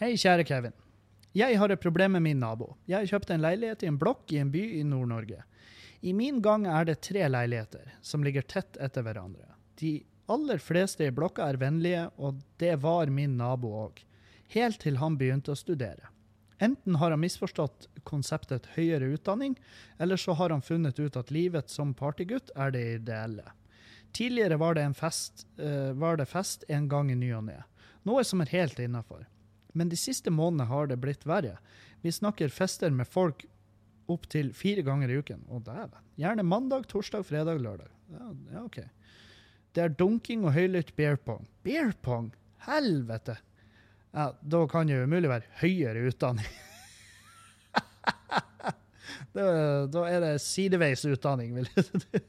Hei, 0.00 0.12
kjære 0.14 0.46
Kevin. 0.46 0.76
Jeg 1.36 1.58
har 1.60 1.72
et 1.72 1.82
problem 1.82 2.14
med 2.16 2.24
min 2.24 2.40
nabo. 2.40 2.76
Jeg 2.88 3.10
kjøpte 3.10 3.34
en 3.34 3.44
leilighet 3.44 3.82
i 3.84 3.90
en 3.90 3.98
blokk 4.00 4.32
i 4.32 4.40
en 4.40 4.52
by 4.54 4.62
i 4.78 4.82
Nord-Norge. 4.88 5.42
I 6.06 6.12
min 6.16 6.38
gang 6.44 6.64
er 6.70 6.86
det 6.88 7.02
tre 7.04 7.26
leiligheter 7.28 7.96
som 8.04 8.24
ligger 8.24 8.46
tett 8.46 8.78
etter 8.80 9.04
hverandre. 9.04 9.44
De 9.80 9.98
aller 10.32 10.62
fleste 10.62 11.04
i 11.04 11.12
blokka 11.14 11.44
er 11.50 11.58
vennlige, 11.60 12.06
og 12.16 12.40
det 12.60 12.76
var 12.80 13.12
min 13.12 13.36
nabo 13.36 13.74
òg. 13.84 14.00
Helt 14.54 14.80
til 14.82 15.00
han 15.00 15.18
begynte 15.18 15.54
å 15.54 15.58
studere. 15.58 16.12
Enten 16.62 16.96
har 16.96 17.12
han 17.12 17.20
misforstått 17.20 17.88
konseptet 18.08 18.68
høyere 18.76 19.10
utdanning, 19.12 19.56
eller 19.98 20.16
så 20.16 20.32
har 20.38 20.54
han 20.54 20.64
funnet 20.64 20.98
ut 20.98 21.16
at 21.16 21.32
livet 21.34 21.70
som 21.70 21.94
partygutt 21.94 22.52
er 22.56 22.72
det 22.72 22.84
ideelle. 22.94 23.50
Tidligere 24.16 24.56
var 24.56 24.78
det, 24.78 24.86
fest, 24.96 25.44
uh, 25.60 25.92
var 25.92 26.16
det 26.16 26.28
fest 26.30 26.64
en 26.68 26.88
gang 26.88 27.10
i 27.12 27.18
ny 27.18 27.34
og 27.36 27.44
ne, 27.50 27.58
noe 28.08 28.24
som 28.24 28.40
er 28.40 28.54
helt 28.54 28.78
innafor. 28.80 29.26
Men 29.76 29.90
de 29.92 29.98
siste 30.00 30.32
månedene 30.32 30.70
har 30.70 30.88
det 30.88 30.96
blitt 31.02 31.26
verre. 31.28 31.58
Vi 32.00 32.12
snakker 32.14 32.48
fester 32.48 32.90
med 32.94 33.08
folk 33.10 33.44
opptil 34.08 34.54
fire 34.56 34.84
ganger 34.86 35.10
i 35.10 35.18
uken. 35.20 35.42
Å, 35.50 35.60
dæven. 35.60 36.06
Gjerne 36.16 36.46
mandag, 36.46 36.86
torsdag, 36.88 37.26
fredag, 37.28 37.60
lørdag. 37.60 37.90
Ja, 38.14 38.30
ja, 38.54 38.62
OK. 38.62 38.78
Det 39.76 39.82
er 39.84 39.92
dunking 39.92 40.46
og 40.46 40.54
høylytt 40.56 40.94
beer 40.96 41.18
pong. 41.20 41.44
Beer 41.66 41.92
pong? 42.00 42.30
Helvete! 42.64 43.36
Ja, 44.16 44.30
da 44.40 44.62
kan 44.68 44.88
det 44.88 44.96
umulig 45.04 45.28
være 45.28 45.44
høyere 45.60 46.06
utdanning. 46.08 46.46
da, 49.36 49.48
da 49.92 50.04
er 50.08 50.22
det 50.24 50.30
sideveis 50.40 51.02
utdanning, 51.04 51.50
vil 51.58 51.68
jeg 51.74 51.84
si. 51.90 52.22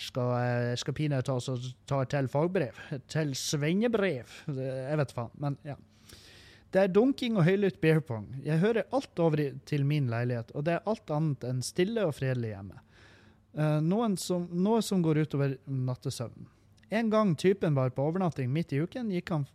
Skal, 0.00 0.32
eh, 0.40 0.74
skal 0.80 0.96
pinadø 0.96 1.24
ta, 1.24 1.54
ta 1.88 2.00
til 2.08 2.28
fagbrev? 2.32 2.76
Til 3.08 3.32
svennebrev? 3.36 4.34
Jeg 4.52 4.98
vet 5.00 5.14
faen. 5.16 5.32
Men 5.40 5.56
ja. 5.64 5.76
Det 6.70 6.82
er 6.82 6.92
dunking 6.92 7.38
og 7.40 7.46
høylytt 7.48 7.80
beer 7.80 8.02
pong. 8.04 8.28
Jeg 8.44 8.60
hører 8.60 8.88
alt 8.96 9.20
over 9.24 9.42
til 9.68 9.86
min 9.88 10.08
leilighet, 10.12 10.52
og 10.52 10.64
det 10.68 10.76
er 10.76 10.88
alt 10.88 11.12
annet 11.12 11.46
enn 11.48 11.62
stille 11.64 12.04
og 12.06 12.12
fredelig 12.16 12.52
hjemme. 12.52 12.76
Noen 13.82 14.14
som, 14.20 14.44
som 14.84 15.00
går 15.02 15.24
utover 15.24 15.56
nattesøvnen. 15.66 16.46
En 16.94 17.10
gang 17.10 17.32
typen 17.38 17.74
var 17.74 17.90
på 17.96 18.04
overnatting 18.06 18.52
midt 18.54 18.76
i 18.76 18.84
uken, 18.84 19.10
gikk 19.16 19.34
han 19.34 19.48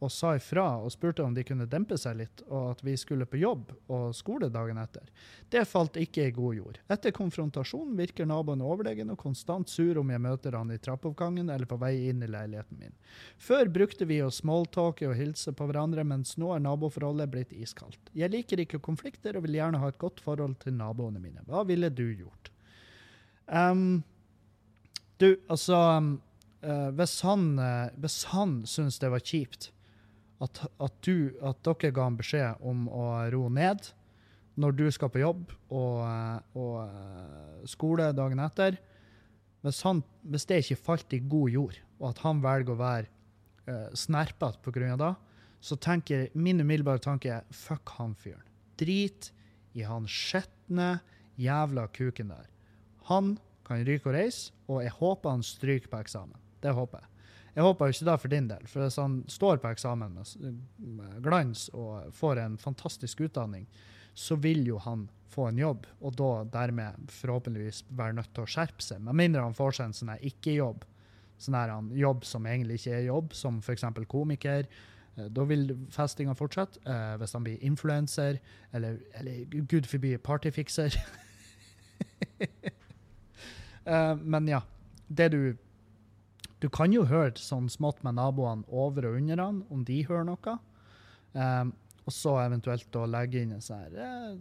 og 0.00 0.08
sa 0.12 0.32
ifra 0.36 0.78
og 0.80 0.92
spurte 0.92 1.22
om 1.22 1.34
de 1.36 1.42
kunne 1.44 1.66
dempe 1.68 1.96
seg 2.00 2.16
litt, 2.22 2.42
og 2.48 2.70
at 2.72 2.82
vi 2.84 2.94
skulle 2.96 3.26
på 3.28 3.36
jobb 3.40 3.72
og 3.92 4.14
skole 4.16 4.48
dagen 4.52 4.78
etter. 4.80 5.08
Det 5.52 5.66
falt 5.68 5.98
ikke 6.00 6.24
i 6.24 6.34
god 6.34 6.56
jord. 6.56 6.78
Etter 6.88 7.12
konfrontasjonen 7.16 7.98
virker 7.98 8.28
naboen 8.28 8.62
overlegen 8.64 9.12
og 9.12 9.18
konstant 9.20 9.68
sur 9.68 9.98
om 10.00 10.12
jeg 10.12 10.22
møter 10.24 10.56
han 10.56 10.72
i 10.72 10.78
trappeoppgangen 10.80 11.52
eller 11.52 11.68
på 11.68 11.76
vei 11.82 11.92
inn 12.08 12.24
i 12.24 12.30
leiligheten 12.32 12.80
min. 12.80 12.94
Før 13.36 13.68
brukte 13.72 14.08
vi 14.08 14.22
å 14.24 14.30
smalltalke 14.32 15.10
og 15.10 15.18
hilse 15.18 15.52
på 15.56 15.66
hverandre, 15.68 16.04
mens 16.08 16.38
nå 16.40 16.54
er 16.54 16.64
naboforholdet 16.64 17.28
blitt 17.34 17.52
iskaldt. 17.52 18.00
Jeg 18.16 18.32
liker 18.32 18.62
ikke 18.64 18.80
konflikter 18.80 19.36
og 19.36 19.44
vil 19.44 19.58
gjerne 19.58 19.82
ha 19.82 19.90
et 19.92 20.00
godt 20.00 20.22
forhold 20.24 20.56
til 20.64 20.78
naboene 20.78 21.20
mine. 21.20 21.44
Hva 21.44 21.66
ville 21.68 21.90
du 21.92 22.06
gjort? 22.08 22.48
Um, 23.52 24.00
du, 25.20 25.34
altså 25.50 25.76
um, 25.98 26.10
uh, 26.62 26.88
Hvis 26.96 27.18
han, 27.26 27.58
uh, 27.58 28.10
han 28.30 28.54
syns 28.64 29.00
det 29.02 29.10
var 29.12 29.24
kjipt 29.26 29.68
at, 30.40 30.62
at, 30.80 30.94
du, 31.04 31.32
at 31.44 31.60
dere 31.66 31.92
ga 31.94 32.06
en 32.08 32.18
beskjed 32.18 32.62
om 32.66 32.86
å 32.88 33.06
roe 33.32 33.50
ned 33.52 33.90
når 34.60 34.76
du 34.76 34.86
skal 34.92 35.12
på 35.12 35.22
jobb 35.22 35.52
og, 35.72 35.98
og 36.58 36.76
eh, 36.84 37.66
skole 37.70 38.10
dagen 38.16 38.40
etter. 38.42 38.78
Hvis, 39.64 39.82
han, 39.84 40.02
hvis, 40.24 40.46
det 40.48 40.62
ikke 40.64 40.80
falt 40.80 41.16
i 41.16 41.20
god 41.20 41.52
jord, 41.52 41.80
og 42.00 42.06
at 42.12 42.22
han 42.24 42.40
velger 42.40 42.72
å 42.72 42.80
være 42.80 43.10
uh, 43.68 43.90
snerpete 43.92 44.62
pga. 44.64 44.94
det, 44.96 45.10
så 45.60 45.76
tenker 45.76 46.30
min 46.32 46.62
umiddelbare 46.64 47.02
tanke 47.04 47.42
fuck 47.52 47.92
han 47.98 48.14
fyren. 48.16 48.46
Drit 48.80 49.28
i 49.76 49.84
han 49.84 50.08
skitne 50.08 51.02
jævla 51.36 51.84
kuken 51.92 52.32
der. 52.32 52.48
Han 53.12 53.34
kan 53.68 53.84
ryke 53.84 54.08
og 54.08 54.16
reise, 54.16 54.56
og 54.64 54.80
jeg 54.80 54.96
håper 54.96 55.36
han 55.36 55.44
stryker 55.44 55.92
på 55.92 56.00
eksamen. 56.00 56.40
Det 56.64 56.72
håper 56.72 57.04
jeg. 57.04 57.09
Jeg 57.60 57.66
håper 57.66 57.90
jo 57.90 57.92
ikke 57.92 58.06
det 58.08 58.20
for 58.22 58.32
din 58.32 58.46
del, 58.48 58.68
for 58.72 58.80
hvis 58.80 58.96
han 58.96 59.16
står 59.28 59.58
på 59.60 59.68
eksamen 59.68 60.14
med, 60.16 61.16
glans 61.20 61.66
og 61.76 62.06
får 62.16 62.40
en 62.40 62.54
fantastisk 62.56 63.20
utdanning, 63.26 63.66
så 64.16 64.38
vil 64.40 64.62
jo 64.64 64.78
han 64.80 65.02
få 65.28 65.50
en 65.50 65.60
jobb, 65.60 65.84
og 66.00 66.16
da 66.16 66.30
dermed 66.54 67.12
forhåpentligvis 67.12 67.82
være 67.98 68.16
nødt 68.16 68.32
til 68.32 68.46
å 68.46 68.48
skjerpe 68.48 68.80
seg. 68.80 69.04
Med 69.04 69.18
mindre 69.20 69.44
han 69.44 69.58
får 69.58 69.76
seg 69.76 69.90
en 69.90 69.98
sånn 69.98 70.14
ikke-jobb, 70.30 70.88
sånn 71.36 71.58
her 71.58 71.74
jobb 72.00 72.24
som 72.32 72.48
egentlig 72.48 72.80
ikke 72.80 72.96
er 72.96 73.06
jobb, 73.10 73.36
som 73.36 73.60
f.eks. 73.60 73.84
komiker. 74.08 74.64
Eh, 75.20 75.28
da 75.28 75.44
vil 75.52 75.68
festinga 75.92 76.32
fortsette. 76.40 76.80
Eh, 76.88 77.14
hvis 77.20 77.36
han 77.36 77.44
blir 77.44 77.60
influenser, 77.60 78.40
eller, 78.72 79.02
eller 79.20 79.44
gud 79.68 79.84
forby 79.84 80.16
partyfikser. 80.16 80.96
eh, 83.84 84.14
men 84.16 84.48
ja. 84.48 84.64
Det 85.10 85.28
du 85.34 85.42
du 86.60 86.68
kan 86.72 86.92
jo 86.92 87.06
høre 87.08 87.32
sånn 87.40 87.68
smått 87.72 88.02
med 88.04 88.18
naboene 88.18 88.66
over 88.68 89.06
og 89.08 89.16
under 89.20 89.40
han, 89.40 89.62
om 89.72 89.84
de 89.88 90.06
hører 90.08 90.26
noe. 90.28 90.58
Um, 91.32 91.72
og 92.08 92.12
så 92.14 92.32
eventuelt 92.42 92.96
å 92.98 93.06
legge 93.06 93.42
inn 93.44 93.52
en 93.54 93.62
sånn 93.62 93.82
her 93.84 93.92
eh, 94.02 94.34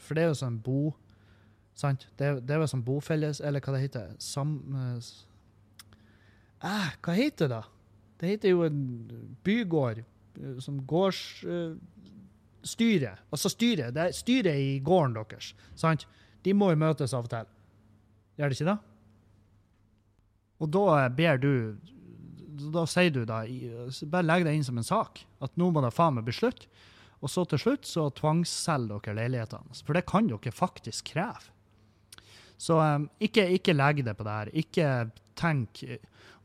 For 0.00 0.12
det 0.16 0.22
er 0.24 0.28
jo 0.32 0.38
sånn 0.40 0.58
bo... 0.64 0.80
Sant? 1.76 2.08
Det, 2.18 2.26
det 2.44 2.52
er 2.54 2.60
jo 2.64 2.72
sånn 2.72 2.84
bofelles... 2.84 3.40
Eller 3.46 3.60
hva 3.62 3.72
det 3.76 3.84
heter? 3.84 4.06
Sam... 4.20 4.48
Eh, 6.60 6.90
hva 7.00 7.12
heter 7.16 7.46
det, 7.46 7.54
da? 7.54 7.62
Det 8.20 8.26
heter 8.34 8.48
jo 8.52 8.60
en 8.66 8.80
bygård 9.46 9.98
eh, 10.02 10.58
som 10.60 10.74
gårdsstyre. 10.90 11.78
Uh, 13.14 13.22
altså 13.30 13.48
styret. 13.54 13.94
Det 13.96 14.02
er 14.02 14.18
styret 14.18 14.56
i 14.60 14.80
gården 14.84 15.14
deres. 15.16 15.54
Sant? 15.78 16.02
De 16.44 16.50
må 16.56 16.66
jo 16.72 16.82
møtes 16.82 17.14
av 17.16 17.24
og 17.28 17.32
til. 17.32 17.46
Gjør 18.40 18.48
det 18.50 18.56
ikke 18.58 18.70
det? 18.72 18.78
Og 20.60 20.70
da 20.74 21.08
ber 21.08 21.40
du 21.40 21.52
Da 22.74 22.84
sier 22.88 23.12
du 23.14 23.22
da 23.24 23.42
Bare 24.12 24.26
legg 24.26 24.44
det 24.44 24.54
inn 24.54 24.66
som 24.66 24.78
en 24.78 24.86
sak. 24.86 25.22
At 25.40 25.56
nå 25.56 25.70
må 25.72 25.82
det 25.84 25.94
faen 25.96 26.18
meg 26.18 26.26
bli 26.28 26.36
slutt. 26.36 26.66
Og 27.20 27.32
så 27.32 27.44
til 27.48 27.60
slutt 27.60 27.88
så 27.88 28.08
tvangsselger 28.16 29.00
dere 29.04 29.16
leilighetene. 29.18 29.80
For 29.84 29.96
det 29.96 30.06
kan 30.08 30.28
dere 30.28 30.52
faktisk 30.52 31.12
kreve. 31.12 31.52
Så 32.60 32.76
um, 32.76 33.08
ikke, 33.24 33.46
ikke 33.56 33.72
legg 33.72 34.02
det 34.04 34.16
på 34.16 34.24
det 34.26 34.36
her. 34.36 34.52
Ikke 34.56 34.88
tenk 35.40 35.80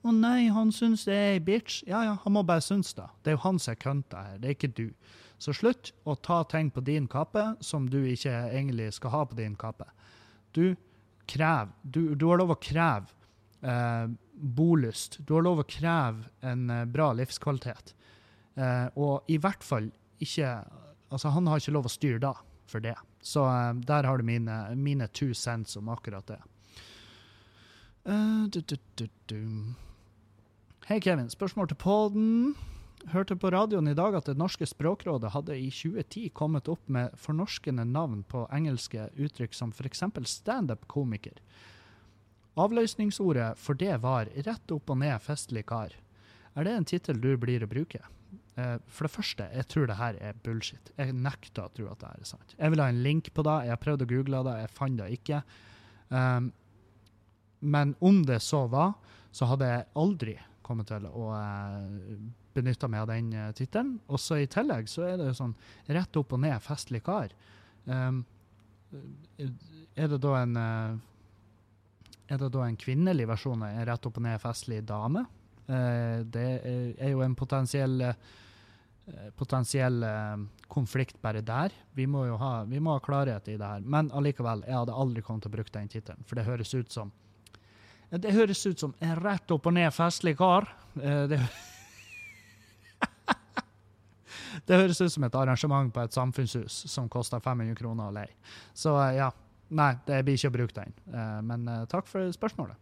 å 0.06 0.14
nei, 0.14 0.48
han 0.54 0.70
syns 0.76 1.08
det 1.08 1.16
er 1.16 1.32
ei 1.34 1.44
bitch. 1.44 1.82
Ja, 1.90 2.04
ja, 2.06 2.16
han 2.22 2.36
må 2.36 2.44
bare 2.46 2.64
synes 2.64 2.94
det. 2.94 3.08
Det 3.24 3.32
er 3.32 3.38
jo 3.40 3.46
han 3.48 3.60
som 3.60 3.74
er 3.74 3.80
kønta 3.82 4.26
her, 4.28 4.36
det 4.42 4.52
er 4.52 4.58
ikke 4.58 4.74
du. 4.78 4.86
Så 5.42 5.56
slutt 5.58 5.92
å 6.06 6.14
ta 6.16 6.44
ting 6.48 6.70
på 6.72 6.84
din 6.86 7.08
kappe 7.12 7.44
som 7.66 7.90
du 7.92 7.98
ikke 8.08 8.34
egentlig 8.52 8.92
skal 8.96 9.16
ha 9.16 9.24
på 9.28 9.38
din 9.40 9.58
kappe. 9.60 9.88
Du 10.56 10.76
krev, 11.28 11.74
du, 11.82 12.14
du 12.14 12.28
har 12.30 12.40
lov 12.40 12.54
å 12.54 12.60
kreve 12.62 13.10
eh, 13.66 14.08
bolyst. 14.36 15.20
Du 15.26 15.36
har 15.36 15.46
lov 15.46 15.64
å 15.64 15.68
kreve 15.70 16.30
en 16.46 16.70
eh, 16.70 16.86
bra 16.90 17.12
livskvalitet. 17.18 17.94
Eh, 18.56 18.88
og 18.96 19.32
i 19.32 19.40
hvert 19.42 19.64
fall 19.66 19.92
ikke 20.24 20.58
Altså, 21.14 21.30
han 21.30 21.46
har 21.48 21.62
ikke 21.62 21.72
lov 21.76 21.86
å 21.86 21.92
styre 21.94 22.18
da 22.20 22.32
for 22.68 22.82
det. 22.84 22.96
Så 23.24 23.44
eh, 23.46 23.74
der 23.88 24.08
har 24.10 24.18
du 24.18 24.26
mine, 24.26 24.56
mine 24.76 25.08
two 25.14 25.36
cents 25.38 25.78
om 25.78 25.92
akkurat 25.94 26.26
det. 26.28 26.40
Uh. 28.06 28.50
Hei, 30.90 30.98
Kevin. 31.02 31.30
Spørsmål 31.30 31.70
til 31.72 31.80
podden. 31.82 32.56
Hørte 33.14 33.38
på 33.38 33.52
radioen 33.54 33.88
i 33.88 33.96
dag 33.98 34.18
at 34.18 34.26
Det 34.26 34.38
norske 34.38 34.66
språkrådet 34.66 35.32
hadde 35.34 35.58
i 35.58 35.70
2010 35.70 36.32
kommet 36.34 36.70
opp 36.70 36.90
med 36.90 37.14
fornorskende 37.22 37.86
navn 37.86 38.24
på 38.26 38.48
engelske 38.54 39.08
uttrykk 39.14 39.54
som 39.54 39.74
f.eks. 39.74 40.04
standup-komiker. 40.26 41.38
Avløsningsordet 42.56 43.56
for 43.60 43.76
det 43.80 43.98
var 44.04 44.30
rett 44.48 44.72
opp 44.72 44.92
og 44.94 45.00
ned 45.02 45.20
festlig 45.24 45.66
kar. 45.68 45.96
Er 46.56 46.68
det 46.68 46.76
en 46.76 46.88
tittel 46.88 47.20
du 47.20 47.34
blir 47.40 47.66
å 47.66 47.70
bruke? 47.70 48.00
Eh, 48.56 48.76
for 48.88 49.08
det 49.08 49.12
første, 49.12 49.48
jeg 49.52 49.68
tror 49.72 49.90
det 49.90 49.98
her 50.00 50.20
er 50.24 50.38
bullshit. 50.44 50.92
Jeg 50.96 51.16
nekter 51.20 51.66
å 51.66 51.74
tro 51.76 51.90
at 51.92 52.00
det 52.00 52.12
her 52.14 52.22
er 52.24 52.30
sant. 52.30 52.56
Jeg 52.56 52.72
vil 52.72 52.84
ha 52.84 52.88
en 52.92 53.02
link 53.04 53.32
på 53.36 53.44
det. 53.44 53.56
Jeg 53.68 53.76
har 53.76 53.82
prøvd 53.84 54.06
å 54.06 54.10
google 54.12 54.44
det, 54.48 54.54
jeg 54.62 54.76
fant 54.78 55.02
det 55.02 55.10
ikke. 55.18 55.42
Um, 56.08 56.52
men 57.76 57.96
om 58.00 58.22
det 58.28 58.40
så 58.46 58.64
var, 58.72 58.94
så 59.36 59.50
hadde 59.50 59.68
jeg 59.68 59.88
aldri 60.00 60.38
kommet 60.66 60.88
til 60.90 61.10
å 61.10 61.26
uh, 61.36 62.22
benytte 62.56 62.88
meg 62.92 63.04
av 63.04 63.12
den 63.12 63.34
tittelen. 63.58 63.98
Og 64.08 64.22
så 64.22 64.40
i 64.40 64.48
tillegg 64.52 64.88
så 64.90 65.04
er 65.10 65.20
det 65.20 65.28
jo 65.34 65.36
sånn 65.42 65.58
rett 65.92 66.22
opp 66.22 66.38
og 66.38 66.42
ned 66.46 66.56
festlig 66.64 67.04
kar. 67.04 67.36
Um, 67.84 68.24
er 68.96 70.08
det 70.08 70.22
da 70.24 70.38
en 70.40 70.56
er 72.28 72.42
det 72.42 72.50
da 72.54 72.66
en 72.66 72.78
kvinnelig 72.80 73.28
versjon 73.30 73.64
av 73.64 73.74
en 73.74 73.86
rett 73.90 74.08
opp 74.08 74.18
og 74.18 74.26
ned 74.26 74.42
festlig 74.42 74.82
dame? 74.88 75.26
Uh, 75.66 76.22
det 76.30 76.48
er 77.02 77.12
jo 77.12 77.22
en 77.26 77.36
potensiell 77.38 78.02
uh, 78.06 78.14
potensiell 79.38 80.02
uh, 80.06 80.40
konflikt 80.72 81.20
bare 81.22 81.44
der. 81.46 81.74
Vi 81.94 82.08
må 82.10 82.26
jo 82.26 82.40
ha, 82.42 82.64
må 82.66 82.96
ha 82.96 83.04
klarhet 83.06 83.50
i 83.50 83.60
det 83.62 83.70
her. 83.76 83.86
Men 83.86 84.10
allikevel, 84.14 84.66
jeg 84.66 84.78
hadde 84.78 84.98
aldri 85.06 85.26
kommet 85.26 85.46
til 85.46 85.54
å 85.54 85.58
bruke 85.58 85.74
den 85.74 85.92
tittelen, 85.92 86.26
for 86.26 86.38
det 86.40 86.48
høres 86.50 86.74
ut 86.74 86.92
som 86.94 87.14
det 88.16 88.32
høres 88.32 88.62
ut 88.70 88.80
som 88.80 88.94
en 89.04 89.16
rett 89.18 89.50
opp 89.52 89.66
og 89.66 89.74
ned 89.76 89.90
festlig 89.92 90.36
kar. 90.40 90.68
Det, 90.94 91.40
det 94.70 94.78
høres 94.78 95.02
ut 95.02 95.12
som 95.12 95.26
et 95.26 95.36
arrangement 95.36 95.90
på 95.92 96.04
et 96.06 96.16
samfunnshus 96.16 96.78
som 96.94 97.10
koster 97.12 97.42
500 97.44 97.76
kroner 97.76 98.08
å 98.08 98.16
leie. 98.16 98.38
Så 98.78 98.94
ja. 99.18 99.32
Nei, 99.70 99.94
det 100.06 100.20
blir 100.26 100.38
ikke 100.38 100.52
å 100.52 100.56
bruke 100.56 100.76
den. 100.78 100.94
Men 101.48 101.66
takk 101.90 102.06
for 102.10 102.30
spørsmålet. 102.36 102.78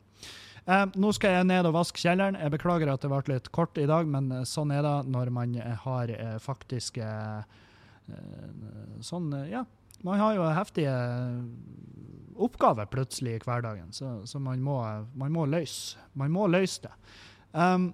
Eh, 0.64 0.84
nå 0.96 1.12
skal 1.16 1.38
jeg 1.38 1.48
ned 1.50 1.68
og 1.68 1.76
vaske 1.76 2.00
kjelleren. 2.00 2.38
Jeg 2.40 2.54
beklager 2.54 2.92
at 2.94 3.04
det 3.04 3.12
ble 3.12 3.36
litt 3.36 3.50
kort 3.56 3.80
i 3.82 3.88
dag, 3.90 4.08
men 4.08 4.46
sånn 4.48 4.72
er 4.72 4.84
det 4.86 4.96
når 5.12 5.32
man 5.36 5.56
har 5.84 6.14
faktisk 6.40 6.52
faktiske 6.54 7.08
eh, 7.08 8.50
Sånn, 9.04 9.32
ja. 9.48 9.64
Man 10.04 10.20
har 10.20 10.36
jo 10.36 10.48
heftige 10.52 10.94
oppgaver 12.44 12.90
plutselig 12.92 13.38
i 13.38 13.44
hverdagen, 13.44 13.92
så, 13.96 14.18
så 14.28 14.40
man, 14.44 14.60
må, 14.64 14.76
man, 15.16 15.32
må, 15.32 15.46
løse 15.48 16.02
Man 16.20 16.34
må 16.34 16.48
løse 16.52 16.84
det. 16.84 16.92
Um, 17.56 17.94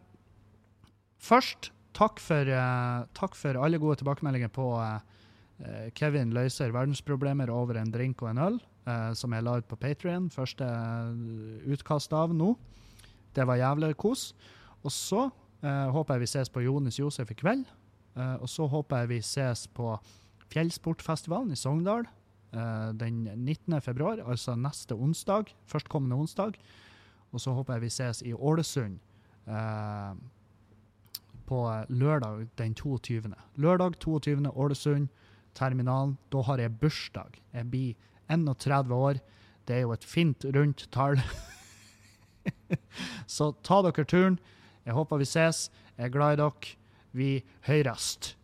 først, 1.21 1.69
takk 1.97 2.21
for, 2.23 2.49
uh, 2.49 3.05
takk 3.17 3.37
for, 3.37 3.59
alle 3.61 3.81
gode 3.81 3.99
tilbakemeldinger 4.01 4.49
på 4.55 4.71
uh, 4.79 4.97
Kevin 5.97 6.33
løser 6.33 6.73
verdensproblemer 6.73 7.51
over 7.53 7.77
en 7.77 7.93
drink 7.93 8.23
og 8.23 8.31
en 8.31 8.43
øl 8.47 8.59
uh, 8.89 9.11
som 9.13 9.33
jeg 9.33 9.45
la 9.45 9.57
ut 9.59 9.67
på 9.69 9.77
Patrion. 9.79 10.29
Første 10.33 10.65
uh, 10.65 11.69
utkast 11.69 12.13
av 12.15 12.33
nå. 12.35 12.55
Det 13.35 13.45
var 13.45 13.61
jævlig 13.61 13.93
kos. 14.01 14.33
Og 14.81 14.91
så 14.95 15.25
eh, 15.61 15.89
håper 15.91 16.15
jeg 16.15 16.23
vi 16.23 16.27
ses 16.31 16.49
på 16.49 16.61
Jonis 16.63 16.97
Josef 16.97 17.29
i 17.33 17.35
kveld. 17.35 17.65
og 18.15 18.47
så 18.49 18.65
håper 18.67 19.03
jeg 19.03 19.09
vi 19.09 19.17
ses 19.21 19.67
på 19.67 19.91
Fjellsportfestivalen 20.49 21.51
i 21.51 21.59
Sogndal 21.59 22.07
den 22.95 23.27
19. 23.35 23.81
februar, 23.81 24.23
altså 24.25 24.55
neste 24.55 24.95
onsdag. 24.95 25.51
Førstkommende 25.67 26.15
onsdag. 26.15 26.55
Og 27.31 27.43
så 27.43 27.51
håper 27.51 27.73
jeg 27.73 27.81
vi 27.81 27.89
ses 27.89 28.23
i 28.23 28.33
Ålesund 28.33 28.97
på 31.49 31.59
lørdag 31.89 32.47
den 32.57 32.75
22. 32.75 33.33
Lørdag 33.55 33.99
22. 33.99 34.51
Ålesund, 34.55 35.09
terminalen. 35.53 36.17
Da 36.31 36.41
har 36.41 36.57
jeg 36.57 36.79
bursdag. 36.79 37.41
Jeg 37.53 37.69
blir 37.69 38.08
31 38.29 38.93
år. 38.95 39.19
Det 39.67 39.75
er 39.77 39.85
jo 39.85 39.93
et 39.93 40.05
fint, 40.05 40.45
rundt 40.55 40.87
tall. 40.93 41.19
Så 43.27 43.51
ta 43.65 43.81
dere 43.85 44.05
turen. 44.05 44.39
Jeg 44.85 44.97
håper 44.97 45.21
vi 45.21 45.27
ses. 45.29 45.67
Jeg 45.97 46.09
er 46.09 46.13
glad 46.15 46.37
i 46.37 46.41
dere. 46.41 46.75
Vi 47.11 47.29
høyrest. 47.67 48.35